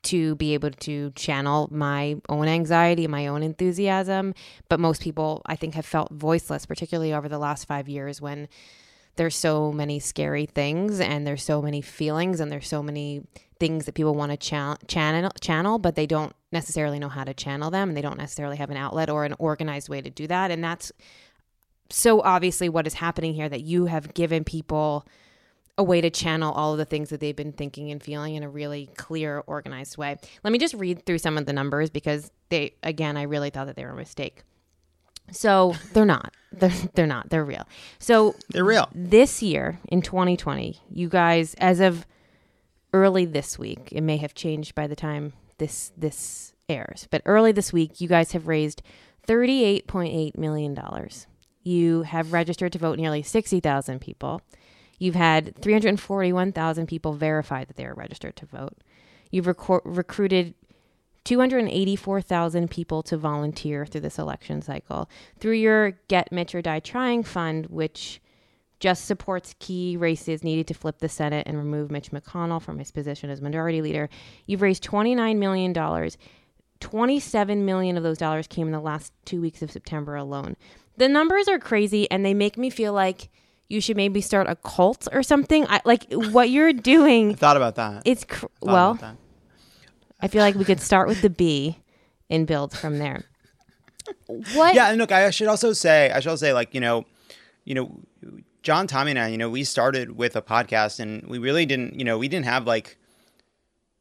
to 0.09 0.35
be 0.37 0.55
able 0.55 0.71
to 0.71 1.11
channel 1.13 1.69
my 1.71 2.17
own 2.29 2.49
anxiety, 2.49 3.07
my 3.07 3.27
own 3.27 3.43
enthusiasm. 3.43 4.35
But 4.69 4.81
most 4.81 5.03
people, 5.03 5.43
I 5.47 5.57
think, 5.57 5.75
have 5.75 5.87
felt 5.87 6.11
voiceless, 6.13 6.67
particularly 6.67 7.13
over 7.13 7.29
the 7.29 7.39
last 7.39 7.67
five 7.67 7.89
years 7.89 8.21
when 8.21 8.49
there's 9.17 9.37
so 9.37 9.73
many 9.73 9.99
scary 9.99 10.47
things 10.47 11.01
and 11.01 11.27
there's 11.27 11.43
so 11.43 11.61
many 11.61 11.83
feelings 11.83 12.41
and 12.41 12.51
there's 12.51 12.69
so 12.69 12.83
many 12.83 13.23
things 13.59 13.85
that 13.85 13.95
people 13.95 14.15
want 14.15 14.31
to 14.31 14.37
cha- 14.37 14.77
channel 14.87 15.31
channel 15.41 15.79
but 15.79 15.97
they 15.97 16.07
don't 16.07 16.33
necessarily 16.53 17.01
know 17.01 17.09
how 17.09 17.25
to 17.25 17.35
channel 17.35 17.69
them 17.69 17.89
and 17.89 17.97
they 17.97 18.01
don't 18.01 18.17
necessarily 18.17 18.57
have 18.57 18.71
an 18.71 18.77
outlet 18.77 19.11
or 19.11 19.25
an 19.25 19.35
organized 19.41 19.89
way 19.89 20.01
to 20.01 20.09
do 20.09 20.29
that 20.29 20.53
and 20.53 20.63
that's 20.63 20.93
so 21.91 22.21
obviously 22.23 22.69
what 22.69 22.87
is 22.87 22.95
happening 22.95 23.35
here 23.35 23.49
that 23.49 23.63
you 23.63 23.87
have 23.87 24.15
given 24.15 24.45
people 24.45 25.05
a 25.79 25.83
way 25.83 26.01
to 26.01 26.11
channel 26.11 26.53
all 26.53 26.73
of 26.73 26.79
the 26.79 26.85
things 26.85 27.09
that 27.09 27.21
they've 27.21 27.37
been 27.37 27.53
thinking 27.53 27.91
and 27.91 28.03
feeling 28.03 28.35
in 28.35 28.43
a 28.43 28.49
really 28.49 28.91
clear 28.97 29.43
organized 29.47 29.97
way 29.97 30.17
let 30.45 30.53
me 30.53 30.59
just 30.59 30.75
read 30.75 31.07
through 31.07 31.19
some 31.19 31.39
of 31.39 31.47
the 31.47 31.53
numbers 31.53 31.89
because 31.89 32.31
they 32.51 32.75
again 32.83 33.17
i 33.17 33.23
really 33.23 33.51
thought 33.51 33.67
that 33.67 33.77
they 33.77 33.85
were 33.85 33.93
a 33.93 33.97
mistake 33.97 34.43
so 35.33 35.75
they're 35.93 36.05
not. 36.05 36.33
They're 36.53 36.73
they're 36.95 37.07
not. 37.07 37.31
They're 37.31 37.45
real. 37.45 37.67
So 37.99 38.35
they're 38.51 38.65
real. 38.65 38.89
This 38.95 39.43
year 39.43 39.79
in 39.89 40.03
2020, 40.03 40.81
you 40.91 41.09
guys, 41.09 41.55
as 41.59 41.81
of 41.81 42.07
early 42.93 43.25
this 43.25 43.59
week, 43.59 43.89
it 43.93 44.01
may 44.03 44.17
have 44.19 44.35
changed 44.35 44.75
by 44.75 44.87
the 44.87 44.97
time 44.97 45.33
this 45.59 45.93
this 45.97 46.55
airs, 46.69 47.09
but 47.11 47.23
early 47.25 47.53
this 47.53 47.73
week, 47.73 48.01
you 48.01 48.09
guys 48.09 48.33
have 48.33 48.47
raised 48.47 48.83
38.8 49.27 50.37
million 50.37 50.75
dollars. 50.75 51.27
You 51.63 52.03
have 52.03 52.33
registered 52.33 52.73
to 52.73 52.79
vote 52.79 52.99
nearly 52.99 53.23
60,000 53.23 54.01
people. 54.01 54.41
You've 54.99 55.15
had 55.15 55.55
341,000 55.61 56.87
people 56.87 57.13
verify 57.15 57.65
that 57.65 57.77
they 57.77 57.87
are 57.87 57.95
registered 57.95 58.37
to 58.37 58.47
vote. 58.47 58.77
You've 59.31 59.47
rec- 59.47 59.85
recruited 59.85 60.55
284,000 61.25 62.71
people 62.71 63.03
to 63.03 63.17
volunteer 63.17 63.85
through 63.85 64.01
this 64.01 64.19
election 64.19 64.63
cycle. 64.63 65.11
Through 65.39 65.53
your 65.53 65.93
Get 66.09 66.33
Mitch 66.33 66.55
or 66.55 66.63
Die 66.63 66.81
Trying 66.81 67.23
Fund, 67.23 67.67
which 67.67 68.21
just 68.81 69.05
supports 69.05 69.55
key 69.59 69.97
races 69.97 70.45
needed 70.45 70.67
to 70.69 70.75
flip 70.75 70.99
the 70.99 71.09
Senate 71.09 71.47
and 71.47 71.59
remove 71.59 71.91
Mitch 71.91 72.13
McConnell 72.13 72.63
from 72.63 72.79
his 72.79 72.91
position 72.91 73.29
as 73.29 73.41
majority 73.41 73.83
leader, 73.83 74.09
you've 74.47 74.63
raised 74.63 74.85
$29 74.85 75.37
million. 75.37 76.11
27 76.81 77.65
million 77.65 77.97
of 77.97 78.05
those 78.05 78.19
dollars 78.19 78.47
came 78.47 78.69
in 78.69 78.73
the 78.73 78.81
last 78.81 79.13
two 79.25 79.41
weeks 79.41 79.63
of 79.63 79.71
September 79.71 80.15
alone. 80.15 80.57
The 80.97 81.09
numbers 81.09 81.49
are 81.49 81.59
crazy 81.59 82.11
and 82.11 82.25
they 82.25 82.35
make 82.35 82.57
me 82.57 82.71
feel 82.71 82.93
like 82.93 83.29
you 83.69 83.81
should 83.81 83.97
maybe 83.97 84.21
start 84.21 84.49
a 84.49 84.57
cult 84.57 85.09
or 85.13 85.23
something. 85.23 85.67
I, 85.69 85.81
like 85.85 86.11
what 86.13 86.51
you're 86.51 86.73
doing. 86.73 87.31
I 87.33 87.35
thought 87.35 87.57
about 87.57 87.77
that. 87.77 88.03
It's 88.05 88.25
cr- 88.25 88.47
well, 88.63 88.99
I 90.21 90.29
feel 90.29 90.43
like 90.43 90.55
we 90.55 90.65
could 90.65 90.81
start 90.81 91.09
with 91.09 91.23
the 91.23 91.31
bee 91.31 91.79
and 92.31 92.47
build 92.47 92.77
from 92.77 92.99
there. 92.99 93.25
What? 94.27 94.75
Yeah, 94.75 94.89
and 94.89 94.99
look, 94.99 95.13
I 95.13 95.31
should 95.31 95.49
also 95.49 95.73
say, 95.73 96.11
I 96.11 96.21
should 96.21 96.31
also 96.31 96.47
say, 96.47 96.53
like 96.53 96.75
you 96.75 96.81
know, 96.81 97.05
you 97.65 97.75
know, 97.75 98.01
Jon, 98.63 98.87
Tommy, 98.87 99.11
and 99.11 99.19
I, 99.19 99.29
you 99.29 99.39
know, 99.39 99.51
we 99.51 99.65
started 99.65 100.17
with 100.17 100.35
a 100.35 100.43
podcast, 100.43 100.99
and 100.99 101.27
we 101.27 101.39
really 101.39 101.67
didn't, 101.67 101.99
you 101.99 102.05
know, 102.05 102.17
we 102.17 102.29
didn't 102.29 102.47
have 102.47 102.67
like, 102.67 102.97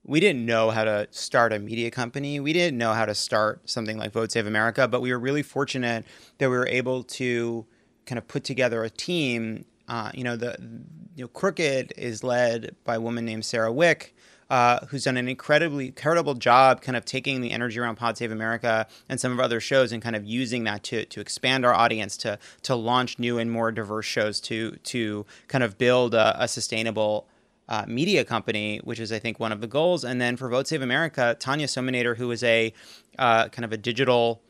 we 0.06 0.22
didn't 0.22 0.46
know 0.46 0.72
how 0.72 0.86
to 0.86 1.08
start 1.12 1.52
a 1.52 1.60
media 1.60 1.92
company. 1.92 2.40
We 2.40 2.54
didn't 2.54 2.78
know 2.78 2.94
how 2.94 3.06
to 3.06 3.14
start 3.14 3.70
something 3.70 3.98
like 3.98 4.14
Vote 4.14 4.32
Save 4.32 4.48
America, 4.48 4.88
but 4.88 5.02
we 5.02 5.12
were 5.12 5.20
really 5.20 5.44
fortunate 5.44 6.06
that 6.38 6.50
we 6.50 6.56
were 6.56 6.68
able 6.68 7.04
to 7.04 7.66
kind 8.08 8.18
of 8.18 8.28
put 8.28 8.44
together 8.44 8.84
a 8.84 8.90
team. 8.90 9.66
Uh, 9.88 10.10
you 10.16 10.24
know, 10.24 10.36
the 10.36 10.56
you 11.16 11.24
know, 11.24 11.28
Crooked 11.28 11.94
is 11.96 12.24
led 12.24 12.76
by 12.84 12.96
a 12.96 13.02
woman 13.02 13.26
named 13.26 13.46
Sarah 13.46 13.72
Wick 13.72 14.16
uh, 14.50 14.86
who's 14.88 15.04
done 15.04 15.18
an 15.18 15.28
incredibly 15.28 15.88
incredible 15.88 16.34
job 16.34 16.82
kind 16.82 16.96
of 16.96 17.06
taking 17.06 17.42
the 17.42 17.52
energy 17.52 17.80
around 17.80 17.96
Pod 17.96 18.18
Save 18.18 18.32
America 18.32 18.88
and 19.10 19.20
some 19.20 19.32
of 19.32 19.40
other 19.40 19.60
shows 19.60 19.92
and 19.92 20.02
kind 20.02 20.16
of 20.16 20.26
using 20.26 20.64
that 20.64 20.84
to 20.84 21.06
to 21.06 21.20
expand 21.20 21.66
our 21.66 21.74
audience 21.74 22.16
to 22.18 22.40
to 22.64 22.76
launch 22.76 23.20
new 23.20 23.38
and 23.38 23.52
more 23.52 23.72
diverse 23.72 24.06
shows 24.06 24.40
to 24.42 24.72
to 24.84 25.26
kind 25.48 25.64
of 25.64 25.78
build 25.78 26.14
a, 26.14 26.44
a 26.44 26.48
sustainable 26.48 27.28
uh, 27.70 27.84
media 27.88 28.24
company, 28.24 28.80
which 28.84 29.00
is 29.00 29.12
I 29.12 29.20
think 29.20 29.40
one 29.40 29.52
of 29.52 29.60
the 29.60 29.68
goals. 29.68 30.06
And 30.06 30.22
then 30.22 30.38
for 30.38 30.48
Vote 30.48 30.68
Save 30.68 30.82
America, 30.82 31.36
Tanya 31.38 31.68
Somanader, 31.68 32.16
who 32.16 32.32
is 32.32 32.42
a 32.44 32.74
uh, 33.20 33.50
kind 33.50 33.66
of 33.66 33.74
a 33.74 33.78
digital 33.78 34.42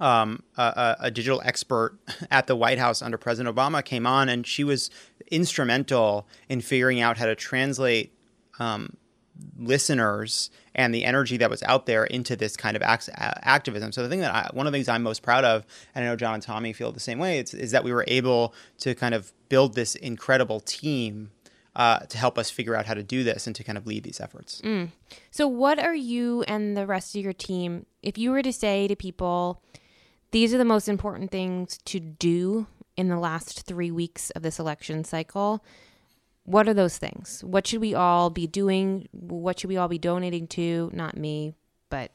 um, 0.00 0.42
a, 0.56 0.96
a, 1.00 1.10
digital 1.10 1.40
expert 1.44 1.98
at 2.30 2.46
the 2.46 2.56
White 2.56 2.78
House 2.78 3.02
under 3.02 3.16
President 3.16 3.54
Obama 3.54 3.84
came 3.84 4.06
on, 4.06 4.28
and 4.28 4.46
she 4.46 4.64
was 4.64 4.90
instrumental 5.30 6.26
in 6.48 6.60
figuring 6.60 7.00
out 7.00 7.16
how 7.16 7.26
to 7.26 7.34
translate 7.34 8.12
um, 8.58 8.96
listeners 9.58 10.50
and 10.74 10.94
the 10.94 11.04
energy 11.04 11.38
that 11.38 11.48
was 11.48 11.62
out 11.62 11.86
there 11.86 12.04
into 12.04 12.36
this 12.36 12.56
kind 12.56 12.76
of 12.76 12.82
act- 12.82 13.08
activism. 13.16 13.92
So 13.92 14.02
the 14.02 14.08
thing 14.08 14.20
that 14.20 14.34
I, 14.34 14.50
one 14.52 14.66
of 14.66 14.72
the 14.72 14.76
things 14.76 14.88
I'm 14.88 15.02
most 15.02 15.22
proud 15.22 15.44
of, 15.44 15.64
and 15.94 16.04
I 16.04 16.08
know 16.08 16.16
Jon 16.16 16.34
and 16.34 16.42
Tommy 16.42 16.72
feel 16.72 16.92
the 16.92 17.00
same 17.00 17.18
way, 17.18 17.38
is 17.38 17.70
that 17.70 17.84
we 17.84 17.92
were 17.92 18.04
able 18.06 18.54
to 18.78 18.94
kind 18.94 19.14
of 19.14 19.32
build 19.48 19.74
this 19.74 19.94
incredible 19.94 20.60
team 20.60 21.30
uh, 21.74 22.00
to 22.00 22.18
help 22.18 22.38
us 22.38 22.50
figure 22.50 22.74
out 22.74 22.86
how 22.86 22.94
to 22.94 23.02
do 23.02 23.22
this 23.22 23.46
and 23.46 23.54
to 23.54 23.62
kind 23.62 23.76
of 23.76 23.86
lead 23.86 24.02
these 24.02 24.20
efforts. 24.20 24.62
Mm. 24.62 24.90
So 25.30 25.46
what 25.46 25.78
are 25.78 25.94
you 25.94 26.42
and 26.48 26.76
the 26.76 26.86
rest 26.86 27.14
of 27.14 27.22
your 27.22 27.34
team, 27.34 27.84
if 28.02 28.16
you 28.16 28.30
were 28.30 28.42
to 28.42 28.52
say 28.52 28.88
to 28.88 28.96
people, 28.96 29.62
these 30.30 30.52
are 30.52 30.58
the 30.58 30.64
most 30.64 30.88
important 30.88 31.30
things 31.30 31.78
to 31.86 32.00
do 32.00 32.66
in 32.96 33.08
the 33.08 33.18
last 33.18 33.66
three 33.66 33.90
weeks 33.90 34.30
of 34.30 34.42
this 34.42 34.58
election 34.58 35.04
cycle, 35.04 35.62
what 36.44 36.68
are 36.68 36.74
those 36.74 36.98
things? 36.98 37.42
What 37.44 37.66
should 37.66 37.80
we 37.80 37.94
all 37.94 38.30
be 38.30 38.46
doing? 38.46 39.08
What 39.12 39.60
should 39.60 39.68
we 39.68 39.76
all 39.76 39.88
be 39.88 39.98
donating 39.98 40.46
to? 40.48 40.90
Not 40.92 41.16
me, 41.16 41.54
but 41.90 42.12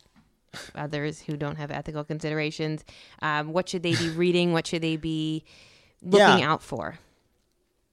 others 0.75 1.21
who 1.21 1.37
don't 1.37 1.57
have 1.57 1.71
ethical 1.71 2.03
considerations. 2.03 2.83
Um, 3.21 3.53
what 3.53 3.69
should 3.69 3.83
they 3.83 3.95
be 3.95 4.09
reading? 4.15 4.53
What 4.53 4.67
should 4.67 4.81
they 4.81 4.97
be 4.97 5.43
looking 6.01 6.39
yeah. 6.39 6.51
out 6.51 6.63
for? 6.63 6.97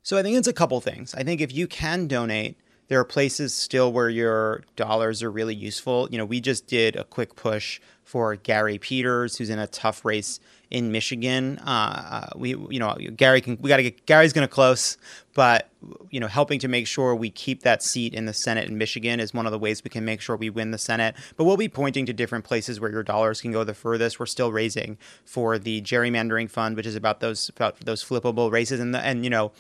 So 0.03 0.17
I 0.17 0.23
think 0.23 0.39
it's 0.39 0.49
a 0.49 0.53
couple 0.53 0.81
things. 0.81 1.15
I 1.15 1.23
think 1.23 1.41
if 1.41 1.53
you 1.53 1.67
can 1.67 2.07
donate, 2.07 2.59
there 2.89 2.99
are 2.99 3.05
places 3.05 3.55
still 3.55 3.93
where 3.93 4.09
your 4.09 4.65
dollars 4.75 5.23
are 5.23 5.31
really 5.31 5.55
useful. 5.55 6.09
You 6.11 6.19
know, 6.19 6.25
we 6.25 6.41
just 6.41 6.67
did 6.67 6.97
a 6.97 7.05
quick 7.05 7.37
push 7.37 7.81
for 8.03 8.35
Gary 8.37 8.79
Peters, 8.79 9.37
who's 9.37 9.51
in 9.51 9.59
a 9.59 9.67
tough 9.67 10.03
race 10.05 10.41
in 10.71 10.91
Michigan. 10.91 11.59
Uh, 11.59 11.71
uh 11.71 12.27
we, 12.37 12.51
you 12.71 12.79
know, 12.79 12.97
Gary 13.15 13.43
can, 13.43 13.59
we 13.61 13.69
got 13.69 13.77
to 13.77 13.83
get, 13.83 14.07
Gary's 14.07 14.33
going 14.33 14.49
to 14.49 14.53
close, 14.53 14.97
but, 15.35 15.69
you 16.11 16.19
know, 16.19 16.27
helping 16.27 16.59
to 16.61 16.69
make 16.69 16.87
sure 16.87 17.15
we 17.15 17.29
keep 17.29 17.63
that 17.63 17.83
seat 17.83 18.15
in 18.15 18.25
the 18.25 18.33
Senate 18.33 18.67
in 18.67 18.79
Michigan 18.79 19.21
is 19.21 19.35
one 19.35 19.45
of 19.45 19.53
the 19.53 19.59
ways 19.59 19.85
we 19.85 19.91
can 19.91 20.07
make 20.07 20.23
sure 20.23 20.37
we 20.37 20.49
win 20.49 20.71
the 20.71 20.79
Senate. 20.79 21.15
But 21.37 21.45
we'll 21.45 21.59
be 21.59 21.69
pointing 21.69 22.07
to 22.07 22.15
different 22.15 22.47
places 22.47 22.81
where 22.81 22.91
your 22.91 23.03
dollars 23.03 23.43
can 23.43 23.53
go 23.53 23.63
the 23.63 23.75
furthest. 23.75 24.19
We're 24.19 24.27
still 24.27 24.51
raising 24.51 24.97
for 25.27 25.59
the 25.59 25.83
gerrymandering 25.83 26.51
fund, 26.51 26.77
which 26.77 26.87
is 26.87 26.97
about 26.97 27.21
those, 27.21 27.51
about 27.51 27.81
those 27.81 28.03
flippable 28.03 28.51
races. 28.51 28.81
And, 28.81 28.95
the, 28.95 29.01
and, 29.01 29.25
you 29.25 29.31
know, 29.31 29.53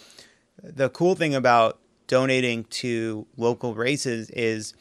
the 0.62 0.88
cool 0.88 1.14
thing 1.14 1.34
about 1.34 1.78
donating 2.08 2.64
to 2.64 3.26
local 3.36 3.74
races 3.74 4.28
is 4.30 4.74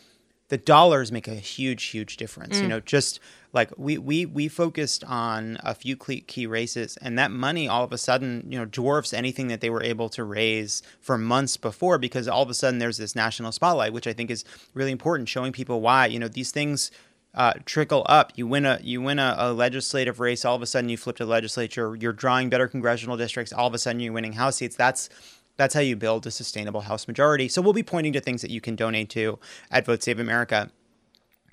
the 0.49 0.57
dollars 0.57 1.11
make 1.11 1.27
a 1.27 1.35
huge 1.35 1.83
huge 1.85 2.17
difference 2.17 2.57
mm. 2.57 2.63
you 2.63 2.67
know 2.67 2.79
just 2.79 3.19
like 3.53 3.69
we 3.77 3.97
we 3.97 4.25
we 4.25 4.47
focused 4.47 5.03
on 5.03 5.57
a 5.63 5.75
few 5.75 5.95
key 5.95 6.47
races 6.47 6.97
and 7.01 7.19
that 7.19 7.29
money 7.29 7.67
all 7.67 7.83
of 7.83 7.91
a 7.91 7.97
sudden 7.97 8.45
you 8.49 8.57
know 8.57 8.65
dwarfs 8.65 9.13
anything 9.13 9.47
that 9.49 9.61
they 9.61 9.69
were 9.69 9.83
able 9.83 10.09
to 10.09 10.23
raise 10.23 10.81
for 10.99 11.17
months 11.17 11.57
before 11.57 11.97
because 11.97 12.27
all 12.27 12.41
of 12.41 12.49
a 12.49 12.53
sudden 12.53 12.79
there's 12.79 12.97
this 12.97 13.15
national 13.15 13.51
spotlight 13.51 13.93
which 13.93 14.07
i 14.07 14.13
think 14.13 14.31
is 14.31 14.43
really 14.73 14.91
important 14.91 15.29
showing 15.29 15.51
people 15.51 15.81
why 15.81 16.05
you 16.05 16.17
know 16.17 16.27
these 16.27 16.51
things 16.51 16.91
uh, 17.37 17.53
trickle 17.65 18.03
up. 18.09 18.33
You 18.35 18.47
win 18.47 18.65
a 18.65 18.79
you 18.81 18.99
win 18.99 19.19
a, 19.19 19.35
a, 19.37 19.53
legislative 19.53 20.19
race. 20.19 20.43
All 20.43 20.55
of 20.55 20.63
a 20.63 20.65
sudden, 20.65 20.89
you 20.89 20.97
flip 20.97 21.17
to 21.17 21.25
the 21.25 21.29
legislature. 21.29 21.95
You're 21.95 22.11
drawing 22.11 22.49
better 22.49 22.67
congressional 22.67 23.15
districts. 23.15 23.53
All 23.53 23.67
of 23.67 23.75
a 23.75 23.77
sudden, 23.77 23.99
you're 23.99 24.11
winning 24.11 24.33
House 24.33 24.55
seats. 24.55 24.75
That's 24.75 25.09
that's 25.57 25.73
how 25.73 25.81
you 25.81 25.95
build 25.95 26.25
a 26.25 26.31
sustainable 26.31 26.81
House 26.81 27.07
majority. 27.07 27.47
So 27.47 27.61
we'll 27.61 27.73
be 27.73 27.83
pointing 27.83 28.13
to 28.13 28.21
things 28.21 28.41
that 28.41 28.51
you 28.51 28.61
can 28.61 28.75
donate 28.75 29.09
to 29.11 29.39
at 29.69 29.85
Vote 29.85 30.03
Save 30.03 30.19
America. 30.19 30.69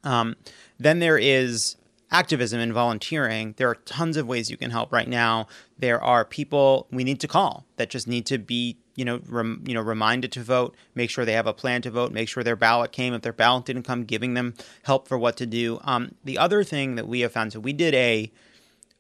Um, 0.05 0.37
then 0.79 0.99
there 0.99 1.19
is 1.19 1.77
activism 2.11 2.61
and 2.61 2.73
volunteering, 2.73 3.55
there 3.57 3.69
are 3.69 3.75
tons 3.75 4.17
of 4.17 4.27
ways 4.27 4.51
you 4.51 4.57
can 4.57 4.71
help 4.71 4.93
right 4.93 5.09
now. 5.09 5.49
There 5.79 6.01
are 6.01 6.25
people 6.25 6.87
we 6.93 7.03
need 7.03 7.19
to 7.21 7.29
call 7.29 7.65
that 7.77 7.91
just 7.91 8.07
need 8.07 8.25
to 8.27 8.39
be, 8.39 8.77
you 8.95 9.05
know, 9.05 9.21
rem, 9.27 9.65
you 9.67 9.75
know, 9.75 9.81
reminded 9.81 10.31
to 10.33 10.43
vote, 10.43 10.77
make 10.95 11.11
sure 11.11 11.25
they 11.25 11.33
have 11.33 11.49
a 11.49 11.53
plan 11.53 11.83
to 11.83 11.91
vote, 11.91 12.13
make 12.13 12.29
sure 12.29 12.45
their 12.45 12.55
ballot 12.55 12.93
came. 12.93 13.15
If 13.15 13.23
their 13.23 13.33
ballot 13.33 13.65
didn't 13.65 13.83
come, 13.83 14.05
giving 14.05 14.35
them 14.35 14.55
help 14.85 15.09
for 15.09 15.19
what 15.19 15.37
to 15.39 15.47
do. 15.47 15.81
Um, 15.83 16.15
the 16.23 16.39
other 16.39 16.63
thing 16.63 16.95
that 16.95 17.09
we 17.09 17.21
have 17.21 17.33
found, 17.33 17.53
so 17.53 17.59
we 17.59 17.73
did 17.73 17.95
a 17.95 18.31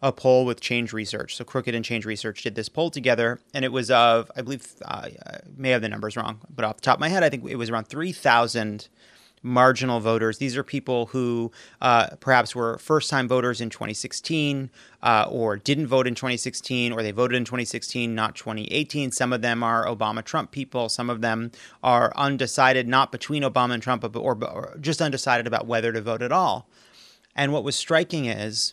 a 0.02 0.12
poll 0.12 0.44
with 0.44 0.60
Change 0.60 0.92
Research. 0.92 1.36
So 1.36 1.44
Crooked 1.44 1.74
and 1.74 1.84
Change 1.84 2.04
Research 2.04 2.42
did 2.42 2.54
this 2.54 2.68
poll 2.68 2.90
together, 2.90 3.40
and 3.54 3.64
it 3.64 3.72
was 3.72 3.90
of, 3.90 4.30
I 4.36 4.42
believe, 4.42 4.66
uh, 4.84 5.08
I 5.26 5.38
may 5.56 5.70
have 5.70 5.82
the 5.82 5.88
numbers 5.88 6.16
wrong, 6.16 6.40
but 6.54 6.64
off 6.64 6.76
the 6.76 6.82
top 6.82 6.96
of 6.96 7.00
my 7.00 7.08
head, 7.08 7.22
I 7.22 7.30
think 7.30 7.48
it 7.48 7.56
was 7.56 7.70
around 7.70 7.88
3,000 7.88 8.88
marginal 9.44 10.00
voters. 10.00 10.38
These 10.38 10.56
are 10.56 10.64
people 10.64 11.06
who 11.06 11.52
uh, 11.80 12.16
perhaps 12.18 12.56
were 12.56 12.78
first 12.78 13.10
time 13.10 13.28
voters 13.28 13.60
in 13.60 13.68
2016 13.68 14.70
uh, 15.02 15.26
or 15.28 15.58
didn't 15.58 15.86
vote 15.86 16.06
in 16.06 16.14
2016 16.14 16.92
or 16.92 17.02
they 17.02 17.12
voted 17.12 17.36
in 17.36 17.44
2016, 17.44 18.14
not 18.14 18.34
2018. 18.34 19.12
Some 19.12 19.32
of 19.32 19.42
them 19.42 19.62
are 19.62 19.84
Obama 19.84 20.24
Trump 20.24 20.50
people. 20.50 20.88
Some 20.88 21.10
of 21.10 21.20
them 21.20 21.52
are 21.82 22.12
undecided, 22.16 22.88
not 22.88 23.12
between 23.12 23.42
Obama 23.42 23.74
and 23.74 23.82
Trump, 23.82 24.00
but, 24.00 24.18
or, 24.18 24.42
or 24.42 24.76
just 24.80 25.02
undecided 25.02 25.46
about 25.46 25.66
whether 25.66 25.92
to 25.92 26.00
vote 26.00 26.22
at 26.22 26.32
all. 26.32 26.66
And 27.36 27.52
what 27.52 27.64
was 27.64 27.76
striking 27.76 28.24
is 28.24 28.72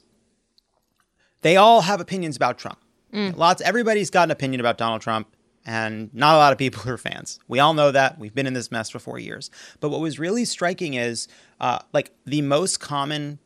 they 1.42 1.58
all 1.58 1.82
have 1.82 2.00
opinions 2.02 2.36
about 2.36 2.58
Trump. 2.58 2.80
Mm. 3.14 3.36
Lots, 3.36 3.62
everybody's 3.62 4.10
got 4.10 4.24
an 4.24 4.32
opinion 4.32 4.60
about 4.60 4.78
Donald 4.78 5.02
Trump, 5.02 5.36
and 5.66 6.14
not 6.14 6.36
a 6.36 6.38
lot 6.38 6.52
of 6.52 6.58
people 6.58 6.82
are 6.90 6.98
fans. 6.98 7.40
We 7.48 7.60
all 7.60 7.74
know 7.74 7.92
that. 7.92 8.18
We've 8.20 8.34
been 8.34 8.48
in 8.48 8.54
this 8.54 8.72
mess 8.72 8.90
for 8.90 9.00
four 9.00 9.20
years. 9.20 9.52
But 9.80 9.90
what 9.90 10.02
was 10.02 10.20
really 10.20 10.46
striking 10.46 10.94
is, 10.94 11.28
uh, 11.60 11.80
like, 11.94 12.12
the 12.26 12.42
most 12.42 12.80
common 12.80 13.40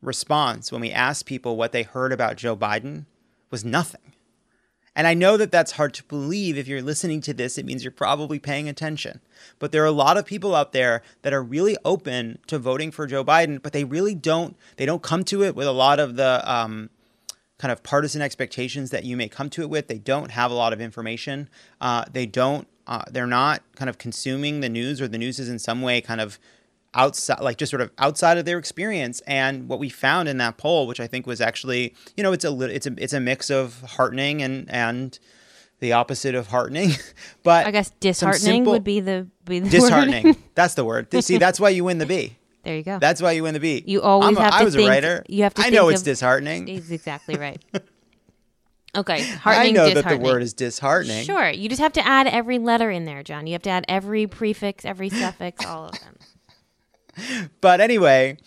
response 0.00 0.70
when 0.70 0.80
we 0.80 0.92
asked 0.92 1.26
people 1.26 1.56
what 1.56 1.72
they 1.72 1.82
heard 1.82 2.12
about 2.12 2.36
Joe 2.36 2.56
Biden 2.56 3.06
was 3.50 3.64
nothing. 3.64 4.00
And 4.94 5.06
I 5.06 5.14
know 5.14 5.36
that 5.36 5.52
that's 5.52 5.72
hard 5.72 5.94
to 5.94 6.04
believe. 6.04 6.58
If 6.58 6.66
you're 6.66 6.82
listening 6.82 7.20
to 7.20 7.32
this, 7.32 7.56
it 7.56 7.64
means 7.64 7.84
you're 7.84 7.92
probably 7.92 8.40
paying 8.40 8.68
attention. 8.68 9.20
But 9.60 9.70
there 9.70 9.84
are 9.84 9.86
a 9.86 9.92
lot 9.92 10.16
of 10.16 10.26
people 10.26 10.56
out 10.56 10.72
there 10.72 11.02
that 11.22 11.32
are 11.32 11.42
really 11.42 11.76
open 11.84 12.40
to 12.48 12.58
voting 12.58 12.90
for 12.90 13.06
Joe 13.06 13.24
Biden, 13.24 13.62
but 13.62 13.72
they 13.72 13.84
really 13.84 14.16
don't. 14.16 14.56
They 14.76 14.86
don't 14.86 15.02
come 15.02 15.22
to 15.24 15.44
it 15.44 15.54
with 15.54 15.68
a 15.68 15.72
lot 15.72 16.00
of 16.00 16.16
the 16.16 16.42
um, 16.52 16.90
kind 17.58 17.72
of 17.72 17.82
partisan 17.82 18.22
expectations 18.22 18.90
that 18.90 19.04
you 19.04 19.16
may 19.16 19.28
come 19.28 19.50
to 19.50 19.62
it 19.62 19.70
with. 19.70 19.88
They 19.88 19.98
don't 19.98 20.30
have 20.30 20.50
a 20.50 20.54
lot 20.54 20.72
of 20.72 20.80
information. 20.80 21.48
Uh, 21.80 22.04
they 22.10 22.26
don't. 22.26 22.66
Uh, 22.86 23.02
they're 23.10 23.26
not 23.26 23.62
kind 23.76 23.90
of 23.90 23.98
consuming 23.98 24.60
the 24.60 24.68
news, 24.68 25.00
or 25.00 25.08
the 25.08 25.18
news 25.18 25.38
is 25.38 25.48
in 25.48 25.58
some 25.58 25.82
way 25.82 26.00
kind 26.00 26.22
of 26.22 26.38
outside, 26.94 27.40
like 27.40 27.58
just 27.58 27.68
sort 27.68 27.82
of 27.82 27.90
outside 27.98 28.38
of 28.38 28.46
their 28.46 28.58
experience. 28.58 29.20
And 29.26 29.68
what 29.68 29.78
we 29.78 29.90
found 29.90 30.28
in 30.28 30.38
that 30.38 30.56
poll, 30.56 30.86
which 30.86 31.00
I 31.00 31.06
think 31.06 31.26
was 31.26 31.40
actually, 31.40 31.94
you 32.16 32.22
know, 32.22 32.32
it's 32.32 32.44
a 32.44 32.60
it's 32.62 32.86
a 32.86 32.94
it's 32.96 33.12
a 33.12 33.20
mix 33.20 33.50
of 33.50 33.82
heartening 33.82 34.42
and 34.42 34.70
and 34.70 35.18
the 35.80 35.92
opposite 35.92 36.34
of 36.34 36.46
heartening. 36.46 36.92
but 37.42 37.66
I 37.66 37.70
guess 37.70 37.90
disheartening 38.00 38.40
simple, 38.40 38.72
would 38.72 38.84
be 38.84 39.00
the 39.00 39.26
be 39.44 39.60
the 39.60 39.68
disheartening. 39.68 40.36
that's 40.54 40.74
the 40.74 40.84
word. 40.84 41.12
See, 41.22 41.36
that's 41.36 41.60
why 41.60 41.70
you 41.70 41.84
win 41.84 41.98
the 41.98 42.06
bee. 42.06 42.37
There 42.68 42.76
you 42.76 42.82
go. 42.82 42.98
That's 42.98 43.22
why 43.22 43.32
you 43.32 43.44
win 43.44 43.54
the 43.54 43.60
beat. 43.60 43.88
You 43.88 44.02
always 44.02 44.36
a, 44.36 44.42
have 44.42 44.52
to 44.52 44.58
I 44.58 44.62
was 44.62 44.74
think, 44.74 44.86
a 44.86 44.90
writer. 44.90 45.24
You 45.26 45.44
have 45.44 45.54
to. 45.54 45.62
I 45.62 45.70
know 45.70 45.88
it's 45.88 46.02
of, 46.02 46.04
disheartening. 46.04 46.66
He's 46.66 46.90
exactly 46.90 47.36
right. 47.36 47.62
Okay. 48.96 49.22
I 49.44 49.70
know 49.70 49.90
that 49.90 50.08
the 50.08 50.16
word 50.16 50.42
is 50.42 50.54
disheartening. 50.54 51.22
Sure, 51.24 51.50
you 51.50 51.68
just 51.68 51.80
have 51.80 51.92
to 51.92 52.06
add 52.06 52.26
every 52.26 52.58
letter 52.58 52.90
in 52.90 53.04
there, 53.04 53.22
Jon. 53.22 53.46
You 53.46 53.52
have 53.52 53.62
to 53.62 53.70
add 53.70 53.84
every 53.86 54.26
prefix, 54.26 54.84
every 54.84 55.10
suffix, 55.10 55.64
all 55.64 55.90
of 55.90 56.00
them. 56.00 57.50
But 57.60 57.80
anyway, 57.80 58.38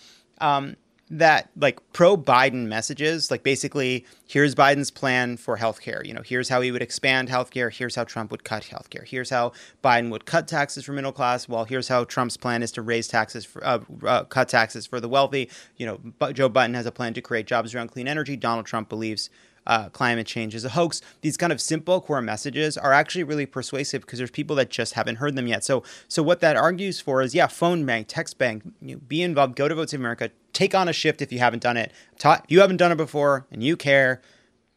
um, 0.41 0.75
that 1.11 1.49
like 1.57 1.79
pro 1.91 2.15
Biden 2.15 2.67
messages, 2.67 3.29
like 3.29 3.43
basically, 3.43 4.05
here's 4.27 4.55
Biden's 4.55 4.89
plan 4.89 5.35
for 5.35 5.57
healthcare. 5.57 6.05
You 6.05 6.13
know, 6.13 6.21
here's 6.21 6.47
how 6.47 6.61
he 6.61 6.71
would 6.71 6.81
expand 6.81 7.27
healthcare. 7.27 7.71
Here's 7.71 7.95
how 7.95 8.05
Trump 8.05 8.31
would 8.31 8.45
cut 8.45 8.63
healthcare. 8.63 9.05
Here's 9.05 9.29
how 9.29 9.51
Biden 9.83 10.09
would 10.09 10.25
cut 10.25 10.47
taxes 10.47 10.85
for 10.85 10.93
middle 10.93 11.11
class. 11.11 11.49
Well, 11.49 11.65
here's 11.65 11.89
how 11.89 12.05
Trump's 12.05 12.37
plan 12.37 12.63
is 12.63 12.71
to 12.73 12.81
raise 12.81 13.09
taxes 13.09 13.43
for 13.43 13.63
uh, 13.65 13.79
uh, 14.03 14.23
cut 14.23 14.47
taxes 14.47 14.87
for 14.87 15.01
the 15.01 15.09
wealthy. 15.09 15.49
You 15.75 15.85
know, 15.85 16.31
Joe 16.31 16.49
Biden 16.49 16.75
has 16.75 16.85
a 16.85 16.93
plan 16.93 17.13
to 17.15 17.21
create 17.21 17.45
jobs 17.45 17.75
around 17.75 17.89
clean 17.89 18.07
energy. 18.07 18.37
Donald 18.37 18.65
Trump 18.65 18.87
believes 18.87 19.29
uh, 19.71 19.87
climate 19.87 20.27
change 20.27 20.53
is 20.53 20.65
a 20.65 20.69
hoax. 20.69 21.01
These 21.21 21.37
kind 21.37 21.53
of 21.53 21.61
simple 21.61 22.01
core 22.01 22.21
messages 22.21 22.77
are 22.77 22.91
actually 22.91 23.23
really 23.23 23.45
persuasive 23.45 24.01
because 24.01 24.19
there's 24.19 24.29
people 24.29 24.53
that 24.57 24.69
just 24.69 24.95
haven't 24.95 25.15
heard 25.15 25.37
them 25.37 25.47
yet. 25.47 25.63
So, 25.63 25.81
so 26.09 26.21
what 26.21 26.41
that 26.41 26.57
argues 26.57 26.99
for 26.99 27.21
is, 27.21 27.33
yeah, 27.33 27.47
phone 27.47 27.85
bank, 27.85 28.07
text 28.09 28.37
bank, 28.37 28.63
you 28.81 28.95
know, 28.95 29.01
be 29.07 29.21
involved, 29.21 29.55
go 29.55 29.69
to 29.69 29.73
Vote 29.73 29.89
Save 29.89 30.01
America, 30.01 30.29
take 30.51 30.75
on 30.75 30.89
a 30.89 30.93
shift 30.93 31.21
if 31.21 31.31
you 31.31 31.39
haven't 31.39 31.63
done 31.63 31.77
it. 31.77 31.93
Ta- 32.19 32.41
you 32.49 32.59
haven't 32.59 32.77
done 32.77 32.91
it 32.91 32.97
before 32.97 33.47
and 33.49 33.63
you 33.63 33.77
care, 33.77 34.21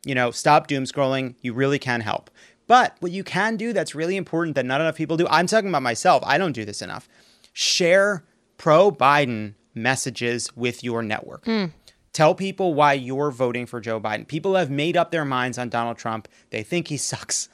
you 0.05 0.15
know, 0.15 0.31
stop 0.31 0.69
doom 0.69 0.85
scrolling. 0.85 1.35
You 1.43 1.55
really 1.55 1.81
can 1.81 2.01
help. 2.01 2.31
But 2.69 2.95
what 3.01 3.11
you 3.11 3.25
can 3.25 3.57
do 3.57 3.73
that's 3.73 3.97
really 3.97 4.17
important 4.17 4.55
that 4.55 4.65
not 4.65 4.81
enough 4.81 4.95
people 4.95 5.17
do, 5.17 5.27
I'm 5.29 5.49
talking 5.49 5.71
about 5.71 5.83
myself, 5.83 6.23
I 6.25 6.39
don't 6.39 6.53
do 6.53 6.65
this 6.65 6.81
enough. 6.81 7.09
Share 7.53 8.23
pro 8.59 8.93
Biden 8.93 9.55
messages 9.75 10.55
with 10.55 10.85
your 10.85 11.03
network. 11.03 11.47
Mm. 11.47 11.73
Tell 12.15 12.35
people 12.35 12.75
why 12.75 12.95
you're 12.95 13.33
voting 13.33 13.67
for 13.67 13.81
Joe 13.81 14.01
Biden. 14.01 14.27
People 14.27 14.55
have 14.55 14.71
made 14.71 14.97
up 14.97 15.11
their 15.11 15.25
minds 15.25 15.59
on 15.59 15.69
Donald 15.69 15.99
Trump. 15.99 16.29
They 16.51 16.63
think 16.63 16.89
he 16.89 16.97
sucks. 16.97 17.51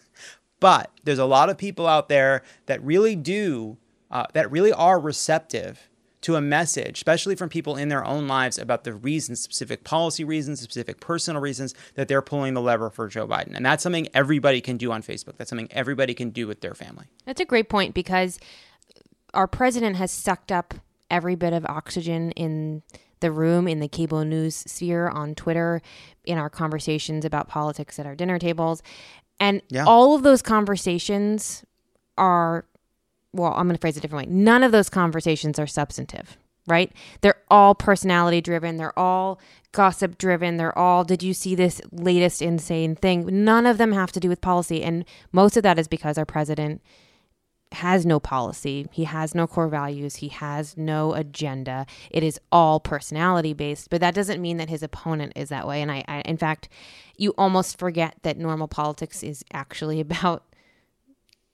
But 0.60 0.90
there's 1.02 1.18
a 1.18 1.24
lot 1.24 1.48
of 1.48 1.58
people 1.58 1.86
out 1.86 2.10
there 2.10 2.42
that 2.66 2.84
really 2.84 3.16
do, 3.16 3.78
uh, 4.10 4.26
that 4.34 4.50
really 4.50 4.72
are 4.72 5.00
receptive 5.00 5.88
to 6.20 6.36
a 6.36 6.40
message, 6.42 6.98
especially 6.98 7.34
from 7.34 7.48
people 7.48 7.76
in 7.76 7.88
their 7.88 8.04
own 8.04 8.28
lives 8.28 8.58
about 8.58 8.84
the 8.84 8.92
reasons, 8.92 9.40
specific 9.40 9.84
policy 9.84 10.22
reasons, 10.22 10.60
specific 10.60 11.00
personal 11.00 11.40
reasons 11.40 11.74
that 11.94 12.08
they're 12.08 12.20
pulling 12.20 12.52
the 12.52 12.60
lever 12.60 12.90
for 12.90 13.08
Joe 13.08 13.26
Biden. 13.26 13.56
And 13.56 13.64
that's 13.64 13.82
something 13.82 14.06
everybody 14.12 14.60
can 14.60 14.76
do 14.76 14.92
on 14.92 15.02
Facebook. 15.02 15.38
That's 15.38 15.48
something 15.48 15.68
everybody 15.70 16.12
can 16.12 16.28
do 16.28 16.46
with 16.46 16.60
their 16.60 16.74
family. 16.74 17.06
That's 17.24 17.40
a 17.40 17.46
great 17.46 17.70
point 17.70 17.94
because 17.94 18.38
our 19.32 19.46
president 19.46 19.96
has 19.96 20.10
sucked 20.10 20.52
up 20.52 20.74
every 21.10 21.36
bit 21.36 21.54
of 21.54 21.64
oxygen 21.64 22.32
in 22.32 22.82
the 23.20 23.30
room 23.30 23.68
in 23.68 23.80
the 23.80 23.88
cable 23.88 24.24
news 24.24 24.56
sphere 24.56 25.08
on 25.08 25.34
Twitter, 25.34 25.80
in 26.24 26.38
our 26.38 26.50
conversations 26.50 27.24
about 27.24 27.48
politics 27.48 27.98
at 27.98 28.06
our 28.06 28.14
dinner 28.14 28.38
tables. 28.38 28.82
And 29.38 29.62
yeah. 29.68 29.84
all 29.86 30.14
of 30.14 30.22
those 30.22 30.42
conversations 30.42 31.64
are, 32.18 32.66
well, 33.32 33.52
I'm 33.54 33.66
going 33.66 33.76
to 33.76 33.80
phrase 33.80 33.96
it 33.96 34.00
a 34.00 34.02
different 34.02 34.28
way. 34.28 34.32
None 34.32 34.62
of 34.62 34.72
those 34.72 34.90
conversations 34.90 35.58
are 35.58 35.66
substantive, 35.66 36.36
right? 36.66 36.92
They're 37.22 37.40
all 37.50 37.74
personality 37.74 38.40
driven. 38.40 38.76
They're 38.76 38.98
all 38.98 39.40
gossip 39.72 40.18
driven. 40.18 40.56
They're 40.56 40.76
all, 40.76 41.04
did 41.04 41.22
you 41.22 41.32
see 41.32 41.54
this 41.54 41.80
latest 41.90 42.42
insane 42.42 42.96
thing? 42.96 43.44
None 43.44 43.66
of 43.66 43.78
them 43.78 43.92
have 43.92 44.12
to 44.12 44.20
do 44.20 44.28
with 44.28 44.40
policy. 44.40 44.82
And 44.82 45.04
most 45.32 45.56
of 45.56 45.62
that 45.62 45.78
is 45.78 45.88
because 45.88 46.18
our 46.18 46.26
president 46.26 46.82
has 47.72 48.04
no 48.04 48.18
policy. 48.18 48.86
He 48.90 49.04
has 49.04 49.34
no 49.34 49.46
core 49.46 49.68
values. 49.68 50.16
He 50.16 50.28
has 50.28 50.76
no 50.76 51.14
agenda. 51.14 51.86
It 52.10 52.22
is 52.22 52.40
all 52.50 52.80
personality 52.80 53.52
based, 53.52 53.90
but 53.90 54.00
that 54.00 54.14
doesn't 54.14 54.42
mean 54.42 54.56
that 54.56 54.68
his 54.68 54.82
opponent 54.82 55.32
is 55.36 55.50
that 55.50 55.68
way. 55.68 55.80
And 55.80 55.90
I, 55.90 56.04
I 56.08 56.20
in 56.22 56.36
fact, 56.36 56.68
you 57.16 57.30
almost 57.38 57.78
forget 57.78 58.16
that 58.22 58.38
normal 58.38 58.68
politics 58.68 59.22
is 59.22 59.44
actually 59.52 60.00
about 60.10 60.44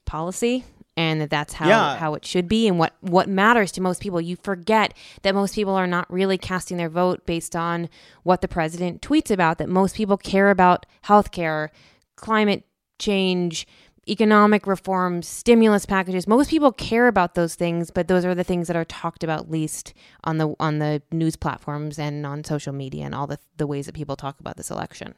policy 0.05 0.65
and 0.97 1.21
that 1.21 1.29
that's 1.29 1.55
how, 1.55 1.69
yeah. 1.69 1.97
how 1.97 2.15
it 2.15 2.25
should 2.25 2.49
be 2.49 2.67
and 2.67 2.79
what, 2.79 2.95
what 3.01 3.29
matters 3.29 3.71
to 3.73 3.83
most 3.83 4.01
people. 4.01 4.19
You 4.19 4.37
forget 4.37 4.95
that 5.23 5.35
most 5.35 5.55
people 5.55 5.75
are 5.75 5.87
not 5.87 6.11
really 6.11 6.39
casting 6.39 6.79
their 6.79 6.89
vote 6.89 7.27
based 7.27 7.55
on 7.55 7.91
what 8.23 8.41
the 8.41 8.49
president 8.49 9.03
tweets 9.03 9.31
about, 9.31 9.59
that 9.59 9.69
most 9.69 9.95
people 9.95 10.17
care 10.17 10.49
about 10.49 10.87
healthcare, 11.05 11.69
climate 12.17 12.65
change, 12.99 13.67
economic 14.09 14.67
reforms, 14.67 15.27
stimulus 15.27 15.85
packages. 15.87 16.27
Most 16.27 16.51
people 16.51 16.73
care 16.73 17.09
about 17.09 17.35
those 17.35 17.55
things, 17.55 17.91
but 17.91 18.09
those 18.09 18.25
are 18.25 18.35
the 18.35 18.45
things 18.45 18.69
that 18.69 18.77
are 18.77 18.85
talked 18.85 19.25
about 19.25 19.51
least 19.51 19.95
on 20.25 20.39
the 20.39 20.55
on 20.61 20.79
the 20.79 21.03
news 21.11 21.37
platforms 21.37 21.99
and 21.99 22.25
on 22.25 22.45
social 22.45 22.73
media 22.73 23.05
and 23.05 23.15
all 23.15 23.27
the 23.27 23.39
the 23.57 23.67
ways 23.67 23.87
that 23.87 23.95
people 23.95 24.17
talk 24.17 24.39
about 24.41 24.57
this 24.57 24.71
election. 24.71 25.15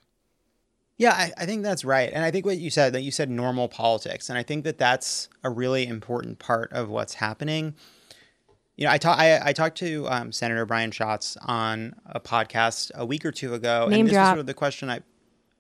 Yeah, 0.96 1.12
I, 1.12 1.33
I 1.38 1.46
think 1.46 1.62
that's 1.62 1.85
right, 1.85 2.11
and 2.12 2.24
I 2.24 2.33
think 2.33 2.44
what 2.44 2.59
you 2.59 2.70
said 2.70 2.92
that 2.92 3.03
you 3.03 3.12
said 3.12 3.31
normal 3.31 3.68
politics, 3.68 4.29
and 4.29 4.37
I 4.37 4.42
think 4.42 4.64
that 4.64 4.79
that's 4.79 5.29
a 5.44 5.51
really 5.51 5.87
important 5.87 6.40
part 6.40 6.72
of 6.72 6.88
what's 6.88 7.14
happening. 7.14 7.74
You 8.77 8.87
know, 8.87 8.92
I, 8.92 8.98
talk, 8.98 9.18
I, 9.18 9.40
I 9.48 9.53
talked 9.53 9.79
to 9.79 10.09
um, 10.09 10.33
Senator 10.33 10.64
Brian 10.64 10.92
Schatz 10.92 11.37
on 11.42 11.94
a 12.07 12.20
podcast 12.20 12.92
a 12.94 13.05
week 13.05 13.24
or 13.24 13.33
two 13.33 13.55
ago, 13.55 13.87
name 13.88 14.01
and 14.01 14.09
this 14.09 14.14
drop. 14.14 14.22
was 14.22 14.29
sort 14.31 14.38
of 14.40 14.46
the 14.46 14.55
question 14.55 14.90
I 14.90 15.01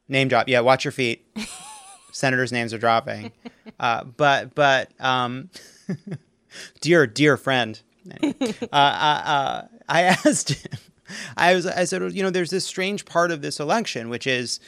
name 0.08 0.28
drop. 0.28 0.48
Yeah, 0.48 0.60
watch 0.60 0.84
your 0.84 0.92
feet. 0.92 1.24
senators' 2.18 2.52
names 2.52 2.74
are 2.74 2.78
dropping. 2.78 3.32
Uh, 3.80 4.02
but 4.02 4.56
but 4.56 4.90
um, 4.98 5.50
dear 6.80 7.06
dear 7.06 7.36
friend, 7.36 7.80
uh, 8.22 8.32
uh, 8.72 9.22
uh, 9.24 9.62
I 9.88 10.02
asked 10.02 10.48
him. 10.48 10.78
I 11.36 11.54
was 11.54 11.64
I 11.64 11.84
said 11.84 12.12
you 12.12 12.24
know 12.24 12.30
there's 12.30 12.50
this 12.50 12.66
strange 12.66 13.04
part 13.04 13.30
of 13.30 13.40
this 13.40 13.60
election 13.60 14.08
which 14.08 14.26
is 14.26 14.58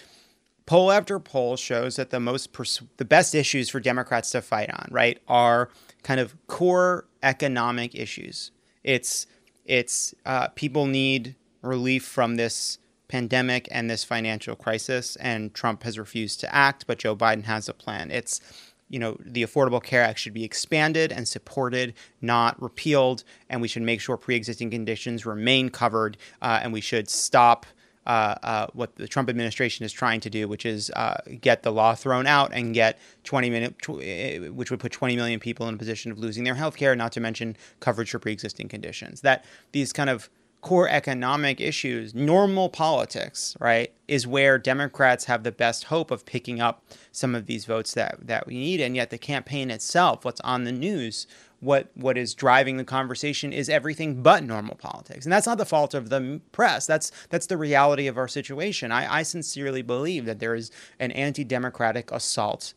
poll 0.65 0.93
after 0.93 1.19
poll 1.19 1.57
shows 1.57 1.97
that 1.97 2.11
the 2.11 2.21
most 2.21 2.53
pers- 2.53 2.83
the 2.99 3.05
best 3.05 3.35
issues 3.35 3.69
for 3.69 3.81
Democrats 3.81 4.31
to 4.31 4.43
fight 4.43 4.71
on 4.73 4.87
right 4.93 5.21
are 5.27 5.71
kind 6.05 6.21
of 6.21 6.37
core 6.47 7.09
economic 7.25 7.97
issues. 7.97 8.53
It's 8.85 9.27
it's 9.65 10.15
uh, 10.25 10.49
people 10.49 10.87
need 10.87 11.35
relief 11.63 12.05
from 12.05 12.37
this 12.37 12.79
pandemic 13.11 13.69
and 13.71 13.91
this 13.91 14.05
financial 14.05 14.57
crisis, 14.57 15.17
and 15.17 15.53
Trump 15.53 15.83
has 15.83 15.99
refused 15.99 16.41
to 16.41 16.55
act, 16.55 16.87
but 16.87 16.99
Joe 16.99 17.17
Biden 17.17 17.45
has 17.45 17.69
a 17.69 17.75
plan. 17.75 18.11
It's 18.11 18.41
you 18.89 18.99
know, 18.99 19.17
the 19.21 19.45
Affordable 19.45 19.83
Care 19.83 20.03
Act 20.03 20.19
should 20.19 20.35
be 20.35 20.43
expanded 20.43 21.13
and 21.13 21.27
supported, 21.29 21.95
not 22.21 22.61
repealed, 22.61 23.23
and 23.49 23.63
we 23.63 23.69
should 23.69 23.83
make 23.83 24.01
sure 24.01 24.17
pre-existing 24.17 24.69
conditions 24.69 25.25
remain 25.25 25.69
covered, 25.69 26.17
uh, 26.43 26.59
and 26.61 26.73
we 26.73 26.81
should 26.81 27.09
stop 27.09 27.67
uh, 28.07 28.35
uh, 28.43 28.67
what 28.73 28.97
the 28.97 29.07
Trump 29.07 29.29
administration 29.29 29.85
is 29.85 29.93
trying 29.93 30.19
to 30.21 30.31
do, 30.31 30.49
which 30.49 30.67
is 30.67 30.91
uh, 30.97 31.21
get 31.41 31.63
the 31.63 31.71
law 31.71 31.95
thrown 31.95 32.27
out 32.27 32.51
and 32.53 32.75
get 32.75 32.99
20 33.23 33.51
minute, 33.51 33.79
tw- 33.81 34.01
eh, 34.03 34.39
which 34.49 34.73
would 34.73 34.81
put 34.81 34.91
20 34.91 35.15
million 35.15 35.39
people 35.39 35.69
in 35.69 35.75
a 35.75 35.79
position 35.79 36.11
of 36.11 36.19
losing 36.19 36.43
their 36.43 36.57
health 36.57 36.77
care, 36.77 36.97
not 36.97 37.13
to 37.13 37.21
mention 37.21 37.57
coverage 37.79 38.11
for 38.11 38.19
pre-existing 38.19 38.69
conditions. 38.69 39.21
That 39.21 39.45
these 39.71 39.93
kind 39.93 40.11
of 40.11 40.29
core 40.61 40.89
economic 40.89 41.61
issues, 41.61 42.15
normal 42.15 42.69
politics, 42.69 43.57
right, 43.61 43.93
is 44.09 44.27
where 44.27 44.59
Democrats 44.59 45.25
have 45.25 45.43
the 45.43 45.53
best 45.53 45.85
hope 45.85 46.11
of 46.11 46.27
picking 46.27 46.61
up 46.61 46.85
some 47.13 47.35
of 47.35 47.47
these 47.47 47.65
votes 47.65 47.95
that, 47.95 48.19
that 48.27 48.47
we 48.47 48.55
need. 48.55 48.81
And 48.81 48.95
yet 48.95 49.11
the 49.11 49.19
campaign 49.19 49.71
itself, 49.71 50.25
what's 50.25 50.41
on 50.43 50.65
the 50.65 50.73
news, 50.73 51.27
what 51.61 51.91
what 51.95 52.17
is 52.17 52.35
driving 52.35 52.79
the 52.79 52.85
conversation 52.85 53.53
is 53.53 53.69
everything 53.69 54.23
but 54.23 54.43
normal 54.43 54.77
politics. 54.77 55.27
And 55.27 55.33
that's 55.33 55.47
not 55.47 55.59
the 55.59 55.67
fault 55.67 55.93
of 55.95 56.09
the 56.09 56.41
press. 56.53 56.87
That's 56.87 57.13
that's 57.29 57.47
the 57.47 57.59
reality 57.59 58.07
of 58.07 58.17
our 58.17 58.29
situation. 58.29 58.91
I, 58.91 59.19
I 59.19 59.23
sincerely 59.23 59.83
believe 59.83 60.25
that 60.25 60.39
there 60.39 60.55
is 60.55 60.71
an 60.99 61.11
anti-democratic 61.13 62.11
assault 62.11 62.73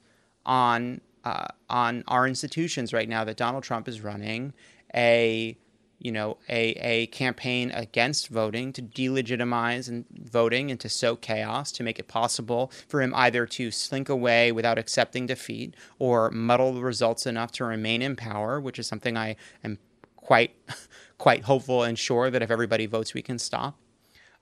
on 0.46 1.00
uh, 1.24 1.48
on 1.70 2.04
our 2.10 2.28
institutions 2.28 2.92
right 2.92 3.08
now 3.08 3.24
that 3.24 3.38
Donald 3.38 3.64
Trump 3.64 3.88
is 3.88 4.02
running 4.02 4.54
a 4.94 5.58
you 6.00 6.12
know, 6.12 6.38
a, 6.50 6.72
a 6.72 7.08
campaign 7.08 7.72
against 7.72 8.28
voting 8.28 8.74
to 8.74 8.82
delegitimize 8.82 9.88
and 9.88 10.06
voting 10.12 10.70
and 10.70 10.80
to 10.80 10.90
sow 10.90 11.16
chaos 11.16 11.72
to 11.72 11.84
make 11.84 12.00
it 12.00 12.08
possible 12.08 12.72
for 12.88 13.02
him 13.02 13.14
either 13.16 13.46
to 13.46 13.72
slink 13.72 14.10
away 14.10 14.52
without 14.52 14.78
accepting 14.78 15.26
defeat 15.26 15.76
or 16.00 16.30
muddle 16.32 16.74
the 16.74 16.82
results 16.82 17.26
enough 17.26 17.52
to 17.54 17.64
remain 17.64 18.02
in 18.02 18.16
power, 18.16 18.60
which 18.60 18.78
is 18.78 18.88
something 18.88 19.16
I 19.16 19.36
am 19.64 19.80
quite 20.16 20.56
quite 21.18 21.44
hopeful 21.44 21.84
and 21.84 21.98
sure 21.98 22.30
that 22.30 22.42
if 22.42 22.52
everybody 22.52 22.86
votes, 22.86 23.14
we 23.14 23.22
can 23.22 23.40
stop. 23.40 23.80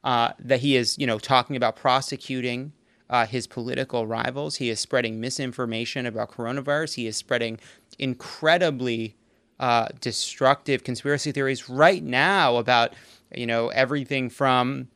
Uh, 0.03 0.31
that 0.39 0.61
he 0.61 0.75
is, 0.75 0.97
you 0.97 1.05
know, 1.05 1.19
talking 1.19 1.55
about 1.55 1.75
prosecuting 1.75 2.73
uh, 3.07 3.27
his 3.27 3.45
political 3.45 4.07
rivals. 4.07 4.55
He 4.55 4.69
is 4.69 4.79
spreading 4.79 5.19
misinformation 5.19 6.07
about 6.07 6.31
coronavirus. 6.31 6.95
He 6.95 7.05
is 7.05 7.17
spreading 7.17 7.59
incredibly 7.99 9.15
uh, 9.61 9.87
destructive 10.01 10.83
conspiracy 10.83 11.31
theories 11.31 11.69
right 11.69 12.03
now 12.03 12.57
about 12.57 12.93
you 13.33 13.45
know 13.45 13.69
everything 13.69 14.29
from 14.29 14.89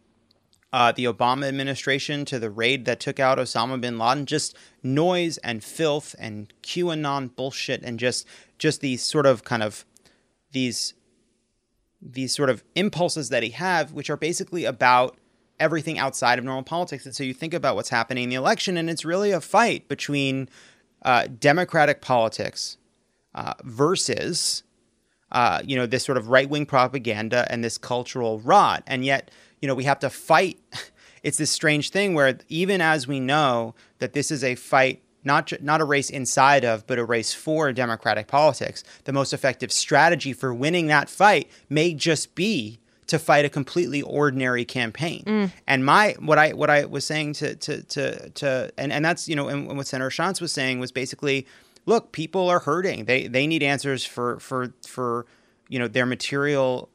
uh, 0.73 0.91
the 0.91 1.05
Obama 1.05 1.47
administration 1.47 2.25
to 2.25 2.39
the 2.39 2.49
raid 2.49 2.83
that 2.85 2.99
took 2.99 3.19
out 3.19 3.37
Osama 3.37 3.79
bin 3.79 3.97
Laden, 3.97 4.25
just 4.25 4.57
noise 4.83 5.37
and 5.37 5.63
filth 5.63 6.15
and 6.19 6.51
QAnon 6.63 7.33
bullshit 7.35 7.83
and 7.83 7.99
just 7.99 8.27
just 8.57 8.81
these 8.81 9.03
sort 9.03 9.27
of 9.27 9.43
kind 9.43 9.61
of 9.61 9.85
these 10.51 10.95
these 12.01 12.35
sort 12.35 12.49
of 12.49 12.63
impulses 12.73 13.29
that 13.29 13.43
he 13.43 13.51
have, 13.51 13.93
which 13.93 14.09
are 14.09 14.17
basically 14.17 14.65
about 14.65 15.15
everything 15.59 15.97
outside 15.97 16.39
of 16.39 16.43
normal 16.43 16.63
politics. 16.63 17.05
And 17.05 17.15
so 17.15 17.23
you 17.23 17.33
think 17.33 17.53
about 17.53 17.75
what's 17.75 17.89
happening 17.89 18.25
in 18.25 18.29
the 18.29 18.35
election, 18.35 18.77
and 18.77 18.89
it's 18.89 19.05
really 19.05 19.31
a 19.31 19.39
fight 19.39 19.87
between 19.87 20.49
uh, 21.03 21.27
democratic 21.39 22.01
politics 22.01 22.77
uh, 23.35 23.53
versus 23.63 24.63
uh, 25.31 25.61
you 25.63 25.75
know 25.75 25.85
this 25.85 26.03
sort 26.03 26.17
of 26.17 26.29
right 26.29 26.49
wing 26.49 26.65
propaganda 26.65 27.45
and 27.51 27.63
this 27.63 27.77
cultural 27.77 28.39
rot, 28.39 28.83
and 28.87 29.05
yet 29.05 29.29
you 29.61 29.67
know 29.67 29.75
we 29.75 29.83
have 29.83 29.99
to 29.99 30.09
fight. 30.09 30.59
It's 31.23 31.39
this 31.39 31.49
strange 31.49 31.89
thing 31.89 32.13
where 32.13 32.37
even 32.49 32.81
as 32.81 33.07
we 33.07 33.19
know 33.19 33.73
that 33.97 34.13
this 34.13 34.29
is 34.29 34.43
a 34.43 34.53
fight 34.53 35.01
not 35.23 35.51
not 35.61 35.81
a 35.81 35.83
race 35.83 36.11
inside 36.11 36.63
of, 36.63 36.85
but 36.85 36.99
a 36.99 37.03
race 37.03 37.33
for 37.33 37.73
democratic 37.73 38.27
politics. 38.27 38.83
The 39.05 39.11
most 39.11 39.33
effective 39.33 39.71
strategy 39.71 40.33
for 40.33 40.53
winning 40.53 40.85
that 40.87 41.09
fight 41.09 41.49
may 41.67 41.95
just 41.95 42.35
be 42.35 42.79
to 43.07 43.19
fight 43.19 43.45
a 43.45 43.49
completely 43.49 44.01
ordinary 44.01 44.65
campaign. 44.65 45.23
Mm. 45.25 45.51
And 45.67 45.85
my 45.85 46.15
what 46.19 46.37
I 46.37 46.53
what 46.53 46.69
I 46.69 46.85
was 46.85 47.05
saying 47.05 47.33
to 47.33 47.55
to 47.55 47.83
to 47.83 48.29
to 48.29 48.71
and, 48.77 48.93
and 48.93 49.03
that's 49.03 49.27
you 49.27 49.35
know 49.35 49.47
and 49.47 49.75
what 49.75 49.87
Senator 49.87 50.11
Schatz 50.11 50.39
was 50.39 50.53
saying 50.53 50.79
was 50.79 50.91
basically 50.91 51.47
look, 51.85 52.11
people 52.11 52.49
are 52.49 52.59
hurting. 52.59 53.05
They 53.05 53.27
they 53.27 53.47
need 53.47 53.63
answers 53.63 54.05
for 54.05 54.39
for 54.39 54.73
for 54.85 55.25
you 55.69 55.79
know 55.79 55.87
their 55.87 56.05
material 56.05 56.89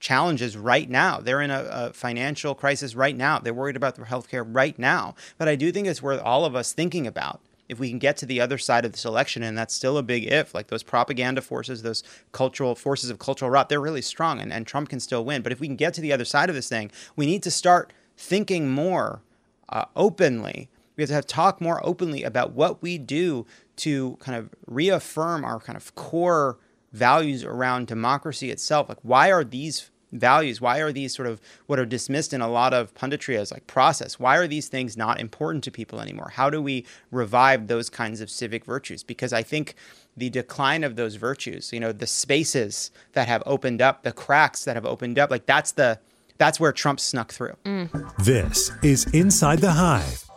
challenges 0.00 0.56
right 0.56 0.90
now. 0.90 1.20
They're 1.20 1.40
in 1.40 1.52
a, 1.52 1.68
a, 1.70 1.92
financial 1.92 2.56
crisis 2.56 2.96
right 2.96 3.16
now. 3.16 3.38
They're 3.38 3.54
worried 3.54 3.76
about 3.76 3.94
their 3.94 4.06
healthcare 4.06 4.44
right 4.44 4.76
now. 4.76 5.14
But 5.38 5.48
I 5.48 5.54
do 5.54 5.70
think 5.70 5.86
it's 5.86 6.02
worth 6.02 6.20
all 6.20 6.44
of 6.44 6.56
us 6.56 6.72
thinking 6.72 7.06
about 7.06 7.40
if 7.68 7.78
we 7.78 7.88
can 7.88 8.00
get 8.00 8.16
to 8.18 8.26
the 8.26 8.40
other 8.40 8.58
side 8.58 8.84
of 8.84 8.92
this 8.92 9.04
election, 9.04 9.42
and 9.44 9.56
that's 9.56 9.72
still 9.72 9.96
a 9.96 10.02
big 10.02 10.30
if. 10.30 10.54
Like 10.54 10.66
those 10.66 10.82
propaganda 10.82 11.40
forces, 11.40 11.82
those 11.82 12.02
cultural 12.32 12.74
forces 12.74 13.10
of 13.10 13.18
cultural 13.18 13.50
rot, 13.50 13.68
they're 13.68 13.80
really 13.80 14.02
strong, 14.02 14.40
and, 14.40 14.52
and 14.52 14.66
Trump 14.66 14.88
can 14.88 15.00
still 15.00 15.24
win. 15.24 15.40
But 15.40 15.52
if 15.52 15.60
we 15.60 15.68
can 15.68 15.76
get 15.76 15.94
to 15.94 16.00
the 16.00 16.12
other 16.12 16.24
side 16.24 16.48
of 16.48 16.54
this 16.54 16.68
thing, 16.68 16.90
we 17.16 17.24
need 17.24 17.42
to 17.44 17.50
start 17.50 17.92
thinking 18.16 18.70
more 18.70 19.22
uh, 19.68 19.86
openly. 19.96 20.68
We 20.96 21.02
have 21.02 21.08
to 21.08 21.14
have 21.14 21.26
talk 21.26 21.60
more 21.60 21.80
openly 21.86 22.22
about 22.22 22.52
what 22.52 22.82
we 22.82 22.98
do 22.98 23.46
to 23.76 24.16
kind 24.20 24.36
of 24.36 24.50
reaffirm 24.66 25.44
our 25.44 25.60
kind 25.60 25.76
of 25.76 25.94
core 25.94 26.58
values 26.92 27.44
around 27.44 27.86
democracy 27.86 28.50
itself. 28.50 28.88
Like, 28.88 28.98
why 29.02 29.30
are 29.30 29.44
these 29.44 29.90
values, 30.12 30.60
why 30.60 30.78
are 30.78 30.92
these 30.92 31.14
sort 31.14 31.26
of 31.26 31.40
what 31.66 31.78
are 31.78 31.86
dismissed 31.86 32.32
in 32.32 32.40
a 32.40 32.48
lot 32.48 32.74
of 32.74 32.94
punditry 32.94 33.36
as 33.36 33.50
like 33.50 33.66
process, 33.66 34.20
why 34.20 34.36
are 34.36 34.46
these 34.46 34.68
things 34.68 34.96
not 34.96 35.18
important 35.20 35.64
to 35.64 35.70
people 35.70 36.00
anymore? 36.00 36.30
How 36.34 36.50
do 36.50 36.60
we 36.60 36.84
revive 37.10 37.66
those 37.66 37.88
kinds 37.88 38.20
of 38.20 38.30
civic 38.30 38.64
virtues? 38.64 39.02
Because 39.02 39.32
I 39.32 39.42
think 39.42 39.74
the 40.16 40.28
decline 40.28 40.84
of 40.84 40.96
those 40.96 41.16
virtues, 41.16 41.72
you 41.72 41.80
know, 41.80 41.92
the 41.92 42.06
spaces 42.06 42.90
that 43.14 43.26
have 43.26 43.42
opened 43.46 43.80
up, 43.80 44.02
the 44.02 44.12
cracks 44.12 44.64
that 44.64 44.76
have 44.76 44.86
opened 44.86 45.18
up, 45.18 45.30
like 45.30 45.46
that's 45.46 45.72
the 45.72 45.98
that's 46.38 46.58
where 46.58 46.72
Trump 46.72 46.98
snuck 46.98 47.32
through. 47.32 47.56
Mm. 47.64 48.24
This 48.24 48.72
is 48.82 49.06
Inside 49.14 49.60
the 49.60 49.72
Hive 49.72 50.28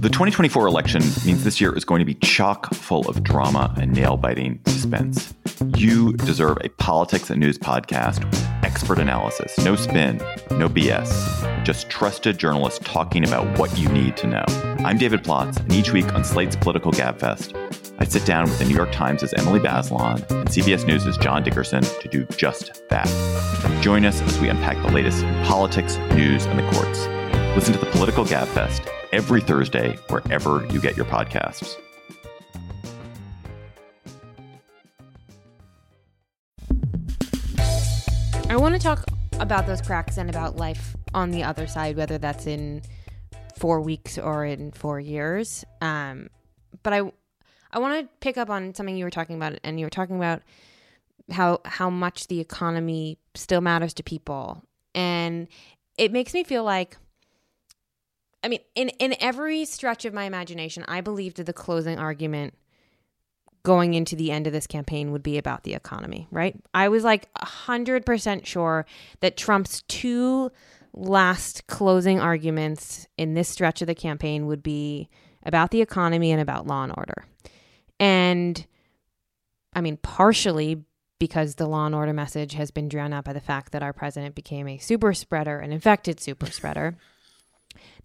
The 0.00 0.08
2024 0.08 0.66
election 0.66 1.02
means 1.26 1.44
this 1.44 1.60
year 1.60 1.76
is 1.76 1.84
going 1.84 1.98
to 1.98 2.06
be 2.06 2.14
chock 2.14 2.72
full 2.72 3.06
of 3.06 3.22
drama 3.22 3.74
and 3.78 3.92
nail 3.92 4.16
biting 4.16 4.58
suspense. 4.64 5.34
You 5.76 6.14
deserve 6.14 6.56
a 6.64 6.70
politics 6.70 7.28
and 7.28 7.38
news 7.38 7.58
podcast, 7.58 8.24
expert 8.64 8.98
analysis, 8.98 9.58
no 9.58 9.76
spin, 9.76 10.16
no 10.52 10.70
BS, 10.70 11.66
just 11.66 11.90
trusted 11.90 12.38
journalists 12.38 12.80
talking 12.82 13.28
about 13.28 13.58
what 13.58 13.76
you 13.76 13.90
need 13.90 14.16
to 14.16 14.26
know. 14.26 14.44
I'm 14.86 14.96
David 14.96 15.22
Plotz, 15.22 15.60
and 15.60 15.70
each 15.70 15.92
week 15.92 16.10
on 16.14 16.24
Slate's 16.24 16.56
Political 16.56 16.92
Gabfest, 16.92 17.54
I 17.98 18.06
sit 18.06 18.24
down 18.24 18.44
with 18.44 18.58
the 18.58 18.64
New 18.64 18.74
York 18.74 18.92
Times' 18.92 19.34
Emily 19.34 19.60
Bazelon 19.60 20.16
and 20.30 20.48
CBS 20.48 20.86
News' 20.86 21.14
John 21.18 21.42
Dickerson 21.42 21.82
to 21.82 22.08
do 22.08 22.24
just 22.38 22.88
that. 22.88 23.06
Join 23.82 24.06
us 24.06 24.22
as 24.22 24.40
we 24.40 24.48
unpack 24.48 24.78
the 24.78 24.92
latest 24.92 25.24
in 25.24 25.44
politics, 25.44 25.98
news, 26.14 26.46
and 26.46 26.58
the 26.58 26.70
courts. 26.72 27.06
Listen 27.54 27.74
to 27.74 27.78
the 27.78 27.90
Political 27.90 28.24
Gabfest 28.24 28.99
every 29.12 29.40
Thursday, 29.40 29.96
wherever 30.08 30.66
you 30.66 30.80
get 30.80 30.96
your 30.96 31.06
podcasts. 31.06 31.76
I 38.48 38.56
want 38.56 38.74
to 38.74 38.80
talk 38.80 39.04
about 39.38 39.66
those 39.66 39.80
cracks 39.80 40.18
and 40.18 40.28
about 40.28 40.56
life 40.56 40.96
on 41.14 41.30
the 41.30 41.44
other 41.44 41.66
side, 41.66 41.96
whether 41.96 42.18
that's 42.18 42.46
in 42.46 42.82
four 43.56 43.80
weeks 43.80 44.18
or 44.18 44.44
in 44.44 44.72
four 44.72 44.98
years. 44.98 45.64
Um, 45.80 46.30
but 46.82 46.92
I, 46.92 47.12
I 47.72 47.78
want 47.78 48.00
to 48.00 48.08
pick 48.20 48.36
up 48.36 48.50
on 48.50 48.74
something 48.74 48.96
you 48.96 49.04
were 49.04 49.10
talking 49.10 49.36
about, 49.36 49.58
and 49.62 49.78
you 49.78 49.86
were 49.86 49.90
talking 49.90 50.16
about 50.16 50.42
how 51.30 51.60
how 51.64 51.90
much 51.90 52.26
the 52.26 52.40
economy 52.40 53.18
still 53.36 53.60
matters 53.60 53.94
to 53.94 54.02
people, 54.02 54.64
and 54.94 55.46
it 55.96 56.10
makes 56.10 56.34
me 56.34 56.42
feel 56.42 56.64
like 56.64 56.96
I 58.42 58.48
mean, 58.48 58.60
in 58.74 58.88
in 58.90 59.14
every 59.20 59.64
stretch 59.64 60.04
of 60.04 60.14
my 60.14 60.24
imagination, 60.24 60.84
I 60.88 61.00
believed 61.00 61.36
that 61.36 61.44
the 61.44 61.52
closing 61.52 61.98
argument 61.98 62.54
going 63.62 63.94
into 63.94 64.16
the 64.16 64.30
end 64.30 64.46
of 64.46 64.52
this 64.52 64.66
campaign 64.66 65.12
would 65.12 65.22
be 65.22 65.36
about 65.36 65.64
the 65.64 65.74
economy, 65.74 66.26
right? 66.30 66.58
I 66.72 66.88
was 66.88 67.04
like 67.04 67.32
100% 67.34 68.46
sure 68.46 68.86
that 69.20 69.36
Trump's 69.36 69.82
two 69.82 70.50
last 70.94 71.66
closing 71.66 72.20
arguments 72.20 73.06
in 73.18 73.34
this 73.34 73.48
stretch 73.48 73.82
of 73.82 73.86
the 73.86 73.94
campaign 73.94 74.46
would 74.46 74.62
be 74.62 75.08
about 75.44 75.70
the 75.70 75.82
economy 75.82 76.32
and 76.32 76.40
about 76.40 76.66
law 76.66 76.84
and 76.84 76.92
order. 76.96 77.24
And 77.98 78.66
I 79.74 79.82
mean, 79.82 79.98
partially 79.98 80.82
because 81.18 81.56
the 81.56 81.66
law 81.66 81.84
and 81.84 81.94
order 81.94 82.14
message 82.14 82.54
has 82.54 82.70
been 82.70 82.88
drowned 82.88 83.12
out 83.12 83.24
by 83.24 83.34
the 83.34 83.40
fact 83.40 83.72
that 83.72 83.82
our 83.82 83.92
president 83.92 84.34
became 84.34 84.66
a 84.66 84.78
super 84.78 85.12
spreader, 85.12 85.58
an 85.58 85.70
infected 85.70 86.18
super 86.18 86.46
spreader 86.46 86.96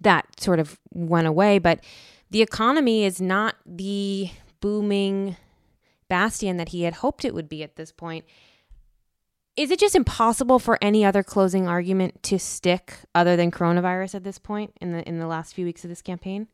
that 0.02 0.40
sort 0.40 0.60
of 0.60 0.80
went 0.92 1.28
away. 1.28 1.60
But 1.60 1.84
the 2.30 2.42
economy 2.42 3.04
is 3.06 3.22
not 3.22 3.56
the 3.66 4.30
booming 4.60 5.38
bastion 6.08 6.58
that 6.58 6.70
he 6.70 6.84
had 6.84 6.96
hoped 6.96 7.26
it 7.26 7.34
would 7.34 7.50
be 7.50 7.64
at 7.64 7.76
this 7.76 7.92
point. 7.92 8.26
Is 9.56 9.72
it 9.72 9.80
just 9.80 9.96
impossible 9.96 10.60
for 10.60 10.78
any 10.82 11.06
other 11.06 11.24
closing 11.24 11.68
argument 11.68 12.22
to 12.24 12.38
stick 12.38 12.96
other 13.14 13.36
than 13.38 13.52
coronavirus 13.52 14.16
at 14.16 14.24
this 14.24 14.38
point 14.38 14.74
in 14.82 14.92
the 14.92 15.08
in 15.08 15.18
the 15.20 15.28
last 15.28 15.54
few 15.54 15.66
weeks 15.66 15.84
of 15.86 15.90
this 15.90 16.02
campaign? 16.02 16.48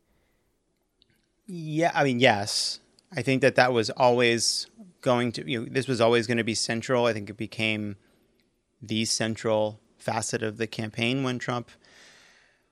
Yeah, 1.46 1.90
I 1.94 2.04
mean, 2.04 2.20
yes. 2.20 2.78
I 3.14 3.22
think 3.22 3.42
that 3.42 3.56
that 3.56 3.72
was 3.72 3.90
always 3.90 4.68
going 5.00 5.32
to, 5.32 5.50
you 5.50 5.60
know, 5.60 5.66
this 5.68 5.88
was 5.88 6.00
always 6.00 6.26
going 6.26 6.38
to 6.38 6.44
be 6.44 6.54
central. 6.54 7.06
I 7.06 7.12
think 7.12 7.28
it 7.28 7.36
became 7.36 7.96
the 8.80 9.04
central 9.04 9.80
facet 9.98 10.42
of 10.42 10.56
the 10.56 10.66
campaign 10.66 11.22
when 11.22 11.38
Trump 11.38 11.70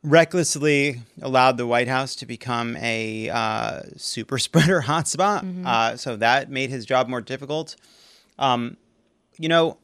recklessly 0.03 1.03
allowed 1.21 1.57
the 1.57 1.67
White 1.67 1.89
House 1.89 2.17
to 2.17 2.27
become 2.27 2.77
a 2.77 3.29
uh, 3.29 3.83
super 3.97 4.39
spreader 4.39 4.83
hotspot. 4.83 5.43
Mm-hmm. 5.43 5.67
Uh, 5.67 5.97
so 5.97 6.17
that 6.17 6.51
made 6.51 6.71
his 6.71 6.87
job 6.87 7.09
more 7.09 7.21
difficult. 7.21 7.77
Um, 8.39 8.77
you 9.39 9.49
know, 9.49 9.79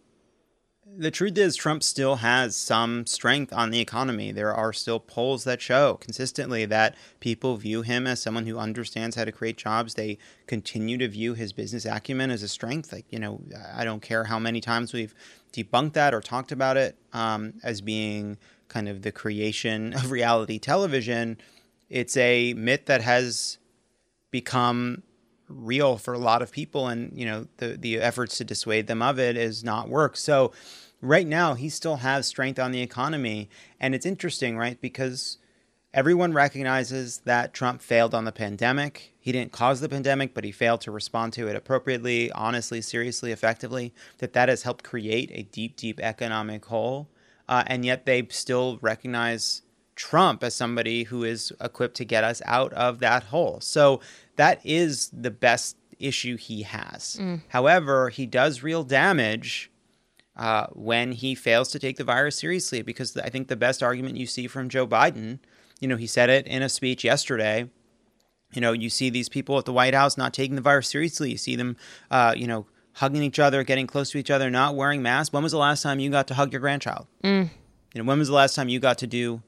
the 0.99 1.11
truth 1.11 1.37
is, 1.37 1.57
Trump 1.57 1.83
still 1.83 2.17
has 2.17 2.57
some 2.57 3.05
strength 3.05 3.53
on 3.53 3.71
the 3.71 3.81
economy. 3.81 4.33
There 4.33 4.55
are 4.55 4.73
still 4.73 4.99
polls 4.99 5.45
that 5.45 5.61
show 5.61 5.95
consistently 5.95 6.65
that 6.67 6.97
people 7.21 7.57
view 7.57 7.83
him 7.83 8.07
as 8.07 8.23
someone 8.23 8.47
who 8.47 8.59
understands 8.59 9.17
how 9.17 9.25
to 9.25 9.33
create 9.33 9.59
jobs. 9.59 9.95
They 9.95 10.17
continue 10.47 10.97
to 10.99 11.09
view 11.09 11.35
his 11.35 11.53
business 11.53 11.85
acumen 11.85 12.31
as 12.31 12.43
a 12.43 12.49
strength. 12.49 12.93
Like, 12.93 13.05
you 13.11 13.19
know, 13.19 13.43
I 13.75 13.85
don't 13.85 14.01
care 14.01 14.25
how 14.25 14.39
many 14.39 14.61
times 14.63 14.95
we've 14.95 15.15
debunked 15.53 15.93
that 15.95 16.15
or 16.15 16.21
talked 16.21 16.53
about 16.53 16.79
it 16.79 16.97
um, 17.13 17.55
as 17.63 17.83
being 17.83 18.39
kind 18.69 18.89
of 18.89 19.03
the 19.03 19.13
creation 19.13 19.93
of 19.95 20.11
reality 20.11 20.59
television. 20.59 21.39
It's 21.89 22.17
a 22.17 22.55
myth 22.55 22.87
that 22.87 23.03
has 23.03 23.59
become 24.31 25.03
real 25.49 25.97
for 25.97 26.13
a 26.13 26.19
lot 26.19 26.43
of 26.43 26.51
people 26.51 26.89
and 26.89 27.17
you 27.17 27.25
know 27.25 27.47
the 27.59 27.77
the 27.77 27.99
efforts 27.99 28.37
to 28.37 28.43
dissuade 28.43 28.89
them 28.89 29.01
of 29.01 29.17
it 29.17 29.37
is 29.37 29.63
not 29.63 29.89
work 29.89 30.17
so 30.17 30.53
right 31.01 31.27
now 31.27 31.55
he 31.55 31.69
still 31.69 31.97
has 31.97 32.27
strength 32.27 32.59
on 32.59 32.73
the 32.73 32.83
economy. 32.83 33.49
And 33.81 33.95
it's 33.95 34.07
interesting, 34.07 34.57
right? 34.57 34.81
Because 34.81 35.39
everyone 35.95 36.33
recognizes 36.33 37.19
that 37.19 37.55
Trump 37.55 37.83
failed 37.83 38.15
on 38.15 38.25
the 38.25 38.33
pandemic. 38.33 39.15
He 39.19 39.33
didn't 39.33 39.53
cause 39.53 39.81
the 39.81 39.89
pandemic, 39.89 40.35
but 40.35 40.45
he 40.45 40.53
failed 40.53 40.81
to 40.83 40.91
respond 40.91 41.33
to 41.35 41.49
it 41.49 41.57
appropriately, 41.57 42.31
honestly, 42.33 42.81
seriously, 42.81 43.33
effectively. 43.33 43.93
That 44.19 44.33
that 44.35 44.49
has 44.49 44.63
helped 44.63 44.85
create 44.85 45.31
a 45.33 45.43
deep, 45.43 45.77
deep 45.77 46.01
economic 46.01 46.65
hole. 46.67 47.09
Uh, 47.49 47.65
and 47.67 47.85
yet 47.85 48.07
they 48.07 48.27
still 48.31 48.79
recognize 48.81 49.63
Trump 49.95 50.45
as 50.45 50.55
somebody 50.55 51.05
who 51.05 51.25
is 51.25 51.53
equipped 51.61 51.97
to 51.97 52.05
get 52.05 52.25
us 52.25 52.43
out 52.45 52.73
of 52.75 52.99
that 53.01 53.25
hole. 53.25 53.61
So 53.61 54.01
that 54.37 54.61
is 54.65 55.11
the 55.11 55.31
best 55.31 55.77
issue 55.99 56.37
he 56.37 56.63
has. 56.63 57.19
Mm. 57.21 57.43
However, 57.49 58.11
he 58.11 58.27
does 58.27 58.63
real 58.63 58.85
damage 58.85 59.71
uh, 60.37 60.67
when 60.73 61.13
he 61.13 61.35
fails 61.35 61.71
to 61.71 61.79
take 61.79 61.97
the 61.97 62.05
virus 62.05 62.37
seriously. 62.37 62.83
Because 62.83 63.17
I 63.17 63.31
think 63.31 63.49
the 63.49 63.57
best 63.57 63.83
argument 63.83 64.17
you 64.17 64.27
see 64.27 64.47
from 64.47 64.69
Joe 64.69 64.87
Biden, 64.87 65.39
you 65.81 65.89
know, 65.89 65.97
he 65.97 66.07
said 66.07 66.31
it 66.31 66.47
in 66.47 66.63
a 66.63 66.69
speech 66.69 67.05
yesterday. 67.05 67.71
You 68.53 68.61
know, 68.61 68.73
you 68.73 68.91
see 68.91 69.11
these 69.11 69.29
people 69.29 69.59
at 69.59 69.65
the 69.65 69.73
White 69.73 69.95
House 69.95 70.17
not 70.17 70.33
taking 70.33 70.57
the 70.57 70.63
virus 70.63 70.89
seriously. 70.89 71.31
You 71.31 71.39
see 71.39 71.57
them, 71.57 71.77
uh, 72.11 72.35
you 72.37 72.47
know, 72.47 72.67
hugging 72.97 73.23
each 73.23 73.39
other, 73.39 73.63
getting 73.63 73.87
close 73.87 74.11
to 74.11 74.19
each 74.19 74.31
other, 74.31 74.51
not 74.51 74.75
wearing 74.75 75.03
masks. 75.03 75.33
When 75.33 75.43
was 75.43 75.53
the 75.53 75.59
last 75.59 75.83
time 75.83 75.99
you 75.99 76.11
got 76.11 76.27
to 76.29 76.35
hug 76.35 76.53
your 76.53 76.61
grandchild? 76.61 77.07
Mm. 77.23 77.51
You 77.95 78.03
know, 78.03 78.09
when 78.09 78.19
was 78.19 78.29
the 78.29 78.35
last 78.35 78.55
time 78.55 78.69
you 78.69 78.81
got 78.81 78.99
to 78.99 79.07
do 79.07 79.43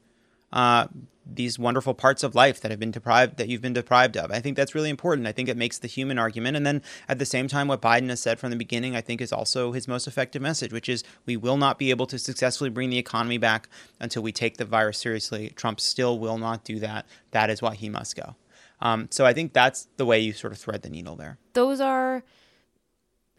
uh, 0.53 0.87
these 1.25 1.59
wonderful 1.59 1.93
parts 1.93 2.23
of 2.23 2.35
life 2.35 2.61
that 2.61 2.71
have 2.71 2.79
been 2.79 2.91
deprived 2.91 3.37
that 3.37 3.49
you've 3.49 3.61
been 3.61 3.73
deprived 3.73 4.17
of. 4.17 4.31
I 4.31 4.39
think 4.39 4.55
that's 4.55 4.73
really 4.73 4.89
important. 4.89 5.27
I 5.27 5.31
think 5.31 5.49
it 5.49 5.57
makes 5.57 5.77
the 5.77 5.87
human 5.87 6.17
argument. 6.17 6.57
And 6.57 6.65
then 6.65 6.81
at 7.07 7.19
the 7.19 7.25
same 7.25 7.47
time, 7.47 7.67
what 7.67 7.81
Biden 7.81 8.09
has 8.09 8.21
said 8.21 8.39
from 8.39 8.49
the 8.49 8.55
beginning, 8.55 8.95
I 8.95 9.01
think 9.01 9.21
is 9.21 9.31
also 9.31 9.71
his 9.71 9.87
most 9.87 10.07
effective 10.07 10.41
message, 10.41 10.73
which 10.73 10.89
is 10.89 11.03
we 11.25 11.37
will 11.37 11.57
not 11.57 11.77
be 11.77 11.89
able 11.89 12.07
to 12.07 12.19
successfully 12.19 12.69
bring 12.69 12.89
the 12.89 12.97
economy 12.97 13.37
back 13.37 13.69
until 13.99 14.23
we 14.23 14.31
take 14.31 14.57
the 14.57 14.65
virus 14.65 14.97
seriously. 14.97 15.51
Trump 15.55 15.79
still 15.79 16.17
will 16.17 16.37
not 16.37 16.63
do 16.63 16.79
that. 16.79 17.05
That 17.31 17.49
is 17.49 17.61
why 17.61 17.75
he 17.75 17.89
must 17.89 18.15
go. 18.15 18.35
Um, 18.81 19.07
so 19.11 19.25
I 19.25 19.33
think 19.33 19.53
that's 19.53 19.87
the 19.97 20.05
way 20.05 20.19
you 20.19 20.33
sort 20.33 20.53
of 20.53 20.59
thread 20.59 20.81
the 20.81 20.89
needle 20.89 21.15
there. 21.15 21.37
Those 21.53 21.81
are 21.81 22.23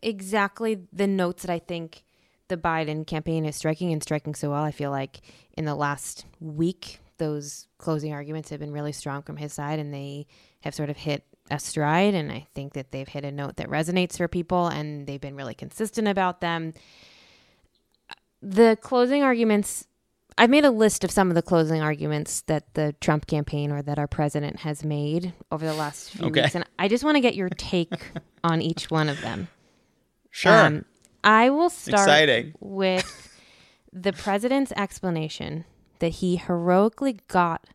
exactly 0.03 0.87
the 0.93 1.07
notes 1.07 1.43
that 1.43 1.53
I 1.53 1.59
think 1.59 2.05
the 2.49 2.57
Biden 2.57 3.07
campaign 3.07 3.47
is 3.47 3.57
striking 3.57 3.93
and 3.93 4.03
striking 4.03 4.35
so 4.35 4.51
well. 4.51 4.65
I 4.65 4.73
feel 4.73 4.91
like 4.91 5.21
in 5.57 5.65
the 5.65 5.75
last 5.75 6.27
week, 6.41 6.99
those 7.19 7.69
closing 7.79 8.13
arguments 8.13 8.51
have 8.51 8.61
been 8.61 8.73
really 8.73 8.93
strong 8.93 9.23
from 9.23 9.37
his 9.37 9.53
side 9.53 9.79
and 9.79 9.95
they 9.95 10.27
have 10.63 10.75
sort 10.75 10.91
of 10.91 10.97
hit 10.97 11.25
a 11.51 11.59
stride. 11.59 12.15
And 12.15 12.33
I 12.33 12.47
think 12.55 12.75
that 12.75 12.91
they've 12.91 13.09
hit 13.09 13.25
a 13.25 13.31
note 13.31 13.57
that 13.57 13.69
resonates 13.69 14.17
for 14.17 14.29
people 14.29 14.67
and 14.67 15.07
they've 15.07 15.21
been 15.21 15.37
really 15.37 15.55
consistent 15.55 16.09
about 16.09 16.41
them. 16.41 16.75
The 18.43 18.77
closing 18.81 19.23
arguments, 19.23 19.87
I've 20.39 20.51
made 20.51 20.65
a 20.65 20.71
list 20.71 21.05
of 21.05 21.11
some 21.11 21.29
of 21.29 21.35
the 21.35 21.43
closing 21.43 21.83
arguments 21.83 22.41
that 22.43 22.75
the 22.75 22.95
Trump 23.01 23.27
campaign 23.27 23.71
or 23.71 23.83
that 23.83 23.99
our 23.99 24.09
president 24.09 24.61
has 24.61 24.85
made 24.85 25.35
over 25.53 25.65
the 25.65 25.75
last 25.75 26.11
few 26.11 26.27
okay. 26.27 26.43
weeks. 26.43 26.55
And 26.55 26.65
I 26.79 26.89
just 26.89 27.05
want 27.05 27.17
to 27.17 27.21
get 27.21 27.35
your 27.35 27.51
take 27.51 28.13
on 28.45 28.63
each 28.63 28.91
one 28.91 29.09
of 29.09 29.21
them. 29.21 29.49
Sure. 30.31 30.53
Um, 30.53 30.85
I 31.23 31.51
will 31.51 31.71
start 31.71 32.01
Exciting. 32.01 32.55
with 32.61 33.39
the 33.93 34.13
president's 34.13 34.73
explanation 34.73 35.65
that 35.99 36.09
he 36.09 36.37
heroically 36.37 37.19
got 37.29 37.67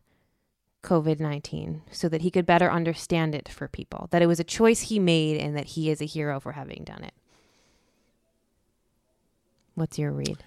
COVID 0.82 1.20
19 1.20 1.82
so 1.90 2.08
that 2.08 2.22
he 2.22 2.30
could 2.30 2.46
better 2.46 2.70
understand 2.70 3.34
it 3.34 3.48
for 3.48 3.68
people, 3.68 4.08
that 4.10 4.22
it 4.22 4.26
was 4.26 4.40
a 4.40 4.44
choice 4.44 4.82
he 4.82 4.98
made 4.98 5.36
and 5.36 5.56
that 5.56 5.66
he 5.66 5.90
is 5.90 6.00
a 6.00 6.06
hero 6.06 6.40
for 6.40 6.52
having 6.52 6.82
done 6.84 7.04
it. 7.04 7.14
What's 9.74 9.98
your 9.98 10.12
read? 10.12 10.42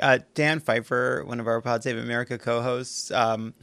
Uh, 0.00 0.18
Dan 0.34 0.58
Pfeiffer, 0.58 1.22
one 1.24 1.38
of 1.38 1.46
our 1.46 1.60
Pod 1.60 1.84
Save 1.84 1.98
America 1.98 2.36
co 2.36 2.62
hosts, 2.62 3.10
um, 3.12 3.54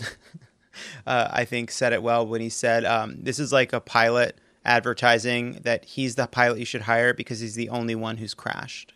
uh, 1.05 1.27
I 1.29 1.45
think 1.45 1.71
said 1.71 1.91
it 1.91 2.01
well 2.01 2.25
when 2.25 2.39
he 2.39 2.49
said, 2.49 2.85
um, 2.85 3.17
This 3.21 3.37
is 3.39 3.51
like 3.51 3.73
a 3.73 3.81
pilot 3.81 4.39
advertising 4.63 5.59
that 5.63 5.85
he's 5.85 6.15
the 6.15 6.27
pilot 6.27 6.59
you 6.59 6.65
should 6.65 6.83
hire 6.83 7.13
because 7.13 7.39
he's 7.39 7.55
the 7.55 7.69
only 7.69 7.95
one 7.95 8.17
who's 8.17 8.33
crashed. 8.33 8.93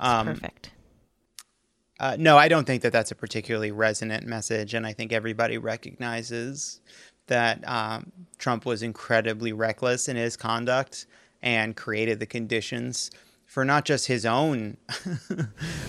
Um, 0.00 0.26
perfect. 0.26 0.70
Uh, 2.00 2.16
no, 2.18 2.38
I 2.38 2.46
don't 2.46 2.64
think 2.64 2.82
that 2.82 2.92
that's 2.92 3.10
a 3.10 3.16
particularly 3.16 3.72
resonant 3.72 4.24
message, 4.24 4.74
and 4.74 4.86
I 4.86 4.92
think 4.92 5.12
everybody 5.12 5.58
recognizes 5.58 6.80
that 7.26 7.66
um, 7.68 8.12
Trump 8.38 8.64
was 8.64 8.82
incredibly 8.82 9.52
reckless 9.52 10.08
in 10.08 10.16
his 10.16 10.36
conduct 10.36 11.06
and 11.42 11.76
created 11.76 12.20
the 12.20 12.26
conditions 12.26 13.10
for 13.46 13.64
not 13.64 13.84
just 13.84 14.06
his 14.06 14.26
own 14.26 14.76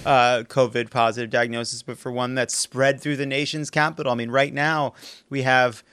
uh, 0.05 0.43
COVID 0.47 0.89
positive 0.89 1.29
diagnosis, 1.29 1.83
but 1.83 1.97
for 1.97 2.11
one 2.11 2.33
that's 2.33 2.55
spread 2.55 3.01
through 3.01 3.17
the 3.17 3.25
nation's 3.25 3.69
capital. 3.69 4.11
I 4.11 4.15
mean, 4.15 4.31
right 4.31 4.53
now 4.53 4.93
we 5.29 5.41
have 5.41 5.83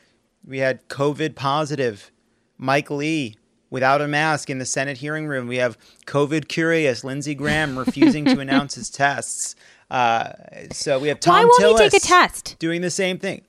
we 0.47 0.59
had 0.59 0.89
COVID 0.89 1.35
positive 1.35 2.13
Mike 2.59 2.91
Lee 2.91 3.37
without 3.71 4.01
a 4.01 4.09
mask 4.09 4.49
in 4.51 4.59
the 4.59 4.65
Senate 4.65 4.99
hearing 4.99 5.27
room. 5.27 5.47
We 5.47 5.57
have 5.57 5.77
COVID 6.07 6.49
curious 6.49 7.05
Lindsey 7.05 7.35
Graham 7.35 7.79
refusing 7.79 8.25
to 8.25 8.39
announce 8.41 8.75
his 8.75 8.91
tests. 8.91 9.55
Uh, 9.91 10.33
so 10.73 10.99
we 10.99 11.09
have 11.09 11.21
Tom 11.21 11.35
Why 11.35 11.45
won't 11.45 11.61
Tillis 11.61 11.85
he 11.85 11.91
take 11.91 12.03
a 12.03 12.07
test? 12.07 12.57
Doing 12.59 12.81
the 12.81 12.91
same 12.91 13.19
thing. 13.19 13.43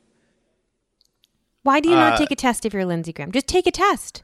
Why 1.64 1.80
do 1.80 1.90
you 1.90 1.96
not 1.96 2.14
uh, 2.14 2.18
take 2.18 2.32
a 2.32 2.36
test 2.36 2.66
if 2.66 2.74
you're 2.74 2.86
Lindsey 2.86 3.12
Graham? 3.12 3.32
Just 3.32 3.48
take 3.48 3.68
a 3.68 3.72
test. 3.72 4.24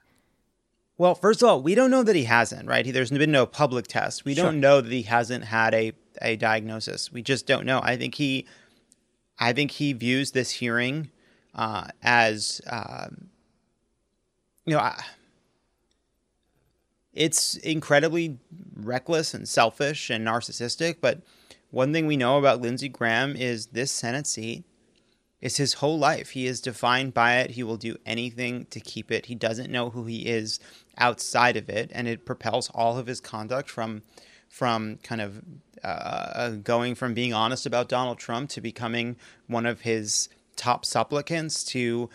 Well, 0.97 1.15
first 1.15 1.41
of 1.41 1.49
all, 1.49 1.61
we 1.61 1.75
don't 1.75 1.91
know 1.91 2.03
that 2.03 2.15
he 2.15 2.23
hasn't, 2.25 2.67
right? 2.67 2.85
There's 2.91 3.09
been 3.09 3.31
no 3.31 3.45
public 3.45 3.87
test. 3.87 4.25
We 4.25 4.35
sure. 4.35 4.45
don't 4.45 4.59
know 4.59 4.79
that 4.79 4.91
he 4.91 5.01
hasn't 5.01 5.45
had 5.45 5.73
a, 5.73 5.91
a 6.21 6.35
diagnosis. 6.35 7.11
We 7.11 7.21
just 7.21 7.47
don't 7.47 7.65
know. 7.65 7.81
I 7.83 7.97
think 7.97 8.15
he, 8.15 8.45
I 9.39 9.53
think 9.53 9.71
he 9.71 9.91
views 9.93 10.31
this 10.31 10.51
hearing 10.51 11.09
uh, 11.55 11.87
as, 12.01 12.61
um, 12.69 13.29
you 14.65 14.73
know, 14.73 14.79
I, 14.79 15.03
it's 17.13 17.57
incredibly 17.57 18.39
reckless 18.75 19.33
and 19.33 19.47
selfish 19.47 20.09
and 20.09 20.25
narcissistic. 20.25 20.97
But 21.01 21.21
one 21.69 21.93
thing 21.93 22.07
we 22.07 22.17
know 22.17 22.37
about 22.37 22.61
Lindsey 22.61 22.89
Graham 22.89 23.35
is 23.35 23.67
this 23.67 23.91
Senate 23.91 24.27
seat 24.27 24.63
is 25.41 25.57
his 25.57 25.75
whole 25.75 25.99
life. 25.99 26.31
He 26.31 26.47
is 26.47 26.61
defined 26.61 27.13
by 27.13 27.37
it. 27.37 27.51
He 27.51 27.63
will 27.63 27.77
do 27.77 27.97
anything 28.05 28.65
to 28.67 28.79
keep 28.79 29.11
it. 29.11 29.25
He 29.25 29.35
doesn't 29.35 29.71
know 29.71 29.89
who 29.89 30.05
he 30.05 30.25
is 30.25 30.59
outside 30.97 31.57
of 31.57 31.69
it, 31.69 31.91
and 31.93 32.07
it 32.07 32.25
propels 32.25 32.69
all 32.73 32.97
of 32.97 33.07
his 33.07 33.19
conduct 33.19 33.69
from 33.69 34.03
from 34.47 34.97
kind 35.03 35.19
of 35.19 35.41
uh, 35.83 36.51
going 36.51 36.93
from 36.93 37.13
being 37.13 37.33
honest 37.33 37.65
about 37.65 37.89
Donald 37.89 38.19
Trump 38.19 38.49
to 38.51 38.61
becoming 38.61 39.17
one 39.47 39.65
of 39.65 39.81
his 39.81 40.29
top 40.55 40.85
supplicants 40.85 41.63
to 41.63 42.09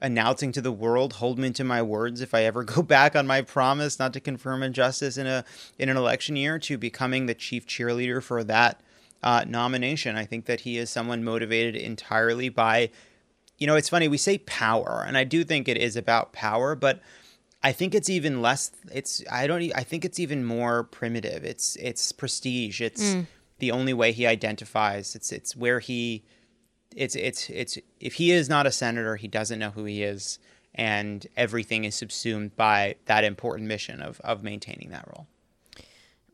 announcing 0.00 0.52
to 0.52 0.60
the 0.60 0.72
world, 0.72 1.14
hold 1.14 1.38
me 1.38 1.50
to 1.50 1.64
my 1.64 1.82
words 1.82 2.20
if 2.20 2.34
I 2.34 2.44
ever 2.44 2.64
go 2.76 2.82
back 2.82 3.16
on 3.16 3.26
my 3.26 3.42
promise 3.42 3.98
not 3.98 4.12
to 4.14 4.20
confirm 4.20 4.62
injustice 4.62 5.16
in 5.16 5.26
a 5.26 5.44
in 5.78 5.88
an 5.88 5.96
election 5.96 6.36
year, 6.36 6.58
to 6.60 6.78
becoming 6.78 7.26
the 7.26 7.34
chief 7.34 7.66
cheerleader 7.66 8.22
for 8.22 8.44
that 8.44 8.80
uh, 9.22 9.44
nomination. 9.46 10.16
I 10.16 10.24
think 10.24 10.46
that 10.46 10.60
he 10.60 10.78
is 10.78 10.90
someone 10.90 11.24
motivated 11.24 11.74
entirely 11.76 12.48
by, 12.48 12.90
you 13.58 13.66
know, 13.66 13.76
it's 13.76 13.88
funny 13.88 14.08
we 14.08 14.18
say 14.18 14.38
power, 14.38 15.04
and 15.06 15.16
I 15.16 15.24
do 15.24 15.44
think 15.44 15.68
it 15.68 15.76
is 15.76 15.96
about 15.96 16.32
power, 16.32 16.74
but 16.74 17.00
I 17.62 17.72
think 17.72 17.94
it's 17.94 18.08
even 18.08 18.42
less. 18.42 18.70
It's 18.92 19.24
I 19.30 19.46
don't. 19.46 19.72
I 19.74 19.82
think 19.82 20.04
it's 20.04 20.20
even 20.20 20.44
more 20.44 20.84
primitive. 20.84 21.44
It's 21.44 21.74
it's 21.76 22.12
prestige. 22.12 22.80
It's 22.80 23.16
the 23.58 23.72
only 23.72 23.92
way 23.92 24.12
he 24.12 24.26
identifies. 24.26 25.16
It's 25.16 25.32
it's 25.32 25.56
where 25.56 25.80
he. 25.80 26.22
It's 26.96 27.14
it's 27.14 27.50
it's 27.50 27.78
if 28.00 28.14
he 28.14 28.32
is 28.32 28.48
not 28.48 28.66
a 28.66 28.72
senator, 28.72 29.16
he 29.16 29.28
doesn't 29.28 29.58
know 29.58 29.70
who 29.70 29.84
he 29.84 30.02
is, 30.02 30.38
and 30.74 31.26
everything 31.36 31.84
is 31.84 31.94
subsumed 31.94 32.56
by 32.56 32.96
that 33.04 33.22
important 33.22 33.68
mission 33.68 34.00
of 34.00 34.18
of 34.22 34.42
maintaining 34.42 34.88
that 34.90 35.06
role. 35.14 35.26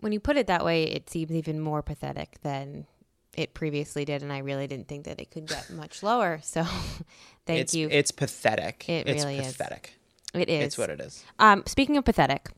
When 0.01 0.13
you 0.13 0.21
put 0.21 0.37
it 0.37 0.47
that 0.47 0.65
way, 0.65 0.85
it 0.85 1.11
seems 1.11 1.33
even 1.33 1.61
more 1.61 1.83
pathetic 1.83 2.41
than 2.43 2.87
it 3.35 3.55
previously 3.55 4.05
did, 4.05 4.23
and 4.23 4.33
I 4.33 4.39
really 4.39 4.67
didn't 4.67 4.89
think 4.89 5.05
that 5.05 5.21
it 5.21 5.31
could 5.31 5.47
get 5.47 5.69
much 5.71 6.03
lower. 6.03 6.41
So, 6.43 6.65
thank 7.47 7.61
it's 7.61 7.75
you. 7.75 7.89
it's 7.91 8.13
pathetic. 8.13 8.89
It 8.89 9.09
it's 9.09 9.25
really 9.25 9.39
is. 9.39 9.49
pathetic. 9.49 9.99
it 10.35 10.49
is. 10.49 10.65
It's 10.65 10.79
what 10.79 10.91
it 10.91 11.01
is. 11.01 11.25
Um, 11.39 11.65
speaking 11.67 11.97
of 11.97 12.05
pathetic, 12.05 12.51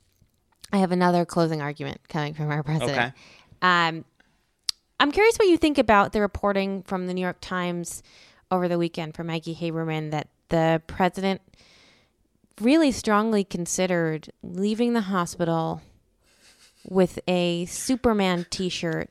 I 0.72 0.78
have 0.78 0.92
another 0.92 1.24
closing 1.24 1.62
argument 1.62 2.00
coming 2.08 2.34
from 2.34 2.50
our 2.50 2.62
president. 2.62 2.98
Okay. 2.98 3.12
Um, 3.62 4.04
I'm 5.00 5.10
curious 5.12 5.36
what 5.36 5.48
you 5.48 5.56
think 5.56 5.78
about 5.78 6.12
the 6.12 6.20
reporting 6.20 6.82
from 6.82 7.06
the 7.06 7.14
New 7.14 7.20
York 7.20 7.38
Times 7.40 8.02
over 8.50 8.68
the 8.68 8.78
weekend 8.78 9.14
from 9.14 9.26
Maggie 9.26 9.54
Haberman 9.54 10.10
that 10.12 10.28
the 10.48 10.82
president 10.86 11.40
really 12.60 12.92
strongly 12.92 13.42
considered 13.44 14.30
leaving 14.42 14.92
the 14.92 15.02
hospital 15.02 15.82
with 16.88 17.18
a 17.26 17.64
Superman 17.66 18.46
T-shirt 18.50 19.10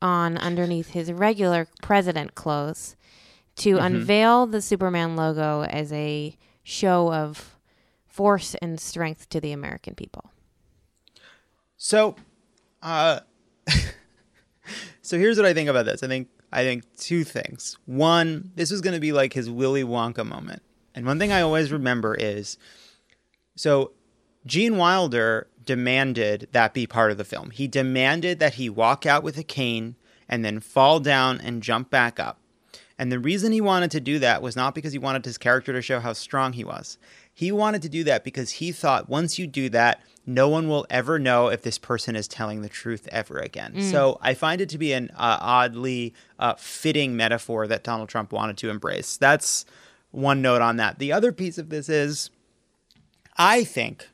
on 0.00 0.36
underneath 0.36 0.88
his 0.88 1.12
regular 1.12 1.68
president 1.82 2.34
clothes 2.34 2.96
to 3.56 3.76
unveil 3.78 4.46
the 4.46 4.60
Superman 4.60 5.14
logo 5.14 5.62
as 5.62 5.92
a 5.92 6.36
show 6.64 7.12
of 7.12 7.56
force 8.06 8.54
and 8.56 8.80
strength 8.80 9.28
to 9.28 9.40
the 9.40 9.52
American 9.52 9.94
people. 9.94 10.32
So, 11.76 12.16
uh, 12.82 13.20
so 15.02 15.18
here's 15.18 15.36
what 15.36 15.46
I 15.46 15.54
think 15.54 15.68
about 15.68 15.84
this. 15.84 16.02
I 16.02 16.08
think 16.08 16.28
I 16.52 16.64
think 16.64 16.84
two 16.96 17.24
things. 17.24 17.76
One, 17.86 18.52
this 18.54 18.70
was 18.70 18.80
going 18.80 18.94
to 18.94 19.00
be 19.00 19.12
like 19.12 19.32
his 19.32 19.50
Willy 19.50 19.84
Wonka 19.84 20.26
moment, 20.26 20.62
and 20.94 21.06
one 21.06 21.18
thing 21.18 21.32
I 21.32 21.42
always 21.42 21.72
remember 21.72 22.14
is, 22.14 22.56
so 23.56 23.92
Gene 24.46 24.76
Wilder 24.76 25.48
demanded 25.64 26.48
that 26.52 26.74
be 26.74 26.86
part 26.86 27.10
of 27.10 27.18
the 27.18 27.24
film. 27.24 27.50
He 27.50 27.68
demanded 27.68 28.38
that 28.40 28.54
he 28.54 28.68
walk 28.68 29.06
out 29.06 29.22
with 29.22 29.38
a 29.38 29.44
cane 29.44 29.96
and 30.28 30.44
then 30.44 30.60
fall 30.60 30.98
down 30.98 31.40
and 31.40 31.62
jump 31.62 31.90
back 31.90 32.18
up. 32.18 32.38
And 32.98 33.10
the 33.10 33.18
reason 33.18 33.52
he 33.52 33.60
wanted 33.60 33.90
to 33.92 34.00
do 34.00 34.18
that 34.20 34.42
was 34.42 34.56
not 34.56 34.74
because 34.74 34.92
he 34.92 34.98
wanted 34.98 35.24
his 35.24 35.38
character 35.38 35.72
to 35.72 35.82
show 35.82 36.00
how 36.00 36.12
strong 36.12 36.52
he 36.52 36.64
was. 36.64 36.98
He 37.32 37.50
wanted 37.50 37.82
to 37.82 37.88
do 37.88 38.04
that 38.04 38.24
because 38.24 38.50
he 38.50 38.72
thought 38.72 39.08
once 39.08 39.38
you 39.38 39.46
do 39.46 39.68
that, 39.70 40.02
no 40.26 40.48
one 40.48 40.68
will 40.68 40.86
ever 40.88 41.18
know 41.18 41.48
if 41.48 41.62
this 41.62 41.78
person 41.78 42.14
is 42.14 42.28
telling 42.28 42.62
the 42.62 42.68
truth 42.68 43.08
ever 43.10 43.38
again. 43.38 43.74
So 43.82 44.18
I 44.20 44.34
find 44.34 44.60
it 44.60 44.68
to 44.70 44.78
be 44.78 44.92
an 44.92 45.10
uh, 45.16 45.38
oddly 45.40 46.14
uh, 46.38 46.54
fitting 46.54 47.16
metaphor 47.16 47.66
that 47.66 47.82
Donald 47.82 48.08
Trump 48.08 48.32
wanted 48.32 48.56
to 48.58 48.70
embrace. 48.70 49.16
That's 49.16 49.64
one 50.12 50.40
note 50.42 50.62
on 50.62 50.76
that. 50.76 50.98
The 50.98 51.12
other 51.12 51.32
piece 51.32 51.58
of 51.58 51.70
this 51.70 51.88
is 51.88 52.30
I 53.36 53.64
think 53.64 54.08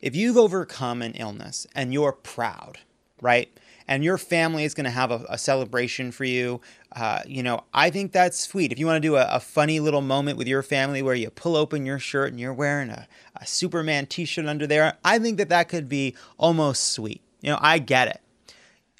if 0.00 0.14
you've 0.16 0.36
overcome 0.36 1.02
an 1.02 1.12
illness 1.12 1.66
and 1.74 1.92
you're 1.92 2.12
proud, 2.12 2.78
right? 3.20 3.50
And 3.88 4.02
your 4.02 4.18
family 4.18 4.64
is 4.64 4.74
going 4.74 4.84
to 4.84 4.90
have 4.90 5.10
a, 5.10 5.24
a 5.28 5.38
celebration 5.38 6.10
for 6.12 6.24
you. 6.24 6.60
Uh, 6.92 7.20
you 7.26 7.42
know, 7.42 7.64
I 7.72 7.90
think 7.90 8.12
that's 8.12 8.38
sweet. 8.38 8.72
If 8.72 8.78
you 8.78 8.86
want 8.86 8.96
to 8.96 9.08
do 9.08 9.16
a, 9.16 9.26
a 9.30 9.40
funny 9.40 9.80
little 9.80 10.00
moment 10.00 10.38
with 10.38 10.48
your 10.48 10.62
family 10.62 11.02
where 11.02 11.14
you 11.14 11.30
pull 11.30 11.56
open 11.56 11.86
your 11.86 11.98
shirt 11.98 12.32
and 12.32 12.40
you're 12.40 12.54
wearing 12.54 12.90
a, 12.90 13.06
a 13.40 13.46
Superman 13.46 14.06
t 14.06 14.24
shirt 14.24 14.46
under 14.46 14.66
there, 14.66 14.96
I 15.04 15.18
think 15.18 15.38
that 15.38 15.48
that 15.48 15.68
could 15.68 15.88
be 15.88 16.14
almost 16.38 16.92
sweet. 16.92 17.22
You 17.40 17.50
know, 17.50 17.58
I 17.60 17.78
get 17.78 18.08
it. 18.08 18.20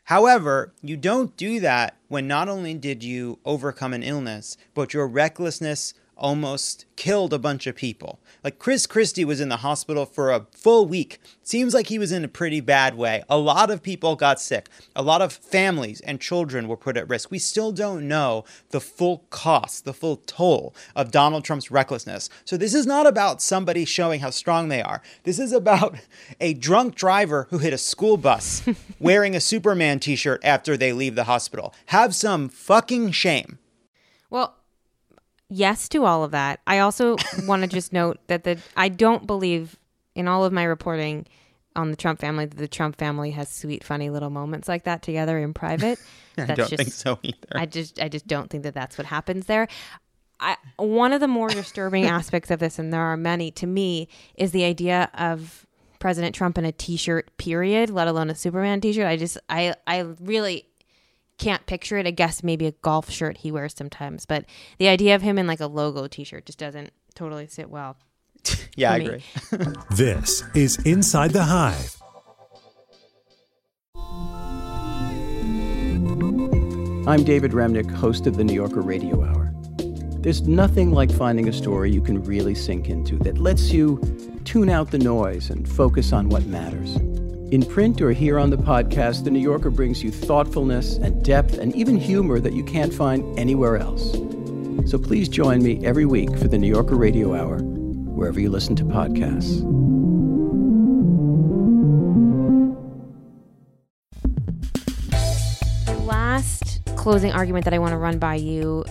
However, 0.04 0.72
you 0.82 0.96
don't 0.96 1.36
do 1.36 1.58
that 1.60 1.96
when 2.06 2.28
not 2.28 2.48
only 2.48 2.74
did 2.74 3.02
you 3.02 3.40
overcome 3.44 3.92
an 3.92 4.04
illness, 4.04 4.56
but 4.72 4.94
your 4.94 5.08
recklessness 5.08 5.94
almost 6.16 6.86
killed 6.96 7.32
a 7.32 7.38
bunch 7.38 7.66
of 7.66 7.76
people. 7.76 8.18
Like 8.42 8.58
Chris 8.58 8.86
Christie 8.86 9.24
was 9.24 9.40
in 9.40 9.48
the 9.48 9.58
hospital 9.58 10.06
for 10.06 10.30
a 10.30 10.46
full 10.52 10.86
week. 10.86 11.20
Seems 11.42 11.74
like 11.74 11.88
he 11.88 11.98
was 11.98 12.12
in 12.12 12.24
a 12.24 12.28
pretty 12.28 12.60
bad 12.60 12.96
way. 12.96 13.22
A 13.28 13.36
lot 13.36 13.70
of 13.70 13.82
people 13.82 14.16
got 14.16 14.40
sick. 14.40 14.68
A 14.94 15.02
lot 15.02 15.20
of 15.20 15.32
families 15.32 16.00
and 16.00 16.20
children 16.20 16.68
were 16.68 16.76
put 16.76 16.96
at 16.96 17.08
risk. 17.08 17.30
We 17.30 17.38
still 17.38 17.72
don't 17.72 18.08
know 18.08 18.44
the 18.70 18.80
full 18.80 19.24
cost, 19.30 19.84
the 19.84 19.92
full 19.92 20.16
toll 20.16 20.74
of 20.94 21.10
Donald 21.10 21.44
Trump's 21.44 21.70
recklessness. 21.70 22.30
So 22.44 22.56
this 22.56 22.74
is 22.74 22.86
not 22.86 23.06
about 23.06 23.42
somebody 23.42 23.84
showing 23.84 24.20
how 24.20 24.30
strong 24.30 24.68
they 24.68 24.82
are. 24.82 25.02
This 25.24 25.38
is 25.38 25.52
about 25.52 25.96
a 26.40 26.54
drunk 26.54 26.94
driver 26.94 27.46
who 27.50 27.58
hit 27.58 27.72
a 27.72 27.78
school 27.78 28.16
bus 28.16 28.62
wearing 28.98 29.36
a 29.36 29.40
Superman 29.40 30.00
t-shirt 30.00 30.40
after 30.44 30.76
they 30.76 30.92
leave 30.92 31.14
the 31.14 31.24
hospital. 31.24 31.74
Have 31.86 32.14
some 32.14 32.48
fucking 32.48 33.12
shame. 33.12 33.58
Well, 34.30 34.55
yes 35.48 35.88
to 35.90 36.04
all 36.04 36.24
of 36.24 36.30
that. 36.32 36.60
I 36.66 36.80
also 36.80 37.16
want 37.44 37.62
to 37.62 37.68
just 37.68 37.92
note 37.92 38.18
that 38.28 38.44
the 38.44 38.58
I 38.76 38.88
don't 38.88 39.26
believe 39.26 39.78
in 40.14 40.28
all 40.28 40.44
of 40.44 40.52
my 40.52 40.64
reporting 40.64 41.26
on 41.76 41.90
the 41.90 41.96
Trump 41.96 42.18
family 42.20 42.46
that 42.46 42.56
the 42.56 42.68
Trump 42.68 42.96
family 42.96 43.30
has 43.32 43.48
sweet, 43.48 43.84
funny 43.84 44.10
little 44.10 44.30
moments 44.30 44.66
like 44.66 44.84
that 44.84 45.02
together 45.02 45.38
in 45.38 45.52
private. 45.52 45.98
I 46.38 46.54
don't 46.54 46.68
think 46.68 46.92
so 46.92 47.18
either. 47.22 47.36
I 47.54 47.66
just 47.66 48.00
I 48.00 48.08
just 48.08 48.26
don't 48.26 48.50
think 48.50 48.64
that 48.64 48.74
that's 48.74 48.98
what 48.98 49.06
happens 49.06 49.46
there. 49.46 49.68
I, 50.38 50.56
one 50.76 51.12
of 51.12 51.20
the 51.20 51.28
more 51.28 51.48
disturbing 51.48 52.04
aspects 52.06 52.50
of 52.50 52.58
this, 52.58 52.78
and 52.78 52.92
there 52.92 53.00
are 53.00 53.16
many 53.16 53.50
to 53.52 53.66
me, 53.66 54.08
is 54.34 54.52
the 54.52 54.64
idea 54.64 55.10
of 55.14 55.66
President 55.98 56.34
Trump 56.34 56.58
in 56.58 56.64
a 56.64 56.72
T-shirt. 56.72 57.34
Period, 57.38 57.88
let 57.90 58.08
alone 58.08 58.28
a 58.28 58.34
Superman 58.34 58.80
T-shirt. 58.80 59.06
I 59.06 59.16
just 59.16 59.38
I 59.48 59.74
I 59.86 60.00
really 60.20 60.66
can't 61.38 61.64
picture 61.66 61.98
it. 61.98 62.06
I 62.06 62.10
guess 62.10 62.42
maybe 62.42 62.66
a 62.66 62.72
golf 62.72 63.10
shirt 63.10 63.38
he 63.38 63.50
wears 63.50 63.74
sometimes, 63.74 64.26
but 64.26 64.44
the 64.78 64.88
idea 64.88 65.14
of 65.14 65.22
him 65.22 65.38
in 65.38 65.46
like 65.46 65.60
a 65.60 65.66
logo 65.66 66.06
T-shirt 66.06 66.46
just 66.46 66.58
doesn't 66.58 66.92
totally 67.14 67.46
sit 67.46 67.70
well. 67.70 67.96
yeah, 68.76 68.92
I 68.92 68.96
agree. 68.96 69.24
This 69.90 70.42
is 70.54 70.78
Inside 70.84 71.32
the 71.32 71.44
Hive. 71.44 71.96
I'm 77.08 77.22
David 77.22 77.52
Remnick, 77.52 77.88
host 77.88 78.26
of 78.26 78.36
the 78.36 78.42
New 78.42 78.54
Yorker 78.54 78.80
Radio 78.80 79.24
Hour. 79.24 79.52
There's 80.26 80.42
nothing 80.42 80.90
like 80.90 81.12
finding 81.12 81.48
a 81.48 81.52
story 81.52 81.92
you 81.92 82.00
can 82.00 82.20
really 82.24 82.54
sink 82.54 82.88
into 82.88 83.16
that 83.18 83.38
lets 83.38 83.70
you 83.70 84.00
tune 84.44 84.68
out 84.68 84.90
the 84.90 84.98
noise 84.98 85.50
and 85.50 85.68
focus 85.68 86.12
on 86.12 86.28
what 86.28 86.44
matters. 86.46 86.96
In 87.52 87.64
print 87.64 88.00
or 88.00 88.10
here 88.10 88.40
on 88.40 88.50
the 88.50 88.56
podcast, 88.56 89.22
The 89.22 89.30
New 89.30 89.38
Yorker 89.38 89.70
brings 89.70 90.02
you 90.02 90.10
thoughtfulness 90.10 90.96
and 90.96 91.24
depth 91.24 91.58
and 91.58 91.72
even 91.76 91.96
humor 91.96 92.40
that 92.40 92.54
you 92.54 92.64
can't 92.64 92.92
find 92.92 93.38
anywhere 93.38 93.76
else. 93.76 94.14
So 94.90 94.98
please 94.98 95.28
join 95.28 95.62
me 95.62 95.86
every 95.86 96.06
week 96.06 96.36
for 96.38 96.48
the 96.48 96.58
New 96.58 96.66
Yorker 96.66 96.96
Radio 96.96 97.36
Hour, 97.36 97.58
wherever 97.58 98.40
you 98.40 98.50
listen 98.50 98.74
to 98.76 98.84
podcasts. 98.84 99.60
The 105.86 106.02
last 106.04 106.80
closing 106.96 107.30
argument 107.30 107.64
that 107.66 107.74
I 107.74 107.78
want 107.78 107.92
to 107.92 107.96
run 107.96 108.18
by 108.18 108.34
you 108.34 108.84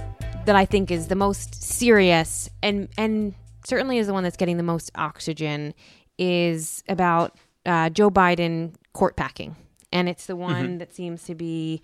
that 0.46 0.56
I 0.56 0.64
think 0.64 0.92
is 0.92 1.08
the 1.08 1.16
most 1.16 1.62
serious 1.62 2.50
and 2.64 2.88
and 2.98 3.34
certainly 3.66 3.98
is 3.98 4.08
the 4.08 4.14
one 4.14 4.24
that's 4.24 4.38
getting 4.38 4.56
the 4.56 4.64
most 4.64 4.92
oxygen 4.96 5.74
is 6.18 6.84
about 6.88 7.38
uh, 7.66 7.90
Joe 7.90 8.10
Biden 8.10 8.74
court 8.94 9.16
packing. 9.16 9.56
And 9.92 10.10
it's 10.10 10.26
the 10.26 10.36
one 10.36 10.78
that 10.80 10.94
seems 10.94 11.24
to 11.24 11.36
be 11.36 11.82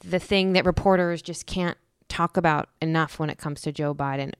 the 0.00 0.18
thing 0.18 0.52
that 0.52 0.64
reporters 0.64 1.20
just 1.20 1.46
can't 1.46 1.76
talk 2.08 2.36
about 2.36 2.68
enough 2.80 3.18
when 3.18 3.30
it 3.30 3.38
comes 3.38 3.60
to 3.62 3.72
Joe 3.72 3.94
Biden. 3.94 4.32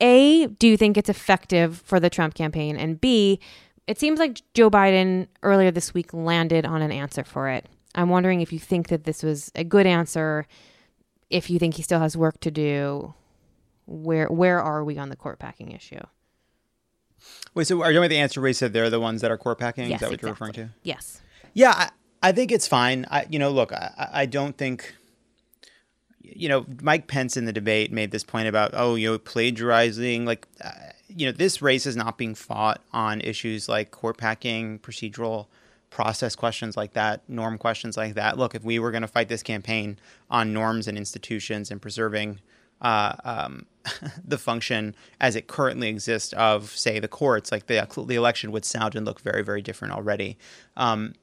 A, 0.00 0.46
do 0.46 0.66
you 0.66 0.76
think 0.76 0.96
it's 0.96 1.08
effective 1.08 1.80
for 1.84 2.00
the 2.00 2.10
Trump 2.10 2.34
campaign? 2.34 2.76
And 2.76 3.00
B, 3.00 3.38
it 3.86 3.98
seems 4.00 4.18
like 4.18 4.42
Joe 4.54 4.70
Biden 4.70 5.28
earlier 5.42 5.70
this 5.70 5.94
week 5.94 6.12
landed 6.12 6.66
on 6.66 6.82
an 6.82 6.90
answer 6.90 7.22
for 7.22 7.48
it. 7.48 7.66
I'm 7.94 8.08
wondering 8.08 8.40
if 8.40 8.52
you 8.52 8.58
think 8.58 8.88
that 8.88 9.04
this 9.04 9.22
was 9.22 9.52
a 9.54 9.64
good 9.64 9.86
answer, 9.86 10.46
if 11.30 11.50
you 11.50 11.58
think 11.58 11.74
he 11.74 11.82
still 11.82 12.00
has 12.00 12.16
work 12.16 12.40
to 12.40 12.50
do. 12.50 13.14
Where 13.86 14.28
where 14.28 14.60
are 14.60 14.84
we 14.84 14.96
on 14.96 15.08
the 15.08 15.16
court 15.16 15.38
packing 15.38 15.72
issue? 15.72 16.00
Wait, 17.54 17.66
so 17.66 17.82
are 17.82 17.90
you 17.90 17.98
talking 17.98 17.98
about 17.98 18.08
the 18.08 18.18
answer 18.18 18.46
he 18.46 18.52
said 18.52 18.72
they're 18.72 18.90
the 18.90 19.00
ones 19.00 19.20
that 19.20 19.30
are 19.30 19.36
court 19.36 19.58
packing? 19.58 19.90
Yes, 19.90 19.96
Is 19.96 20.00
that 20.00 20.10
what 20.10 20.22
you're 20.22 20.30
referring 20.30 20.52
to? 20.54 20.68
Yes. 20.82 21.20
Yeah, 21.54 21.72
I, 21.76 21.90
I 22.22 22.32
think 22.32 22.50
it's 22.50 22.66
fine. 22.66 23.06
I, 23.10 23.26
you 23.28 23.38
know, 23.38 23.50
look, 23.50 23.72
I, 23.72 23.92
I 23.98 24.22
I 24.22 24.26
don't 24.26 24.56
think, 24.56 24.94
you 26.22 26.48
know, 26.48 26.64
Mike 26.80 27.08
Pence 27.08 27.36
in 27.36 27.44
the 27.44 27.52
debate 27.52 27.92
made 27.92 28.10
this 28.10 28.24
point 28.24 28.48
about, 28.48 28.70
oh, 28.72 28.94
you 28.94 29.10
know, 29.10 29.18
plagiarizing. 29.18 30.24
Like, 30.24 30.48
uh, 30.64 30.70
you 31.08 31.26
know, 31.26 31.32
this 31.32 31.60
race 31.60 31.84
is 31.84 31.96
not 31.96 32.16
being 32.16 32.34
fought 32.34 32.80
on 32.92 33.20
issues 33.20 33.68
like 33.68 33.90
court 33.90 34.16
packing, 34.16 34.78
procedural 34.78 35.46
process 35.90 36.34
questions 36.34 36.74
like 36.74 36.94
that, 36.94 37.20
norm 37.28 37.58
questions 37.58 37.98
like 37.98 38.14
that. 38.14 38.38
Look, 38.38 38.54
if 38.54 38.64
we 38.64 38.78
were 38.78 38.90
going 38.90 39.02
to 39.02 39.08
fight 39.08 39.28
this 39.28 39.42
campaign 39.42 39.98
on 40.30 40.54
norms 40.54 40.88
and 40.88 40.96
institutions 40.96 41.70
and 41.70 41.82
preserving 41.82 42.40
uh, 42.80 43.12
um, 43.24 43.66
the 44.24 44.38
function 44.38 44.94
as 45.20 45.36
it 45.36 45.46
currently 45.46 45.88
exists 45.88 46.32
of, 46.34 46.70
say, 46.70 47.00
the 47.00 47.08
courts. 47.08 47.50
Like 47.50 47.66
the 47.66 47.86
the 48.06 48.14
election 48.14 48.52
would 48.52 48.64
sound 48.64 48.94
and 48.94 49.04
look 49.06 49.20
very, 49.20 49.42
very 49.42 49.62
different 49.62 49.94
already. 49.94 50.38
Um, 50.76 51.14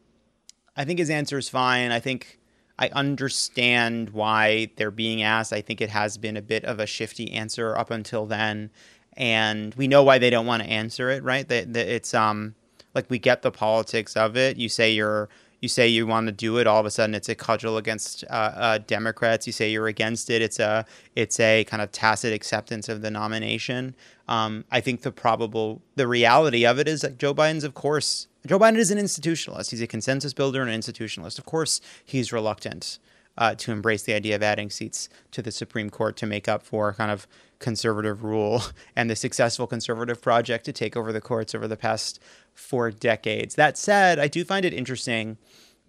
I 0.75 0.85
think 0.85 0.99
his 0.99 1.09
answer 1.09 1.37
is 1.37 1.49
fine. 1.49 1.91
I 1.91 1.99
think 1.99 2.39
I 2.77 2.89
understand 2.89 4.11
why 4.11 4.71
they're 4.77 4.91
being 4.91 5.21
asked. 5.21 5.51
I 5.51 5.61
think 5.61 5.81
it 5.81 5.89
has 5.89 6.17
been 6.17 6.37
a 6.37 6.41
bit 6.41 6.63
of 6.63 6.79
a 6.79 6.85
shifty 6.85 7.31
answer 7.31 7.77
up 7.77 7.91
until 7.91 8.25
then, 8.25 8.69
and 9.13 9.75
we 9.75 9.87
know 9.87 10.03
why 10.03 10.17
they 10.17 10.29
don't 10.29 10.45
want 10.45 10.63
to 10.63 10.69
answer 10.69 11.09
it. 11.09 11.23
Right? 11.23 11.47
That, 11.47 11.73
that 11.73 11.87
it's 11.87 12.13
um 12.13 12.55
like 12.93 13.09
we 13.09 13.19
get 13.19 13.41
the 13.41 13.51
politics 13.51 14.15
of 14.15 14.37
it. 14.37 14.57
You 14.57 14.69
say 14.69 14.91
you're 14.91 15.29
you 15.61 15.69
say 15.69 15.87
you 15.87 16.07
want 16.07 16.27
to 16.27 16.31
do 16.31 16.57
it, 16.57 16.67
all 16.67 16.79
of 16.79 16.85
a 16.85 16.91
sudden 16.91 17.13
it's 17.15 17.29
a 17.29 17.35
cudgel 17.35 17.77
against 17.77 18.23
uh, 18.29 18.33
uh, 18.33 18.77
Democrats. 18.79 19.45
You 19.45 19.53
say 19.53 19.71
you're 19.71 19.87
against 19.87 20.29
it, 20.29 20.41
it's 20.41 20.59
a 20.59 20.85
it's 21.15 21.39
a 21.39 21.65
kind 21.65 21.81
of 21.81 21.91
tacit 21.91 22.33
acceptance 22.33 22.89
of 22.89 23.01
the 23.01 23.11
nomination. 23.11 23.95
Um, 24.27 24.65
I 24.71 24.79
think 24.79 25.01
the 25.01 25.11
probable 25.11 25.81
the 25.95 26.07
reality 26.07 26.65
of 26.65 26.79
it 26.79 26.87
is 26.87 27.01
that 27.01 27.17
Joe 27.17 27.33
Biden's, 27.33 27.63
of 27.63 27.73
course, 27.73 28.27
Joe 28.45 28.59
Biden 28.59 28.77
is 28.77 28.91
an 28.91 28.97
institutionalist. 28.97 29.71
He's 29.71 29.81
a 29.81 29.87
consensus 29.87 30.33
builder 30.33 30.61
and 30.61 30.69
an 30.69 30.79
institutionalist. 30.79 31.39
Of 31.39 31.45
course, 31.45 31.81
he's 32.05 32.31
reluctant 32.31 32.99
uh, 33.37 33.55
to 33.55 33.71
embrace 33.71 34.03
the 34.03 34.13
idea 34.13 34.35
of 34.35 34.43
adding 34.43 34.69
seats 34.69 35.09
to 35.31 35.41
the 35.41 35.51
Supreme 35.51 35.89
Court 35.89 36.15
to 36.17 36.25
make 36.25 36.47
up 36.47 36.63
for 36.63 36.93
kind 36.93 37.09
of 37.09 37.27
conservative 37.59 38.23
rule 38.23 38.61
and 38.95 39.09
the 39.09 39.15
successful 39.15 39.67
conservative 39.67 40.21
project 40.21 40.65
to 40.65 40.73
take 40.73 40.95
over 40.95 41.11
the 41.11 41.21
courts 41.21 41.55
over 41.55 41.67
the 41.67 41.77
past 41.77 42.19
four 42.53 42.91
decades. 42.91 43.55
That 43.55 43.77
said, 43.77 44.19
I 44.19 44.27
do 44.27 44.43
find 44.43 44.65
it 44.65 44.73
interesting 44.73 45.37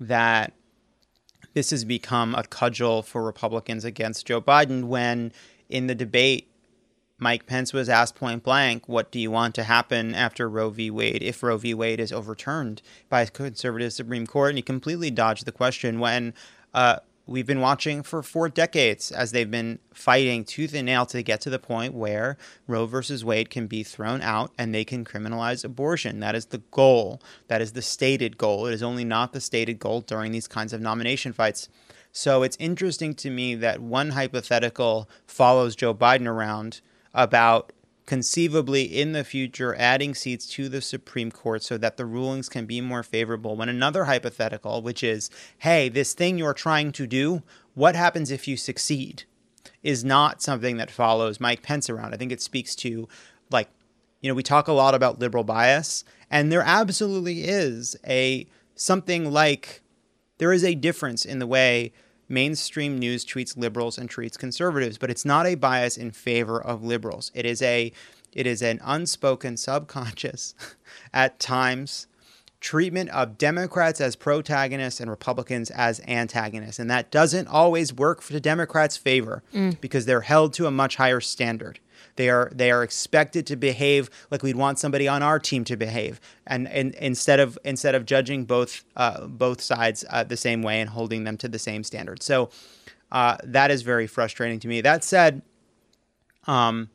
that 0.01 0.53
this 1.55 1.71
has 1.71 1.85
become 1.85 2.35
a 2.35 2.45
cudgel 2.45 3.03
for 3.03 3.23
Republicans 3.23 3.85
against 3.85 4.27
Joe 4.27 4.41
Biden 4.41 4.85
when 4.85 5.33
in 5.69 5.87
the 5.87 5.95
debate 5.95 6.51
Mike 7.19 7.47
Pence 7.47 7.73
was 7.73 7.89
asked 7.89 8.15
point 8.15 8.43
blank, 8.43 8.89
What 8.89 9.11
do 9.11 9.21
you 9.21 9.31
want 9.31 9.55
to 9.57 9.65
happen 9.65 10.15
after 10.15 10.49
Roe 10.49 10.71
v. 10.71 10.91
Wade 10.91 11.23
if 11.23 11.43
Roe 11.43 11.59
v. 11.59 11.75
Wade 11.75 12.01
is 12.01 12.13
overturned 12.13 12.81
by 13.09 13.23
a 13.23 13.27
conservative 13.27 13.93
Supreme 13.93 14.27
Court? 14.27 14.51
And 14.51 14.59
he 14.59 14.63
completely 14.63 15.11
dodged 15.11 15.45
the 15.45 15.53
question 15.53 16.01
when 16.01 16.33
uh, 16.73 17.01
we've 17.31 17.47
been 17.47 17.61
watching 17.61 18.03
for 18.03 18.25
four 18.25 18.49
decades 18.49 19.13
as 19.13 19.31
they've 19.31 19.53
been 19.53 19.79
fighting 19.95 20.45
tooth 20.45 20.75
and 20.75 20.87
nail 20.87 21.07
to 21.07 21.23
get 21.23 21.41
to 21.41 21.49
the 21.49 21.61
point 21.61 21.95
where 21.95 22.37
Roe 22.67 22.87
versus 22.87 23.25
Wade 23.25 23.51
can 23.51 23.69
be 23.69 23.85
thrown 23.85 24.21
out 24.21 24.53
and 24.59 24.75
they 24.75 24.85
can 24.85 25.05
criminalize 25.05 25.65
abortion. 25.65 26.19
That 26.19 26.35
is 26.35 26.47
the 26.47 26.59
goal. 26.73 27.23
That 27.47 27.63
is 27.63 27.73
the 27.73 27.83
stated 27.83 28.37
goal. 28.37 28.67
It 28.67 28.75
is 28.75 28.83
only 28.83 29.05
not 29.05 29.33
the 29.33 29.41
stated 29.41 29.79
goal 29.79 30.01
during 30.01 30.33
these 30.33 30.49
kinds 30.49 30.73
of 30.73 30.81
nomination 30.81 31.33
fights. 31.33 31.69
So 32.11 32.43
it's 32.43 32.57
interesting 32.59 33.15
to 33.15 33.31
me 33.31 33.55
that 33.55 33.79
one 33.79 34.11
hypothetical 34.11 35.09
follows 35.25 35.77
Joe 35.77 35.95
Biden 35.95 36.27
around 36.27 36.81
about 37.15 37.73
conceivably 38.11 38.83
in 38.83 39.13
the 39.13 39.23
future 39.23 39.77
adding 39.79 40.17
seats 40.17 40.45
to 40.45 40.69
the 40.69 40.81
Supreme 40.81 41.31
Court 41.31 41.63
so 41.63 41.79
that 41.79 41.97
the 41.97 42.05
rulings 42.05 42.49
can 42.49 42.67
be 42.67 42.81
more 42.81 43.05
favorable. 43.05 43.55
When 43.55 43.69
another 43.69 44.07
hypothetical, 44.07 44.83
which 44.83 45.05
is, 45.05 45.31
hey, 45.59 45.89
this 45.89 46.13
thing 46.13 46.37
you're 46.37 46.53
trying 46.53 46.91
to 46.91 47.07
do, 47.07 47.45
what 47.75 47.95
happens 47.95 48.33
if 48.33 48.49
you 48.49 48.57
succeed, 48.57 49.23
is 49.85 50.03
not 50.03 50.43
something 50.43 50.77
that 50.77 50.91
follows 50.91 51.39
Mike 51.39 51.63
Pence 51.63 51.89
around. 51.89 52.13
I 52.13 52.17
think 52.17 52.33
it 52.33 52.43
speaks 52.43 52.75
to, 52.83 53.07
like, 53.49 53.69
you 54.21 54.29
know, 54.29 54.35
we 54.35 54.43
talk 54.43 54.67
a 54.67 54.73
lot 54.73 54.97
about 54.97 55.21
liberal 55.21 55.45
bias, 55.45 56.03
and 56.33 56.51
there 56.51 56.65
absolutely 56.67 57.45
is 57.45 57.95
a 58.05 58.49
something 58.75 59.31
like 59.31 59.83
there 60.39 60.53
is 60.53 60.65
a 60.65 60.75
difference 60.75 61.25
in 61.25 61.39
the 61.39 61.47
way 61.47 61.93
mainstream 62.31 62.99
news 62.99 63.25
treats 63.25 63.57
liberals 63.57 63.99
and 63.99 64.09
treats 64.09 64.37
conservatives, 64.37 64.97
but 64.97 65.11
it's 65.11 65.25
not 65.25 65.47
a 65.47 65.55
bias 65.55 65.97
in 65.97 66.11
favor 66.11 66.63
of 66.63 66.83
liberals. 66.83 67.31
It 67.35 67.45
is 67.45 67.61
a 67.63 67.93
it 68.33 68.47
is 68.47 68.63
an 68.63 68.81
unspoken 68.85 69.57
subconscious 69.57 70.55
at 71.13 71.41
times 71.41 72.07
treatment 72.61 73.09
of 73.11 73.39
Democrats 73.39 74.01
as 74.01 74.15
protagonists 74.17 75.01
and 75.01 75.11
Republicans 75.11 75.71
as 75.71 76.01
antagonists. 76.07 76.79
And 76.79 76.91
that 76.91 77.11
doesn't 77.11 77.49
always 77.49 77.93
work 77.93 78.21
for 78.21 78.33
the 78.35 78.41
Democrats' 78.41 78.97
favor 78.97 79.43
mm. 79.53 79.81
because 79.81 80.05
they're 80.05 80.21
held 80.21 80.53
to 80.55 80.67
a 80.67 80.71
much 80.71 80.97
higher 80.97 81.21
standard. 81.21 81.81
They 82.21 82.29
are 82.29 82.53
they 82.55 82.71
are 82.71 82.83
expected 82.83 83.47
to 83.47 83.57
behave 83.57 84.11
like 84.31 84.43
we'd 84.43 84.55
want 84.55 84.79
somebody 84.79 85.09
on 85.09 85.23
our 85.23 85.39
team 85.39 85.65
to 85.65 85.75
behave, 85.75 86.21
and, 86.47 86.69
and 86.69 86.95
instead 86.97 87.41
of 87.41 87.59
instead 87.65 87.95
of 87.95 88.05
judging 88.05 88.45
both 88.45 88.85
uh, 88.95 89.27
both 89.27 89.63
sides 89.63 90.05
uh, 90.11 90.23
the 90.23 90.37
same 90.37 90.61
way 90.61 90.83
and 90.83 90.91
holding 90.91 91.25
them 91.25 91.39
to 91.39 91.49
the 91.49 91.59
same 91.59 91.83
standard. 91.83 92.23
So 92.23 92.51
uh, 93.11 93.39
that 93.43 93.71
is 93.71 93.81
very 93.81 94.07
frustrating 94.07 94.61
to 94.61 94.69
me. 94.69 94.83
That 94.83 95.03
said, 95.03 95.41
um, 96.47 96.91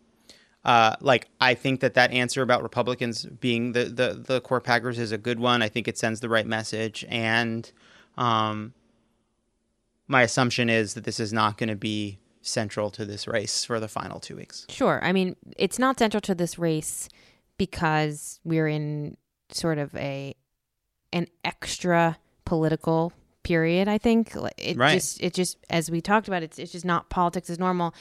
uh, 0.63 0.95
like 1.01 1.28
I 1.41 1.55
think 1.55 1.80
that 1.80 1.95
that 1.95 2.11
answer 2.11 2.43
about 2.43 2.61
Republicans 2.61 3.26
being 3.26 3.71
the, 3.71 3.86
the 3.86 4.23
the 4.28 4.41
court 4.41 4.63
packers 4.63 4.99
is 4.99 5.11
a 5.11 5.17
good 5.17 5.39
one. 5.39 5.63
I 5.63 5.69
think 5.69 5.88
it 5.88 5.97
sends 5.97 6.19
the 6.19 6.30
right 6.30 6.45
message, 6.45 7.03
and 7.09 7.71
um, 8.15 8.76
my 10.07 10.21
assumption 10.21 10.69
is 10.69 10.93
that 10.93 11.03
this 11.03 11.19
is 11.19 11.34
not 11.34 11.57
going 11.57 11.69
to 11.69 11.76
be 11.76 12.19
central 12.46 12.89
to 12.91 13.06
this 13.06 13.28
race 13.28 13.66
for 13.66 13.80
the 13.80 13.88
final 13.88 14.20
two 14.20 14.36
weeks. 14.36 14.66
Sure. 14.70 15.00
I 15.04 15.12
mean, 15.12 15.36
it's 15.58 15.80
not 15.80 16.00
central 16.00 16.22
to 16.22 16.36
this 16.36 16.58
race 16.58 17.10
because 17.58 18.39
we're 18.43 18.68
in 18.68 19.18
sort 19.50 19.78
of 19.78 19.93
a 19.96 20.36
an 21.12 21.28
extra 21.43 22.18
political 22.46 23.14
period. 23.43 23.88
I 23.88 23.98
think 23.98 24.36
it 24.58 24.78
right. 24.78 24.93
just 24.93 25.22
it 25.22 25.34
just 25.34 25.58
as 25.70 25.89
we 25.89 26.02
talked 26.02 26.28
about, 26.28 26.43
it's 26.43 26.60
it's 26.60 26.72
just 26.72 26.86
not 26.86 27.10
politics 27.10 27.50
as 27.50 27.60
normal, 27.60 27.93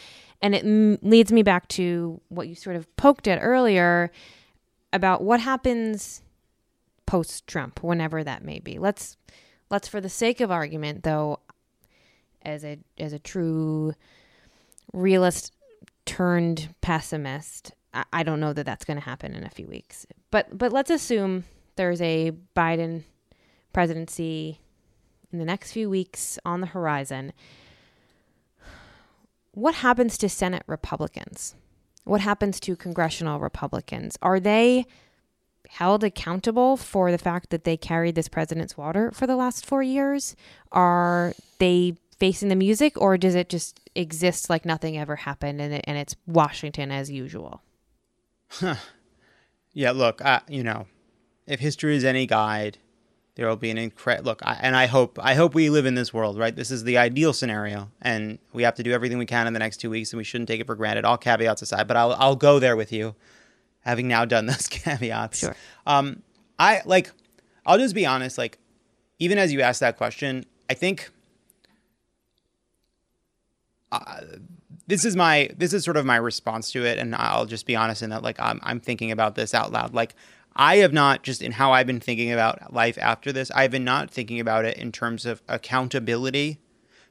and 0.42 0.54
it 0.54 0.64
m- 0.64 0.98
leads 1.02 1.32
me 1.32 1.42
back 1.42 1.68
to 1.68 2.20
what 2.28 2.48
you 2.48 2.54
sort 2.54 2.76
of 2.76 2.94
poked 2.96 3.28
at 3.28 3.38
earlier 3.40 4.10
about 4.92 5.22
what 5.22 5.40
happens 5.40 6.22
post 7.06 7.46
Trump, 7.46 7.82
whenever 7.82 8.24
that 8.24 8.44
may 8.44 8.58
be. 8.58 8.78
Let's 8.78 9.16
let's 9.70 9.88
for 9.88 10.00
the 10.00 10.08
sake 10.08 10.40
of 10.40 10.50
argument, 10.50 11.04
though, 11.04 11.40
as 12.42 12.64
a 12.64 12.78
as 12.98 13.12
a 13.12 13.18
true 13.18 13.94
realist 14.94 15.52
turned 16.06 16.74
pessimist, 16.80 17.72
I, 17.92 18.04
I 18.12 18.22
don't 18.22 18.40
know 18.40 18.52
that 18.52 18.64
that's 18.64 18.84
going 18.84 18.98
to 18.98 19.04
happen 19.04 19.34
in 19.34 19.44
a 19.44 19.50
few 19.50 19.66
weeks. 19.66 20.06
But 20.30 20.56
but 20.56 20.72
let's 20.72 20.90
assume 20.90 21.44
there's 21.76 22.00
a 22.00 22.32
Biden 22.56 23.02
presidency 23.72 24.60
in 25.32 25.38
the 25.38 25.44
next 25.44 25.72
few 25.72 25.90
weeks 25.90 26.38
on 26.44 26.60
the 26.60 26.68
horizon. 26.68 27.32
What 29.52 29.76
happens 29.76 30.16
to 30.18 30.28
Senate 30.28 30.62
Republicans? 30.66 31.54
What 32.04 32.20
happens 32.20 32.60
to 32.60 32.76
congressional 32.76 33.40
Republicans? 33.40 34.16
Are 34.22 34.38
they 34.38 34.86
held 35.68 36.04
accountable 36.04 36.76
for 36.76 37.10
the 37.10 37.18
fact 37.18 37.50
that 37.50 37.64
they 37.64 37.76
carried 37.76 38.14
this 38.14 38.28
president's 38.28 38.76
water 38.76 39.10
for 39.12 39.26
the 39.26 39.36
last 39.36 39.64
four 39.64 39.82
years? 39.82 40.36
Are 40.70 41.34
they 41.58 41.96
facing 42.18 42.48
the 42.48 42.56
music, 42.56 43.00
or 43.00 43.16
does 43.16 43.34
it 43.34 43.48
just 43.48 43.80
exist 43.94 44.50
like 44.50 44.64
nothing 44.64 44.98
ever 44.98 45.16
happened 45.16 45.60
and, 45.60 45.74
it, 45.74 45.84
and 45.86 45.96
it's 45.96 46.16
Washington 46.26 46.90
as 46.90 47.10
usual? 47.10 47.62
Huh. 48.48 48.76
Yeah, 49.72 49.90
look, 49.90 50.24
uh, 50.24 50.40
you 50.48 50.62
know, 50.62 50.86
if 51.46 51.60
history 51.60 51.96
is 51.96 52.04
any 52.04 52.26
guide, 52.26 52.78
there 53.34 53.48
will 53.48 53.56
be 53.56 53.70
an 53.70 53.78
incredible 53.78 54.30
look. 54.30 54.42
I, 54.44 54.58
and 54.60 54.76
I 54.76 54.86
hope, 54.86 55.18
I 55.20 55.34
hope 55.34 55.54
we 55.54 55.68
live 55.70 55.86
in 55.86 55.94
this 55.94 56.14
world, 56.14 56.38
right? 56.38 56.54
This 56.54 56.70
is 56.70 56.84
the 56.84 56.98
ideal 56.98 57.32
scenario, 57.32 57.90
and 58.00 58.38
we 58.52 58.62
have 58.62 58.76
to 58.76 58.82
do 58.82 58.92
everything 58.92 59.18
we 59.18 59.26
can 59.26 59.46
in 59.46 59.52
the 59.52 59.58
next 59.58 59.78
two 59.78 59.90
weeks, 59.90 60.12
and 60.12 60.18
we 60.18 60.24
shouldn't 60.24 60.48
take 60.48 60.60
it 60.60 60.66
for 60.66 60.76
granted. 60.76 61.04
All 61.04 61.18
caveats 61.18 61.62
aside, 61.62 61.88
but 61.88 61.96
I'll, 61.96 62.12
I'll 62.12 62.36
go 62.36 62.60
there 62.60 62.76
with 62.76 62.92
you, 62.92 63.16
having 63.80 64.06
now 64.06 64.24
done 64.24 64.46
those 64.46 64.68
caveats. 64.68 65.40
Sure. 65.40 65.56
Um, 65.86 66.22
I 66.58 66.82
like, 66.84 67.10
I'll 67.66 67.78
just 67.78 67.94
be 67.94 68.06
honest. 68.06 68.38
Like, 68.38 68.58
even 69.18 69.38
as 69.38 69.52
you 69.52 69.60
asked 69.60 69.80
that 69.80 69.96
question, 69.96 70.46
I 70.70 70.74
think 70.74 71.10
this 74.86 75.04
is 75.04 75.16
my 75.16 75.50
this 75.56 75.72
is 75.72 75.84
sort 75.84 75.96
of 75.96 76.04
my 76.04 76.16
response 76.16 76.70
to 76.72 76.84
it, 76.84 76.98
and 76.98 77.14
I'll 77.14 77.46
just 77.46 77.66
be 77.66 77.76
honest 77.76 78.02
in 78.02 78.10
that 78.10 78.22
like 78.22 78.38
I'm 78.38 78.60
I'm 78.62 78.80
thinking 78.80 79.10
about 79.10 79.34
this 79.34 79.54
out 79.54 79.72
loud. 79.72 79.94
Like 79.94 80.14
I 80.56 80.76
have 80.76 80.92
not 80.92 81.22
just 81.22 81.42
in 81.42 81.52
how 81.52 81.72
I've 81.72 81.86
been 81.86 82.00
thinking 82.00 82.32
about 82.32 82.72
life 82.72 82.98
after 83.00 83.32
this. 83.32 83.50
I've 83.52 83.70
been 83.70 83.84
not 83.84 84.10
thinking 84.10 84.40
about 84.40 84.64
it 84.64 84.76
in 84.76 84.92
terms 84.92 85.26
of 85.26 85.42
accountability 85.48 86.60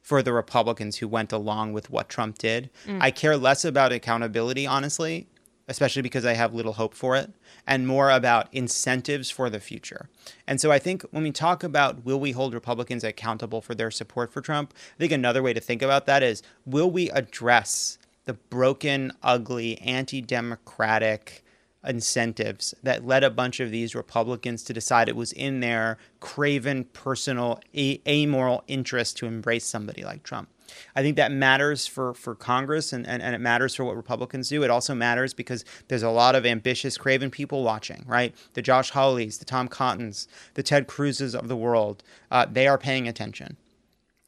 for 0.01 0.21
the 0.21 0.33
Republicans 0.33 0.97
who 0.97 1.07
went 1.07 1.31
along 1.31 1.73
with 1.73 1.89
what 1.89 2.09
Trump 2.09 2.37
did. 2.37 2.69
Mm. 2.85 3.01
I 3.01 3.11
care 3.11 3.37
less 3.37 3.63
about 3.63 3.91
accountability, 3.91 4.67
honestly, 4.67 5.27
especially 5.67 6.01
because 6.01 6.25
I 6.25 6.33
have 6.33 6.53
little 6.53 6.73
hope 6.73 6.93
for 6.93 7.15
it, 7.15 7.31
and 7.65 7.87
more 7.87 8.11
about 8.11 8.47
incentives 8.51 9.29
for 9.29 9.49
the 9.49 9.59
future. 9.59 10.09
And 10.47 10.59
so 10.59 10.71
I 10.71 10.79
think 10.79 11.03
when 11.11 11.23
we 11.23 11.31
talk 11.31 11.63
about 11.63 12.05
will 12.05 12.19
we 12.19 12.31
hold 12.31 12.53
Republicans 12.53 13.03
accountable 13.03 13.61
for 13.61 13.75
their 13.75 13.91
support 13.91 14.31
for 14.31 14.41
Trump, 14.41 14.73
I 14.95 14.99
think 14.99 15.11
another 15.11 15.41
way 15.41 15.53
to 15.53 15.61
think 15.61 15.81
about 15.81 16.05
that 16.05 16.23
is 16.23 16.43
will 16.65 16.91
we 16.91 17.09
address 17.11 17.97
the 18.25 18.33
broken, 18.33 19.11
ugly, 19.21 19.77
anti 19.79 20.21
democratic 20.21 21.43
incentives 21.85 22.73
that 22.83 23.05
led 23.05 23.23
a 23.23 23.29
bunch 23.29 23.59
of 23.59 23.71
these 23.71 23.93
Republicans 23.93 24.63
to 24.63 24.73
decide 24.73 25.09
it 25.09 25.15
was 25.15 25.33
in 25.33 25.59
their 25.59 25.97
craven, 26.19 26.85
personal, 26.85 27.59
amoral 27.75 28.63
interest 28.67 29.17
to 29.17 29.25
embrace 29.25 29.65
somebody 29.65 30.03
like 30.03 30.23
Trump? 30.23 30.49
I 30.95 31.01
think 31.01 31.17
that 31.17 31.31
matters 31.31 31.87
for, 31.87 32.13
for 32.13 32.35
Congress 32.35 32.93
and, 32.93 33.07
and, 33.07 33.21
and 33.21 33.35
it 33.35 33.39
matters 33.39 33.75
for 33.75 33.83
what 33.83 33.95
Republicans 33.95 34.49
do. 34.49 34.63
It 34.63 34.69
also 34.69 34.93
matters 34.93 35.33
because 35.33 35.65
there's 35.87 36.03
a 36.03 36.09
lot 36.09 36.35
of 36.35 36.45
ambitious, 36.45 36.97
craven 36.97 37.29
people 37.29 37.63
watching, 37.63 38.03
right? 38.07 38.35
The 38.53 38.61
Josh 38.61 38.91
Hawleys, 38.91 39.39
the 39.39 39.45
Tom 39.45 39.67
Cottons, 39.67 40.27
the 40.53 40.63
Ted 40.63 40.87
Cruzes 40.87 41.35
of 41.35 41.47
the 41.47 41.55
world, 41.55 42.03
uh, 42.31 42.45
they 42.49 42.67
are 42.67 42.77
paying 42.77 43.07
attention. 43.07 43.57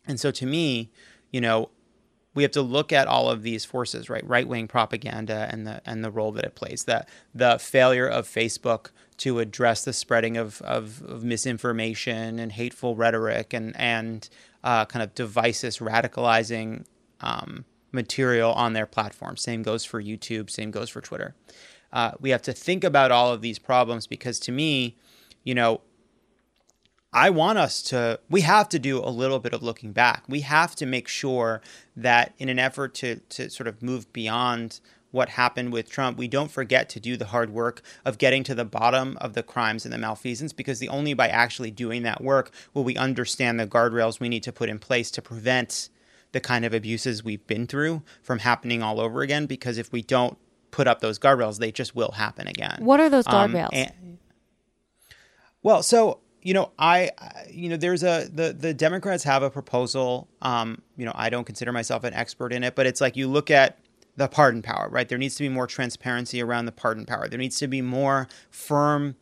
And 0.08 0.20
so 0.20 0.32
to 0.32 0.46
me, 0.46 0.92
you 1.32 1.42
know, 1.42 1.70
we 2.36 2.44
have 2.44 2.52
to 2.52 2.62
look 2.62 2.92
at 2.92 3.08
all 3.08 3.30
of 3.30 3.42
these 3.44 3.66
forces, 3.66 4.10
right? 4.10 4.28
Right 4.28 4.48
wing 4.48 4.68
propaganda 4.68 5.48
and 5.50 5.66
the 5.66 5.82
and 5.86 6.04
the 6.04 6.12
role 6.12 6.34
that 6.34 6.44
it 6.44 6.54
plays. 6.54 6.84
The 6.84 7.06
the 7.34 7.58
failure 7.58 8.08
of 8.08 8.28
Facebook 8.28 8.92
to 9.18 9.40
address 9.40 9.86
the 9.86 9.94
spreading 9.94 10.36
of, 10.36 10.62
of, 10.64 11.02
of 11.04 11.24
misinformation 11.24 12.38
and 12.38 12.52
hateful 12.52 12.96
rhetoric 12.96 13.54
and 13.54 13.76
and 13.78 14.28
uh, 14.66 14.84
kind 14.86 15.02
of 15.04 15.14
devices 15.14 15.78
radicalizing 15.78 16.86
um, 17.22 17.64
material 17.92 18.52
on 18.52 18.74
their 18.74 18.88
platform. 18.88 19.38
Same 19.38 19.64
goes 19.64 19.86
for 19.86 20.02
YouTube. 20.02 20.50
Same 20.50 20.72
goes 20.72 20.90
for 20.90 21.00
Twitter. 21.00 21.36
Uh, 21.94 22.12
we 22.20 22.32
have 22.32 22.42
to 22.42 22.52
think 22.52 22.84
about 22.84 23.12
all 23.12 23.32
of 23.32 23.42
these 23.42 23.60
problems 23.60 24.08
because 24.08 24.40
to 24.42 24.52
me, 24.52 24.98
you 25.44 25.56
know, 25.56 25.82
I 27.14 27.30
want 27.30 27.58
us 27.58 27.82
to, 27.84 28.20
we 28.30 28.42
have 28.42 28.68
to 28.70 28.80
do 28.80 29.00
a 29.00 29.08
little 29.08 29.40
bit 29.40 29.54
of 29.54 29.64
looking 29.64 29.94
back. 29.94 30.24
We 30.28 30.42
have 30.42 30.76
to 30.76 30.86
make 30.86 31.08
sure 31.08 31.62
that 31.96 32.34
in 32.38 32.50
an 32.50 32.60
effort 32.60 32.94
to, 32.96 33.18
to 33.18 33.50
sort 33.50 33.68
of 33.68 33.82
move 33.82 34.12
beyond 34.12 34.82
what 35.16 35.30
happened 35.30 35.72
with 35.72 35.90
Trump, 35.90 36.18
we 36.18 36.28
don't 36.28 36.52
forget 36.52 36.90
to 36.90 37.00
do 37.00 37.16
the 37.16 37.26
hard 37.26 37.50
work 37.50 37.82
of 38.04 38.18
getting 38.18 38.44
to 38.44 38.54
the 38.54 38.66
bottom 38.66 39.18
of 39.22 39.34
the 39.34 39.42
crimes 39.42 39.86
and 39.86 39.94
the 39.94 39.98
malfeasance 39.98 40.52
because 40.54 40.80
the 40.80 40.90
only 40.90 41.14
by 41.14 41.30
actually 41.30 41.72
doing 41.72 42.04
that 42.04 42.22
work 42.22 42.52
will 42.74 42.84
we 42.84 42.98
understand 42.98 43.60
the 43.60 43.66
guardrails 43.66 44.20
we 44.20 44.30
need 44.30 44.44
to 44.44 44.52
put 44.52 44.70
in 44.70 44.78
place 44.78 45.10
to 45.10 45.22
prevent 45.22 45.90
the 46.34 46.42
kind 46.42 46.66
of 46.66 46.74
abuses 46.74 47.24
we've 47.24 47.48
been 47.48 47.66
through 47.66 48.04
from 48.22 48.40
happening 48.40 48.84
all 48.84 49.00
over 49.00 49.22
again 49.22 49.46
because 49.46 49.78
if 49.78 49.92
we 49.94 50.02
don't 50.02 50.38
put 50.70 50.86
up 50.86 51.00
those 51.00 51.18
guardrails, 51.18 51.60
they 51.60 51.72
just 51.72 51.96
will 51.96 52.12
happen 52.12 52.48
again. 52.48 52.78
What 52.80 53.00
are 53.00 53.10
those 53.10 53.26
um, 53.28 53.54
guardrails? 53.54 53.68
Um, 53.68 53.70
and, 53.72 54.18
well, 55.64 55.82
so 55.82 56.20
you 56.42 56.54
know, 56.54 56.72
I, 56.78 57.10
you 57.50 57.70
know, 57.70 57.78
there's 57.78 58.04
a 58.04 58.30
the 58.32 58.54
the 58.54 58.72
Democrats 58.74 59.24
have 59.24 59.42
a 59.42 59.50
proposal. 59.50 60.28
Um, 60.44 60.84
you 60.96 61.04
know, 61.04 61.14
I 61.16 61.32
don't 61.32 61.44
consider 61.44 61.72
myself 61.72 62.04
an 62.04 62.14
expert 62.14 62.54
in 62.54 62.64
it, 62.64 62.76
but 62.76 62.86
it's 62.86 63.02
like 63.02 63.16
you 63.16 63.28
look 63.28 63.50
at 63.50 63.80
the 64.18 64.28
pardon 64.28 64.62
power, 64.62 64.88
right? 64.90 65.08
There 65.08 65.18
needs 65.18 65.36
to 65.36 65.44
be 65.44 65.50
more 65.50 65.68
transparency 65.68 66.42
around 66.42 66.66
the 66.66 66.72
pardon 66.72 67.06
power. 67.06 67.28
There 67.28 67.40
needs 67.40 67.58
to 67.60 67.68
be 67.68 67.82
more 67.82 68.28
firm 68.50 69.16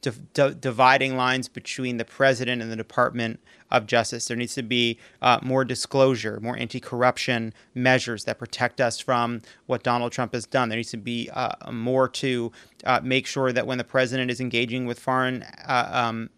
dividing 0.00 1.16
lines 1.16 1.48
between 1.48 1.96
the 1.96 2.04
president 2.04 2.62
and 2.62 2.70
the 2.70 2.76
Department 2.76 3.40
of 3.70 3.86
Justice. 3.86 4.26
There 4.26 4.36
needs 4.36 4.54
to 4.54 4.62
be 4.62 4.98
uh, 5.20 5.40
more 5.42 5.64
disclosure, 5.64 6.38
more 6.40 6.56
anti 6.56 6.80
corruption 6.80 7.52
measures 7.74 8.24
that 8.24 8.38
protect 8.38 8.80
us 8.80 9.00
from 9.00 9.42
what 9.66 9.82
Donald 9.82 10.12
Trump 10.12 10.34
has 10.34 10.46
done. 10.46 10.68
There 10.68 10.76
needs 10.76 10.92
to 10.92 10.96
be 10.96 11.28
uh, 11.32 11.72
more 11.72 12.08
to 12.08 12.52
uh, 12.84 13.00
make 13.02 13.26
sure 13.26 13.52
that 13.52 13.66
when 13.66 13.78
the 13.78 13.84
president 13.84 14.30
is 14.30 14.40
engaging 14.40 14.86
with 14.86 15.00
foreign 15.00 15.42
uh, 15.66 15.90
um, 15.92 16.30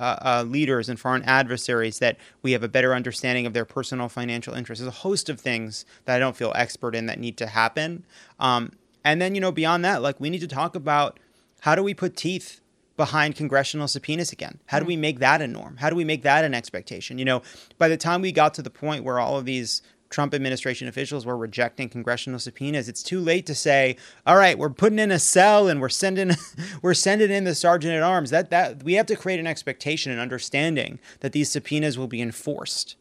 uh, 0.00 0.16
uh, 0.22 0.44
leaders 0.46 0.88
and 0.88 0.98
foreign 0.98 1.22
adversaries 1.24 1.98
that 1.98 2.16
we 2.42 2.52
have 2.52 2.62
a 2.62 2.68
better 2.68 2.94
understanding 2.94 3.46
of 3.46 3.52
their 3.52 3.66
personal 3.66 4.08
financial 4.08 4.54
interests. 4.54 4.82
There's 4.82 4.88
a 4.94 4.98
host 4.98 5.28
of 5.28 5.38
things 5.38 5.84
that 6.06 6.16
I 6.16 6.18
don't 6.18 6.34
feel 6.34 6.52
expert 6.56 6.94
in 6.94 7.06
that 7.06 7.20
need 7.20 7.36
to 7.36 7.46
happen. 7.46 8.04
Um, 8.40 8.72
and 9.04 9.20
then, 9.20 9.34
you 9.34 9.40
know, 9.40 9.52
beyond 9.52 9.84
that, 9.84 10.02
like 10.02 10.18
we 10.18 10.30
need 10.30 10.40
to 10.40 10.48
talk 10.48 10.74
about 10.74 11.20
how 11.60 11.74
do 11.74 11.82
we 11.82 11.94
put 11.94 12.16
teeth 12.16 12.60
behind 12.96 13.36
congressional 13.36 13.88
subpoenas 13.88 14.32
again? 14.32 14.58
How 14.66 14.78
do 14.78 14.84
we 14.84 14.96
make 14.96 15.20
that 15.20 15.40
a 15.40 15.46
norm? 15.46 15.76
How 15.78 15.90
do 15.90 15.96
we 15.96 16.04
make 16.04 16.22
that 16.22 16.44
an 16.44 16.54
expectation? 16.54 17.18
You 17.18 17.24
know, 17.24 17.42
by 17.78 17.88
the 17.88 17.96
time 17.96 18.20
we 18.20 18.32
got 18.32 18.54
to 18.54 18.62
the 18.62 18.70
point 18.70 19.04
where 19.04 19.18
all 19.18 19.38
of 19.38 19.44
these 19.44 19.82
Trump 20.10 20.34
administration 20.34 20.88
officials 20.88 21.24
were 21.24 21.36
rejecting 21.36 21.88
congressional 21.88 22.40
subpoenas. 22.40 22.88
It's 22.88 23.02
too 23.02 23.20
late 23.20 23.46
to 23.46 23.54
say, 23.54 23.96
"All 24.26 24.36
right, 24.36 24.58
we're 24.58 24.68
putting 24.68 24.98
in 24.98 25.12
a 25.12 25.18
cell 25.18 25.68
and 25.68 25.80
we're 25.80 25.88
sending 25.88 26.32
we're 26.82 26.94
sending 26.94 27.30
in 27.30 27.44
the 27.44 27.54
sergeant 27.54 27.94
at 27.94 28.02
arms." 28.02 28.30
That 28.30 28.50
that 28.50 28.82
we 28.82 28.94
have 28.94 29.06
to 29.06 29.16
create 29.16 29.40
an 29.40 29.46
expectation 29.46 30.12
and 30.12 30.20
understanding 30.20 30.98
that 31.20 31.32
these 31.32 31.50
subpoenas 31.50 31.96
will 31.96 32.08
be 32.08 32.20
enforced, 32.20 32.96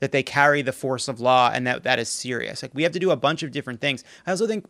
that 0.00 0.12
they 0.12 0.22
carry 0.22 0.60
the 0.60 0.72
force 0.72 1.08
of 1.08 1.20
law, 1.20 1.50
and 1.52 1.66
that 1.66 1.84
that 1.84 1.98
is 1.98 2.08
serious. 2.08 2.62
Like 2.62 2.74
we 2.74 2.82
have 2.82 2.92
to 2.92 2.98
do 2.98 3.10
a 3.10 3.16
bunch 3.16 3.42
of 3.42 3.52
different 3.52 3.80
things. 3.80 4.02
I 4.26 4.32
also 4.32 4.46
think 4.46 4.66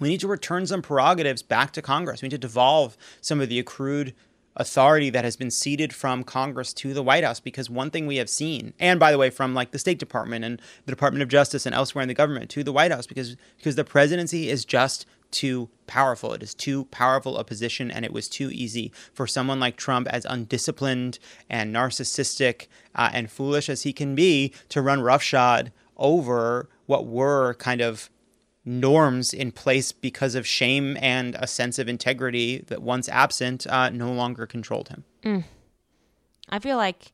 we 0.00 0.08
need 0.08 0.20
to 0.20 0.28
return 0.28 0.66
some 0.66 0.82
prerogatives 0.82 1.42
back 1.42 1.72
to 1.72 1.82
Congress. 1.82 2.22
We 2.22 2.26
need 2.26 2.32
to 2.32 2.38
devolve 2.38 2.96
some 3.20 3.40
of 3.40 3.48
the 3.48 3.58
accrued 3.58 4.14
authority 4.56 5.10
that 5.10 5.24
has 5.24 5.36
been 5.36 5.50
ceded 5.50 5.94
from 5.94 6.24
Congress 6.24 6.72
to 6.74 6.92
the 6.92 7.02
White 7.02 7.24
House 7.24 7.40
because 7.40 7.70
one 7.70 7.90
thing 7.90 8.06
we 8.06 8.16
have 8.16 8.28
seen 8.28 8.74
and 8.80 8.98
by 8.98 9.12
the 9.12 9.18
way 9.18 9.30
from 9.30 9.54
like 9.54 9.70
the 9.70 9.78
State 9.78 9.98
Department 9.98 10.44
and 10.44 10.60
the 10.86 10.92
Department 10.92 11.22
of 11.22 11.28
Justice 11.28 11.66
and 11.66 11.74
elsewhere 11.74 12.02
in 12.02 12.08
the 12.08 12.14
government 12.14 12.50
to 12.50 12.64
the 12.64 12.72
White 12.72 12.90
House 12.90 13.06
because 13.06 13.36
because 13.56 13.76
the 13.76 13.84
presidency 13.84 14.48
is 14.48 14.64
just 14.64 15.06
too 15.30 15.68
powerful. 15.86 16.32
It 16.32 16.42
is 16.42 16.54
too 16.54 16.86
powerful 16.86 17.38
a 17.38 17.44
position 17.44 17.90
and 17.90 18.04
it 18.04 18.12
was 18.12 18.28
too 18.28 18.50
easy 18.50 18.92
for 19.12 19.26
someone 19.26 19.60
like 19.60 19.76
Trump 19.76 20.08
as 20.08 20.24
undisciplined 20.24 21.18
and 21.48 21.74
narcissistic 21.74 22.66
uh, 22.94 23.10
and 23.12 23.30
foolish 23.30 23.68
as 23.68 23.82
he 23.82 23.92
can 23.92 24.14
be 24.14 24.52
to 24.68 24.82
run 24.82 25.00
roughshod 25.00 25.72
over 25.96 26.68
what 26.86 27.06
were 27.06 27.54
kind 27.54 27.80
of 27.80 28.10
norms 28.64 29.32
in 29.32 29.52
place 29.52 29.92
because 29.92 30.34
of 30.34 30.46
shame 30.46 30.96
and 31.00 31.34
a 31.38 31.46
sense 31.46 31.78
of 31.78 31.88
integrity 31.88 32.58
that 32.68 32.82
once 32.82 33.08
absent 33.08 33.66
uh, 33.66 33.88
no 33.90 34.12
longer 34.12 34.46
controlled 34.46 34.88
him. 34.88 35.04
Mm. 35.22 35.44
I 36.48 36.58
feel 36.58 36.76
like 36.76 37.12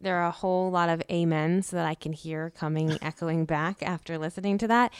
there 0.00 0.16
are 0.16 0.26
a 0.26 0.32
whole 0.32 0.70
lot 0.70 0.88
of 0.88 1.02
amens 1.08 1.70
that 1.70 1.86
I 1.86 1.94
can 1.94 2.12
hear 2.12 2.50
coming 2.50 2.98
echoing 3.02 3.44
back 3.44 3.82
after 3.82 4.18
listening 4.18 4.58
to 4.58 4.68
that. 4.68 4.92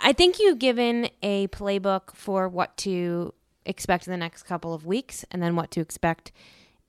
I 0.00 0.12
think 0.12 0.40
you've 0.40 0.58
given 0.58 1.08
a 1.22 1.46
playbook 1.48 2.14
for 2.14 2.48
what 2.48 2.76
to 2.78 3.34
expect 3.64 4.06
in 4.06 4.10
the 4.10 4.16
next 4.16 4.42
couple 4.44 4.74
of 4.74 4.84
weeks 4.84 5.24
and 5.30 5.42
then 5.42 5.54
what 5.54 5.70
to 5.72 5.80
expect 5.80 6.32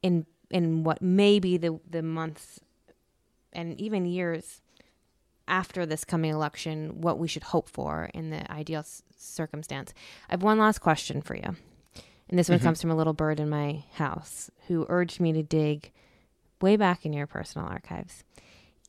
in 0.01 0.25
in 0.49 0.83
what 0.83 1.01
may 1.01 1.39
be 1.39 1.57
the 1.57 1.79
the 1.87 2.01
months 2.01 2.59
and 3.51 3.79
even 3.79 4.05
years 4.05 4.62
after 5.47 5.85
this 5.85 6.05
coming 6.05 6.31
election 6.31 7.01
what 7.01 7.19
we 7.19 7.27
should 7.27 7.43
hope 7.43 7.67
for 7.69 8.09
in 8.13 8.29
the 8.29 8.49
ideal 8.51 8.79
s- 8.79 9.03
circumstance. 9.17 9.93
I 10.29 10.33
have 10.33 10.43
one 10.43 10.59
last 10.59 10.79
question 10.79 11.21
for 11.21 11.35
you. 11.35 11.55
And 12.29 12.39
this 12.39 12.49
one 12.49 12.57
mm-hmm. 12.57 12.67
comes 12.67 12.81
from 12.81 12.91
a 12.91 12.95
little 12.95 13.13
bird 13.13 13.39
in 13.39 13.49
my 13.49 13.83
house 13.93 14.49
who 14.67 14.85
urged 14.89 15.19
me 15.19 15.33
to 15.33 15.43
dig 15.43 15.91
way 16.61 16.77
back 16.77 17.05
in 17.05 17.13
your 17.13 17.27
personal 17.27 17.67
archives. 17.67 18.23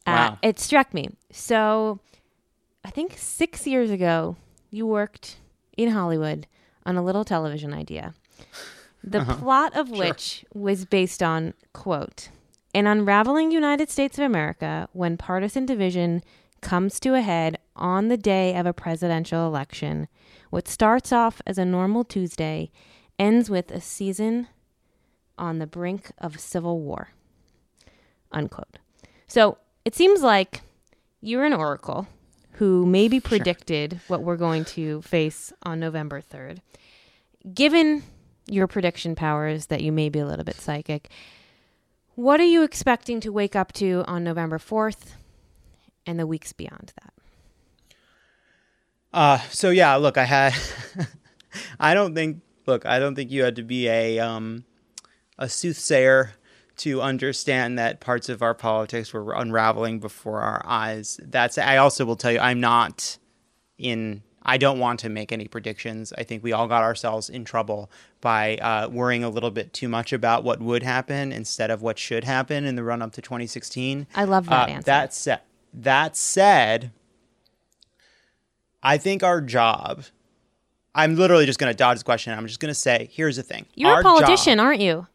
Uh, 0.07 0.11
wow. 0.11 0.29
Uh, 0.29 0.37
it 0.43 0.59
struck 0.59 0.95
me. 0.95 1.11
So 1.31 2.01
I 2.85 2.91
think 2.91 3.15
six 3.17 3.67
years 3.67 3.91
ago, 3.91 4.37
you 4.71 4.87
worked 4.87 5.37
in 5.77 5.91
Hollywood 5.91 6.47
on 6.87 6.97
a 6.97 7.03
little 7.03 7.25
television 7.25 7.73
idea. 7.73 8.15
The 9.03 9.21
uh-huh. 9.21 9.37
plot 9.37 9.77
of 9.77 9.91
which 9.91 10.21
sure. 10.21 10.49
was 10.55 10.85
based 10.85 11.23
on, 11.23 11.55
quote, 11.73 12.31
an 12.75 12.87
unraveling 12.87 13.51
United 13.51 13.91
States 13.91 14.19
of 14.19 14.25
America 14.25 14.89
when 14.93 15.17
partisan 15.17 15.67
division 15.67 16.23
comes 16.65 16.99
to 16.99 17.15
a 17.15 17.21
head 17.21 17.59
on 17.77 18.09
the 18.09 18.17
day 18.17 18.57
of 18.57 18.67
a 18.67 18.73
presidential 18.73 19.47
election. 19.47 20.09
What 20.51 20.67
starts 20.67 21.13
off 21.13 21.41
as 21.47 21.59
a 21.59 21.65
normal 21.65 22.03
Tuesday 22.03 22.71
ends 23.19 23.49
with 23.49 23.71
a 23.71 23.81
season 23.81 24.49
on 25.39 25.59
the 25.59 25.67
brink 25.67 26.11
of 26.19 26.41
civil 26.41 26.81
war. 26.81 27.11
Unquote. 28.33 28.79
So 29.29 29.59
it 29.85 29.95
seems 29.95 30.23
like 30.23 30.63
you're 31.21 31.45
an 31.45 31.53
oracle 31.53 32.09
who 32.53 32.87
maybe 32.87 33.21
predicted 33.21 33.93
sure. 33.93 34.01
what 34.09 34.23
we're 34.23 34.37
going 34.37 34.65
to 34.65 35.03
face 35.03 35.53
on 35.63 35.79
November 35.79 36.21
3rd. 36.21 36.59
Given 37.53 38.05
your 38.47 38.67
prediction 38.67 39.15
powers 39.15 39.67
that 39.67 39.83
you 39.83 39.93
may 39.93 40.09
be 40.09 40.21
a 40.21 40.27
little 40.27 40.45
bit 40.45 40.57
psychic, 40.57 41.11
what 42.15 42.41
are 42.41 42.45
you 42.45 42.63
expecting 42.63 43.21
to 43.21 43.33
wake 43.33 43.55
up 43.55 43.73
to 43.73 44.05
on 44.07 44.25
November 44.25 44.59
4th? 44.59 45.15
And 46.07 46.19
the 46.19 46.27
weeks 46.27 46.53
beyond 46.53 46.93
that? 47.01 47.15
Uh, 49.13 49.39
so 49.51 49.71
yeah, 49.71 49.95
look, 49.95 50.19
I 50.19 50.25
had, 50.25 50.55
I 51.81 51.95
don't 51.95 52.15
think, 52.15 52.41
look, 52.67 52.85
I 52.85 52.99
don't 52.99 53.15
think 53.15 53.31
you 53.31 53.45
had 53.45 53.57
to 53.57 53.63
be 53.63 53.89
a, 53.89 54.19
um, 54.19 54.65
a 55.39 55.49
soothsayer 55.49 56.33
to 56.77 57.01
understand 57.01 57.79
that 57.79 58.01
parts 58.01 58.29
of 58.29 58.43
our 58.43 58.55
politics 58.55 59.13
were 59.13 59.33
unraveling 59.35 60.01
before 60.01 60.41
our 60.41 60.63
eyes. 60.65 61.21
That's, 61.23 61.59
I 61.59 61.77
also 61.77 62.05
will 62.05 62.17
tell 62.17 62.33
you, 62.33 62.41
I'm 62.41 62.59
not 62.59 63.19
in, 63.79 64.23
I 64.43 64.59
don't 64.59 64.81
want 64.81 64.99
to 65.01 65.09
make 65.09 65.31
any 65.31 65.47
predictions. 65.47 66.13
I 66.19 66.25
think 66.25 66.43
we 66.43 66.53
all 66.53 66.67
got 66.67 66.83
ourselves 66.83 67.31
in 67.31 67.45
trouble 67.45 67.93
by 68.21 68.57
uh, 68.57 68.89
worrying 68.89 69.23
a 69.23 69.29
little 69.29 69.53
bit 69.53 69.73
too 69.73 69.89
much 69.89 70.13
about 70.13 70.43
what 70.43 70.61
would 70.61 70.83
happen 70.83 71.31
instead 71.31 71.71
of 71.71 71.83
what 71.83 71.99
should 71.99 72.25
happen 72.25 72.65
in 72.65 72.75
the 72.75 72.83
run 72.83 73.01
up 73.01 73.13
to 73.13 73.23
2016. 73.23 74.09
I 74.15 74.25
love 74.25 74.47
that 74.47 74.69
uh, 74.69 74.73
answer. 74.73 74.87
That 74.87 75.15
said, 75.15 75.41
that 75.75 76.17
said, 76.17 76.93
I 78.83 78.99
think 78.99 79.23
our 79.23 79.41
job. 79.41 80.05
I'm 80.95 81.17
literally 81.17 81.47
just 81.47 81.59
going 81.59 81.73
to 81.73 81.77
dodge 81.77 81.97
this 81.97 82.03
question. 82.05 82.33
I'm 82.33 82.47
just 82.47 82.61
going 82.61 82.71
to 82.71 82.75
say, 82.75 83.09
here's 83.11 83.37
the 83.37 83.43
thing. 83.43 83.67
You're 83.75 83.91
our 83.91 84.01
a 84.01 84.03
politician, 84.05 84.59
job, 84.59 84.65
aren't 84.67 84.81
you? 84.81 85.07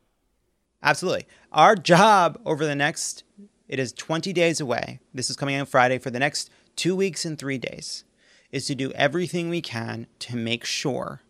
Absolutely. 0.83 1.25
Our 1.51 1.75
job 1.75 2.39
over 2.45 2.65
the 2.65 2.75
next 2.75 3.23
it 3.69 3.79
is 3.79 3.93
20 3.93 4.33
days 4.33 4.59
away. 4.59 4.99
This 5.13 5.29
is 5.29 5.35
coming 5.35 5.55
on 5.57 5.67
Friday 5.67 5.99
for 5.99 6.09
the 6.09 6.19
next 6.19 6.49
two 6.75 6.95
weeks 6.95 7.23
and 7.23 7.37
three 7.37 7.59
days, 7.59 8.03
is 8.51 8.65
to 8.65 8.75
do 8.75 8.91
everything 8.93 9.47
we 9.47 9.61
can 9.61 10.07
to 10.17 10.35
make 10.35 10.65
sure 10.65 11.21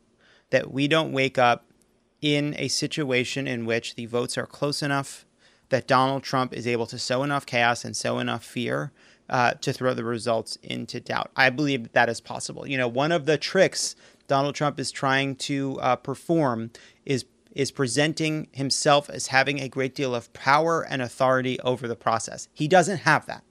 that 0.49 0.71
we 0.71 0.87
don't 0.87 1.11
wake 1.11 1.37
up 1.37 1.65
in 2.21 2.55
a 2.57 2.69
situation 2.69 3.45
in 3.45 3.65
which 3.65 3.95
the 3.95 4.05
votes 4.05 4.37
are 4.37 4.45
close 4.45 4.81
enough 4.81 5.25
that 5.67 5.87
Donald 5.87 6.23
Trump 6.23 6.53
is 6.53 6.65
able 6.65 6.87
to 6.87 6.97
sow 6.97 7.23
enough 7.23 7.45
chaos 7.45 7.83
and 7.83 7.95
sow 7.95 8.19
enough 8.19 8.43
fear 8.43 8.91
uh, 9.29 9.53
to 9.61 9.71
throw 9.73 9.93
the 9.93 10.03
results 10.03 10.57
into 10.63 10.99
doubt. 10.99 11.31
I 11.35 11.49
believe 11.49 11.83
that, 11.83 11.93
that 11.93 12.09
is 12.09 12.21
possible. 12.21 12.67
You 12.67 12.77
know, 12.77 12.87
one 12.87 13.11
of 13.11 13.25
the 13.25 13.37
tricks 13.37 13.95
Donald 14.27 14.55
Trump 14.55 14.79
is 14.79 14.91
trying 14.91 15.35
to 15.35 15.79
uh, 15.81 15.95
perform 15.95 16.71
is 17.05 17.25
is 17.55 17.71
presenting 17.71 18.47
himself 18.51 19.09
as 19.09 19.27
having 19.27 19.59
a 19.59 19.67
great 19.67 19.95
deal 19.95 20.13
of 20.13 20.31
power 20.33 20.85
and 20.87 21.01
authority 21.01 21.59
over 21.61 21.87
the 21.87 21.95
process. 21.95 22.47
He 22.53 22.67
doesn't 22.67 22.99
have 22.99 23.25
that. 23.25 23.43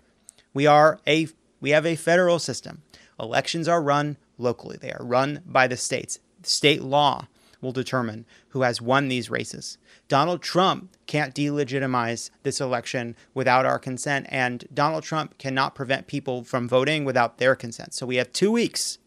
We 0.54 0.66
are 0.66 1.00
a 1.06 1.28
we 1.60 1.70
have 1.70 1.84
a 1.84 1.96
federal 1.96 2.38
system. 2.38 2.82
Elections 3.20 3.66
are 3.66 3.82
run 3.82 4.16
locally. 4.38 4.78
They 4.80 4.92
are 4.92 5.04
run 5.04 5.42
by 5.44 5.66
the 5.66 5.76
states. 5.76 6.20
State 6.42 6.82
law 6.82 7.26
will 7.60 7.72
determine 7.72 8.24
who 8.48 8.62
has 8.62 8.80
won 8.80 9.08
these 9.08 9.30
races. 9.30 9.78
Donald 10.06 10.42
Trump 10.42 10.96
can't 11.06 11.34
delegitimize 11.34 12.30
this 12.42 12.60
election 12.60 13.16
without 13.34 13.66
our 13.66 13.78
consent, 13.78 14.26
and 14.30 14.64
Donald 14.72 15.04
Trump 15.04 15.36
cannot 15.38 15.74
prevent 15.74 16.06
people 16.06 16.44
from 16.44 16.68
voting 16.68 17.04
without 17.04 17.38
their 17.38 17.54
consent. 17.54 17.94
So 17.94 18.06
we 18.06 18.16
have 18.16 18.32
two 18.32 18.50
weeks. 18.52 18.98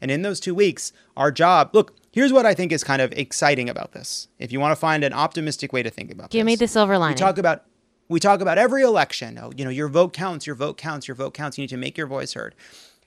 And 0.00 0.10
in 0.10 0.22
those 0.22 0.40
two 0.40 0.54
weeks, 0.54 0.92
our 1.16 1.30
job 1.30 1.70
look, 1.72 1.94
here's 2.10 2.32
what 2.32 2.46
I 2.46 2.54
think 2.54 2.72
is 2.72 2.82
kind 2.82 3.02
of 3.02 3.12
exciting 3.12 3.68
about 3.68 3.92
this. 3.92 4.28
If 4.38 4.50
you 4.50 4.58
want 4.58 4.72
to 4.72 4.76
find 4.76 5.04
an 5.04 5.12
optimistic 5.12 5.72
way 5.72 5.82
to 5.82 5.90
think 5.90 6.10
about 6.10 6.30
Give 6.30 6.44
this, 6.46 6.52
me 6.52 6.56
the 6.56 6.68
silver 6.68 6.98
lining. 6.98 7.16
we 7.16 7.18
talk 7.18 7.38
about 7.38 7.64
we 8.08 8.18
talk 8.18 8.40
about 8.40 8.58
every 8.58 8.82
election. 8.82 9.38
Oh, 9.40 9.52
you 9.56 9.64
know, 9.64 9.70
your 9.70 9.88
vote 9.88 10.12
counts, 10.12 10.46
your 10.46 10.56
vote 10.56 10.76
counts, 10.76 11.06
your 11.06 11.14
vote 11.14 11.32
counts. 11.34 11.56
You 11.58 11.62
need 11.62 11.68
to 11.70 11.76
make 11.76 11.96
your 11.96 12.06
voice 12.08 12.32
heard. 12.32 12.54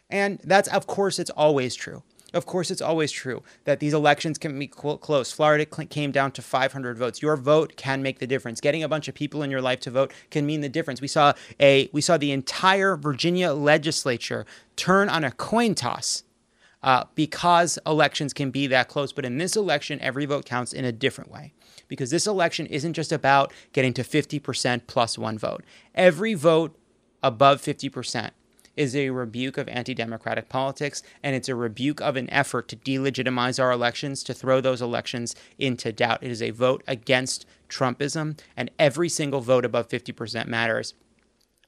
And 0.09 0.39
that's 0.43 0.69
of 0.69 0.85
course 0.87 1.17
it's 1.19 1.31
always 1.31 1.75
true. 1.75 2.03
Of 2.33 2.47
course, 2.47 2.71
it's 2.71 2.81
always 2.81 3.11
true 3.11 3.43
that 3.65 3.79
these 3.79 3.93
elections 3.93 4.39
can 4.39 4.57
be 4.57 4.67
close. 4.67 5.31
Florida 5.31 5.65
came 5.65 6.11
down 6.11 6.31
to 6.31 6.41
500 6.41 6.97
votes. 6.97 7.21
Your 7.21 7.37
vote 7.37 7.75
can 7.75 8.01
make 8.01 8.19
the 8.19 8.25
difference. 8.25 8.59
Getting 8.59 8.83
a 8.83 8.89
bunch 8.89 9.07
of 9.07 9.13
people 9.13 9.43
in 9.43 9.51
your 9.51 9.61
life 9.61 9.79
to 9.81 9.91
vote 9.91 10.11
can 10.31 10.45
mean 10.45 10.61
the 10.61 10.69
difference. 10.69 10.99
We 10.99 11.07
saw 11.07 11.33
a 11.59 11.89
we 11.93 12.01
saw 12.01 12.17
the 12.17 12.31
entire 12.31 12.95
Virginia 12.95 13.53
legislature 13.53 14.45
turn 14.75 15.09
on 15.09 15.23
a 15.23 15.31
coin 15.31 15.75
toss 15.75 16.23
uh, 16.81 17.05
because 17.15 17.79
elections 17.85 18.33
can 18.33 18.51
be 18.51 18.67
that 18.67 18.89
close. 18.89 19.13
But 19.13 19.25
in 19.25 19.37
this 19.37 19.55
election, 19.55 19.99
every 20.01 20.25
vote 20.25 20.45
counts 20.45 20.73
in 20.73 20.85
a 20.85 20.91
different 20.91 21.31
way. 21.31 21.53
Because 21.87 22.09
this 22.09 22.25
election 22.25 22.65
isn't 22.65 22.93
just 22.93 23.11
about 23.11 23.53
getting 23.71 23.93
to 23.93 24.03
50% 24.03 24.81
plus 24.87 25.17
one 25.17 25.37
vote. 25.37 25.63
Every 25.93 26.33
vote 26.33 26.75
above 27.21 27.61
50% 27.61 28.31
is 28.75 28.95
a 28.95 29.09
rebuke 29.09 29.57
of 29.57 29.67
anti 29.67 29.93
democratic 29.93 30.49
politics, 30.49 31.03
and 31.21 31.35
it's 31.35 31.49
a 31.49 31.55
rebuke 31.55 32.01
of 32.01 32.15
an 32.15 32.29
effort 32.29 32.67
to 32.69 32.75
delegitimize 32.75 33.61
our 33.61 33.71
elections, 33.71 34.23
to 34.23 34.33
throw 34.33 34.61
those 34.61 34.81
elections 34.81 35.35
into 35.57 35.91
doubt. 35.91 36.23
It 36.23 36.31
is 36.31 36.41
a 36.41 36.51
vote 36.51 36.83
against 36.87 37.45
Trumpism, 37.69 38.39
and 38.55 38.71
every 38.79 39.09
single 39.09 39.41
vote 39.41 39.65
above 39.65 39.89
50% 39.89 40.47
matters. 40.47 40.93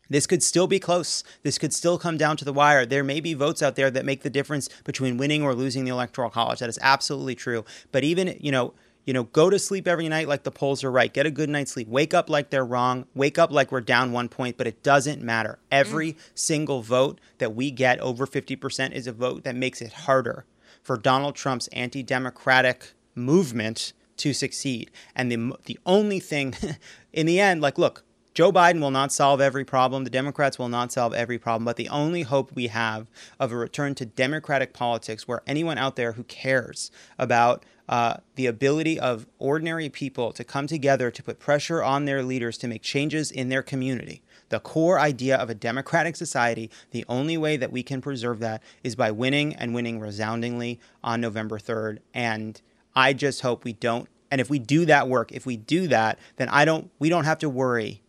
This 0.10 0.28
could 0.28 0.44
still 0.44 0.68
be 0.68 0.80
close. 0.80 1.24
This 1.44 1.58
could 1.58 1.74
still 1.74 1.98
come 1.98 2.18
down 2.18 2.38
to 2.38 2.46
the 2.46 2.54
wire. 2.54 2.86
There 2.86 3.04
may 3.04 3.20
be 3.20 3.34
votes 3.34 3.64
out 3.64 3.76
there 3.76 3.90
that 3.90 4.06
make 4.06 4.22
the 4.22 4.30
difference 4.30 4.70
between 4.84 5.18
winning 5.18 5.42
or 5.42 5.56
losing 5.56 5.84
the 5.84 5.92
electoral 5.92 6.30
college. 6.30 6.60
That 6.60 6.70
is 6.70 6.80
absolutely 6.82 7.36
true. 7.36 7.66
But 7.92 8.04
even, 8.04 8.38
you 8.40 8.52
know, 8.52 8.74
you 9.06 9.14
know, 9.14 9.24
go 9.24 9.50
to 9.50 9.60
sleep 9.60 9.88
every 9.88 10.10
night 10.10 10.28
like 10.28 10.44
the 10.44 10.52
polls 10.52 10.84
are 10.84 10.92
right. 10.92 11.14
Get 11.14 11.26
a 11.26 11.32
good 11.32 11.50
night's 11.50 11.72
sleep. 11.72 11.88
Wake 11.88 12.14
up 12.14 12.30
like 12.30 12.50
they're 12.50 12.66
wrong. 12.66 13.06
Wake 13.14 13.38
up 13.38 13.52
like 13.52 13.72
we're 13.72 13.82
down 13.82 14.12
one 14.12 14.28
point, 14.28 14.58
but 14.58 14.68
it 14.68 14.82
doesn't 14.82 15.22
matter. 15.22 15.60
Every 15.72 16.14
mm. 16.14 16.18
single 16.34 16.82
vote 16.82 17.22
that 17.38 17.56
we 17.56 17.70
get 17.72 18.00
over 18.00 18.26
50% 18.26 18.92
is 18.92 19.06
a 19.06 19.12
vote 19.12 19.44
that 19.44 19.56
makes 19.56 19.82
it 19.82 19.94
harder 19.94 20.46
for 20.82 20.98
Donald 20.98 21.36
Trump's 21.36 21.68
anti 21.68 22.02
democratic 22.02 22.94
movement 23.14 23.94
to 24.18 24.34
succeed. 24.34 24.90
And 25.16 25.32
the, 25.32 25.56
the 25.66 25.80
only 25.86 26.20
thing 26.20 26.56
in 27.14 27.28
the 27.28 27.40
end, 27.40 27.62
like, 27.62 27.78
look, 27.78 28.04
Joe 28.34 28.52
Biden 28.52 28.82
will 28.82 28.92
not 28.92 29.14
solve 29.14 29.40
every 29.40 29.64
problem. 29.64 30.04
The 30.04 30.10
Democrats 30.10 30.60
will 30.60 30.68
not 30.68 30.92
solve 30.92 31.14
every 31.14 31.38
problem. 31.38 31.64
But 31.64 31.78
the 31.78 31.88
only 31.88 32.24
hope 32.24 32.52
we 32.54 32.68
have 32.68 33.08
of 33.40 33.52
a 33.52 33.56
return 33.56 33.96
to 33.96 34.06
democratic 34.06 34.74
politics 34.74 35.28
where 35.28 35.42
anyone 35.48 35.78
out 35.78 35.96
there 35.96 36.14
who 36.14 36.24
cares 36.24 36.92
about 37.18 37.64
uh, 37.88 38.18
the 38.36 38.48
ability 38.48 39.00
of 39.00 39.28
ordinary 39.38 39.90
people 39.90 40.32
to 40.32 40.44
come 40.44 40.68
together 40.68 41.12
to 41.12 41.24
put 41.24 41.40
pressure 41.40 41.84
on 41.84 42.06
their 42.06 42.24
leaders 42.24 42.58
to 42.60 42.68
make 42.68 42.82
changes 42.82 43.32
in 43.32 43.50
their 43.50 43.62
community. 43.62 44.22
The 44.50 44.60
core 44.60 45.00
idea 45.00 45.38
of 45.38 45.50
a 45.50 45.56
democratic 45.56 46.16
society, 46.16 46.70
the 46.92 47.06
only 47.08 47.38
way 47.38 47.58
that 47.58 47.72
we 47.72 47.84
can 47.84 48.02
preserve 48.02 48.40
that 48.40 48.62
is 48.84 48.96
by 48.96 49.12
winning 49.12 49.56
and 49.56 49.74
winning 49.74 50.00
resoundingly 50.00 50.80
on 51.04 51.22
November 51.22 51.58
3rd. 51.58 52.00
And 52.14 52.62
I 52.96 53.14
just 53.14 53.42
hope 53.42 53.64
we 53.64 53.74
don't. 53.74 54.08
And 54.32 54.42
if 54.42 54.50
we 54.50 54.60
do 54.60 54.86
that 54.86 55.08
work, 55.08 55.32
if 55.32 55.46
we 55.46 55.58
do 55.58 55.88
that, 55.88 56.20
then 56.38 56.50
I 56.50 56.66
don't, 56.66 56.92
we 57.00 57.10
don't 57.10 57.26
have 57.26 57.40
to 57.40 57.50
worry 57.50 58.02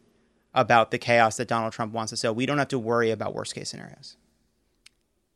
about 0.54 0.90
the 0.90 0.98
chaos 0.98 1.36
that 1.36 1.48
Donald 1.48 1.72
Trump 1.72 1.92
wants 1.92 2.10
to 2.10 2.16
sow. 2.16 2.32
We 2.32 2.46
don't 2.46 2.58
have 2.58 2.68
to 2.68 2.78
worry 2.78 3.10
about 3.10 3.34
worst 3.34 3.54
case 3.54 3.68
scenarios. 3.68 4.16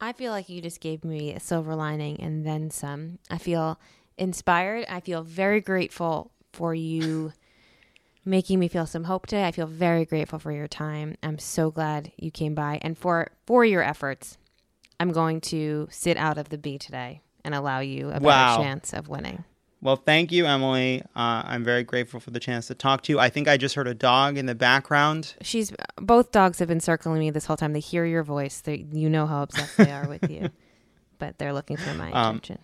I 0.01 0.15
feel 0.15 0.33
like 0.33 0.49
you 0.49 0.63
just 0.63 0.81
gave 0.81 1.05
me 1.05 1.35
a 1.35 1.41
silver 1.41 1.75
lining 1.75 2.19
and 2.21 2.47
then 2.47 2.71
some. 2.71 3.19
I 3.31 3.37
feel 3.37 3.79
inspired. 4.21 4.85
I 4.89 5.01
feel 5.01 5.23
very 5.23 5.61
grateful 5.61 6.31
for 6.53 6.75
you 6.75 7.33
making 8.25 8.61
me 8.61 8.69
feel 8.69 8.87
some 8.87 9.05
hope 9.05 9.27
today. 9.27 9.47
I 9.47 9.53
feel 9.53 9.67
very 9.67 10.05
grateful 10.05 10.39
for 10.39 10.53
your 10.53 10.69
time. 10.69 11.17
I'm 11.23 11.39
so 11.39 11.71
glad 11.71 12.13
you 12.17 12.31
came 12.31 12.55
by 12.55 12.79
and 12.83 12.97
for 12.97 13.31
for 13.47 13.65
your 13.65 13.83
efforts. 13.83 14.39
I'm 15.01 15.13
going 15.13 15.41
to 15.43 15.89
sit 15.91 16.19
out 16.19 16.37
of 16.37 16.51
the 16.51 16.59
bee 16.59 16.79
today 16.79 17.23
and 17.43 17.55
allow 17.55 17.81
you 17.81 18.09
a 18.11 18.15
better 18.15 18.27
wow. 18.27 18.57
chance 18.59 18.93
of 18.93 19.09
winning. 19.09 19.45
Well, 19.83 19.97
thank 19.97 20.31
you, 20.31 20.45
Emily. 20.45 21.01
Uh, 21.17 21.43
I'm 21.45 21.65
very 21.65 21.85
grateful 21.85 22.21
for 22.21 22.31
the 22.31 22.41
chance 22.41 22.67
to 22.67 22.75
talk 22.75 23.03
to 23.05 23.13
you. 23.13 23.19
I 23.19 23.31
think 23.31 23.49
I 23.49 23.57
just 23.57 23.75
heard 23.75 23.89
a 23.89 23.95
dog 23.95 24.37
in 24.37 24.45
the 24.45 24.55
background. 24.55 25.35
She's 25.41 25.73
both 25.97 26.33
dogs 26.33 26.59
have 26.59 26.69
been 26.69 26.81
circling 26.81 27.19
me 27.19 27.31
this 27.31 27.47
whole 27.47 27.57
time. 27.57 27.73
They 27.73 27.81
hear 27.81 28.05
your 28.05 28.23
voice. 28.23 28.61
They, 28.61 28.85
you 28.93 29.09
know 29.09 29.27
how 29.27 29.43
obsessed 29.43 29.79
they 29.79 29.91
are 29.91 30.07
with 30.07 30.31
you, 30.31 30.51
but 31.19 31.39
they're 31.39 31.55
looking 31.55 31.79
for 31.79 31.95
my 31.95 32.13
um, 32.13 32.37
attention. 32.37 32.59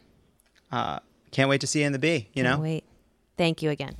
Uh, 0.70 0.98
can't 1.30 1.48
wait 1.48 1.60
to 1.60 1.66
see 1.66 1.80
you 1.80 1.86
in 1.86 1.92
the 1.92 1.98
bee. 1.98 2.28
You 2.34 2.42
can't 2.42 2.58
know. 2.58 2.62
Wait. 2.62 2.84
Thank 3.36 3.62
you 3.62 3.70
again. 3.70 3.94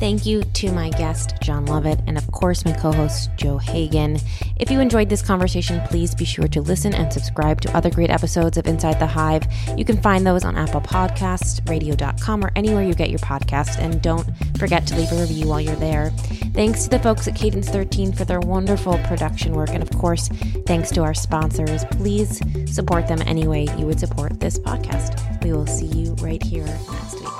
Thank 0.00 0.24
you 0.24 0.42
to 0.42 0.72
my 0.72 0.88
guest, 0.88 1.34
Jon 1.42 1.66
Lovett, 1.66 2.00
and 2.06 2.16
of 2.16 2.26
course, 2.32 2.64
my 2.64 2.72
co 2.72 2.90
host, 2.90 3.28
Joe 3.36 3.58
Hagan. 3.58 4.16
If 4.56 4.70
you 4.70 4.80
enjoyed 4.80 5.10
this 5.10 5.20
conversation, 5.20 5.78
please 5.88 6.14
be 6.14 6.24
sure 6.24 6.48
to 6.48 6.62
listen 6.62 6.94
and 6.94 7.12
subscribe 7.12 7.60
to 7.60 7.76
other 7.76 7.90
great 7.90 8.08
episodes 8.08 8.56
of 8.56 8.66
Inside 8.66 8.98
the 8.98 9.06
Hive. 9.06 9.46
You 9.76 9.84
can 9.84 10.00
find 10.00 10.26
those 10.26 10.42
on 10.42 10.56
Apple 10.56 10.80
Podcasts, 10.80 11.68
radio.com, 11.68 12.42
or 12.42 12.50
anywhere 12.56 12.82
you 12.82 12.94
get 12.94 13.10
your 13.10 13.18
podcast. 13.18 13.78
And 13.78 14.00
don't 14.00 14.26
forget 14.56 14.86
to 14.86 14.96
leave 14.96 15.12
a 15.12 15.20
review 15.20 15.46
while 15.46 15.60
you're 15.60 15.76
there. 15.76 16.08
Thanks 16.54 16.84
to 16.84 16.90
the 16.90 16.98
folks 16.98 17.28
at 17.28 17.36
Cadence 17.36 17.68
13 17.68 18.14
for 18.14 18.24
their 18.24 18.40
wonderful 18.40 18.96
production 19.04 19.52
work. 19.52 19.68
And 19.68 19.82
of 19.82 19.90
course, 19.90 20.28
thanks 20.66 20.90
to 20.92 21.02
our 21.02 21.12
sponsors. 21.12 21.84
Please 21.90 22.40
support 22.64 23.06
them 23.06 23.20
any 23.26 23.46
way 23.46 23.68
you 23.76 23.84
would 23.84 24.00
support 24.00 24.40
this 24.40 24.58
podcast. 24.58 25.44
We 25.44 25.52
will 25.52 25.66
see 25.66 25.88
you 25.88 26.14
right 26.14 26.42
here 26.42 26.64
next 26.64 27.20
week. 27.20 27.39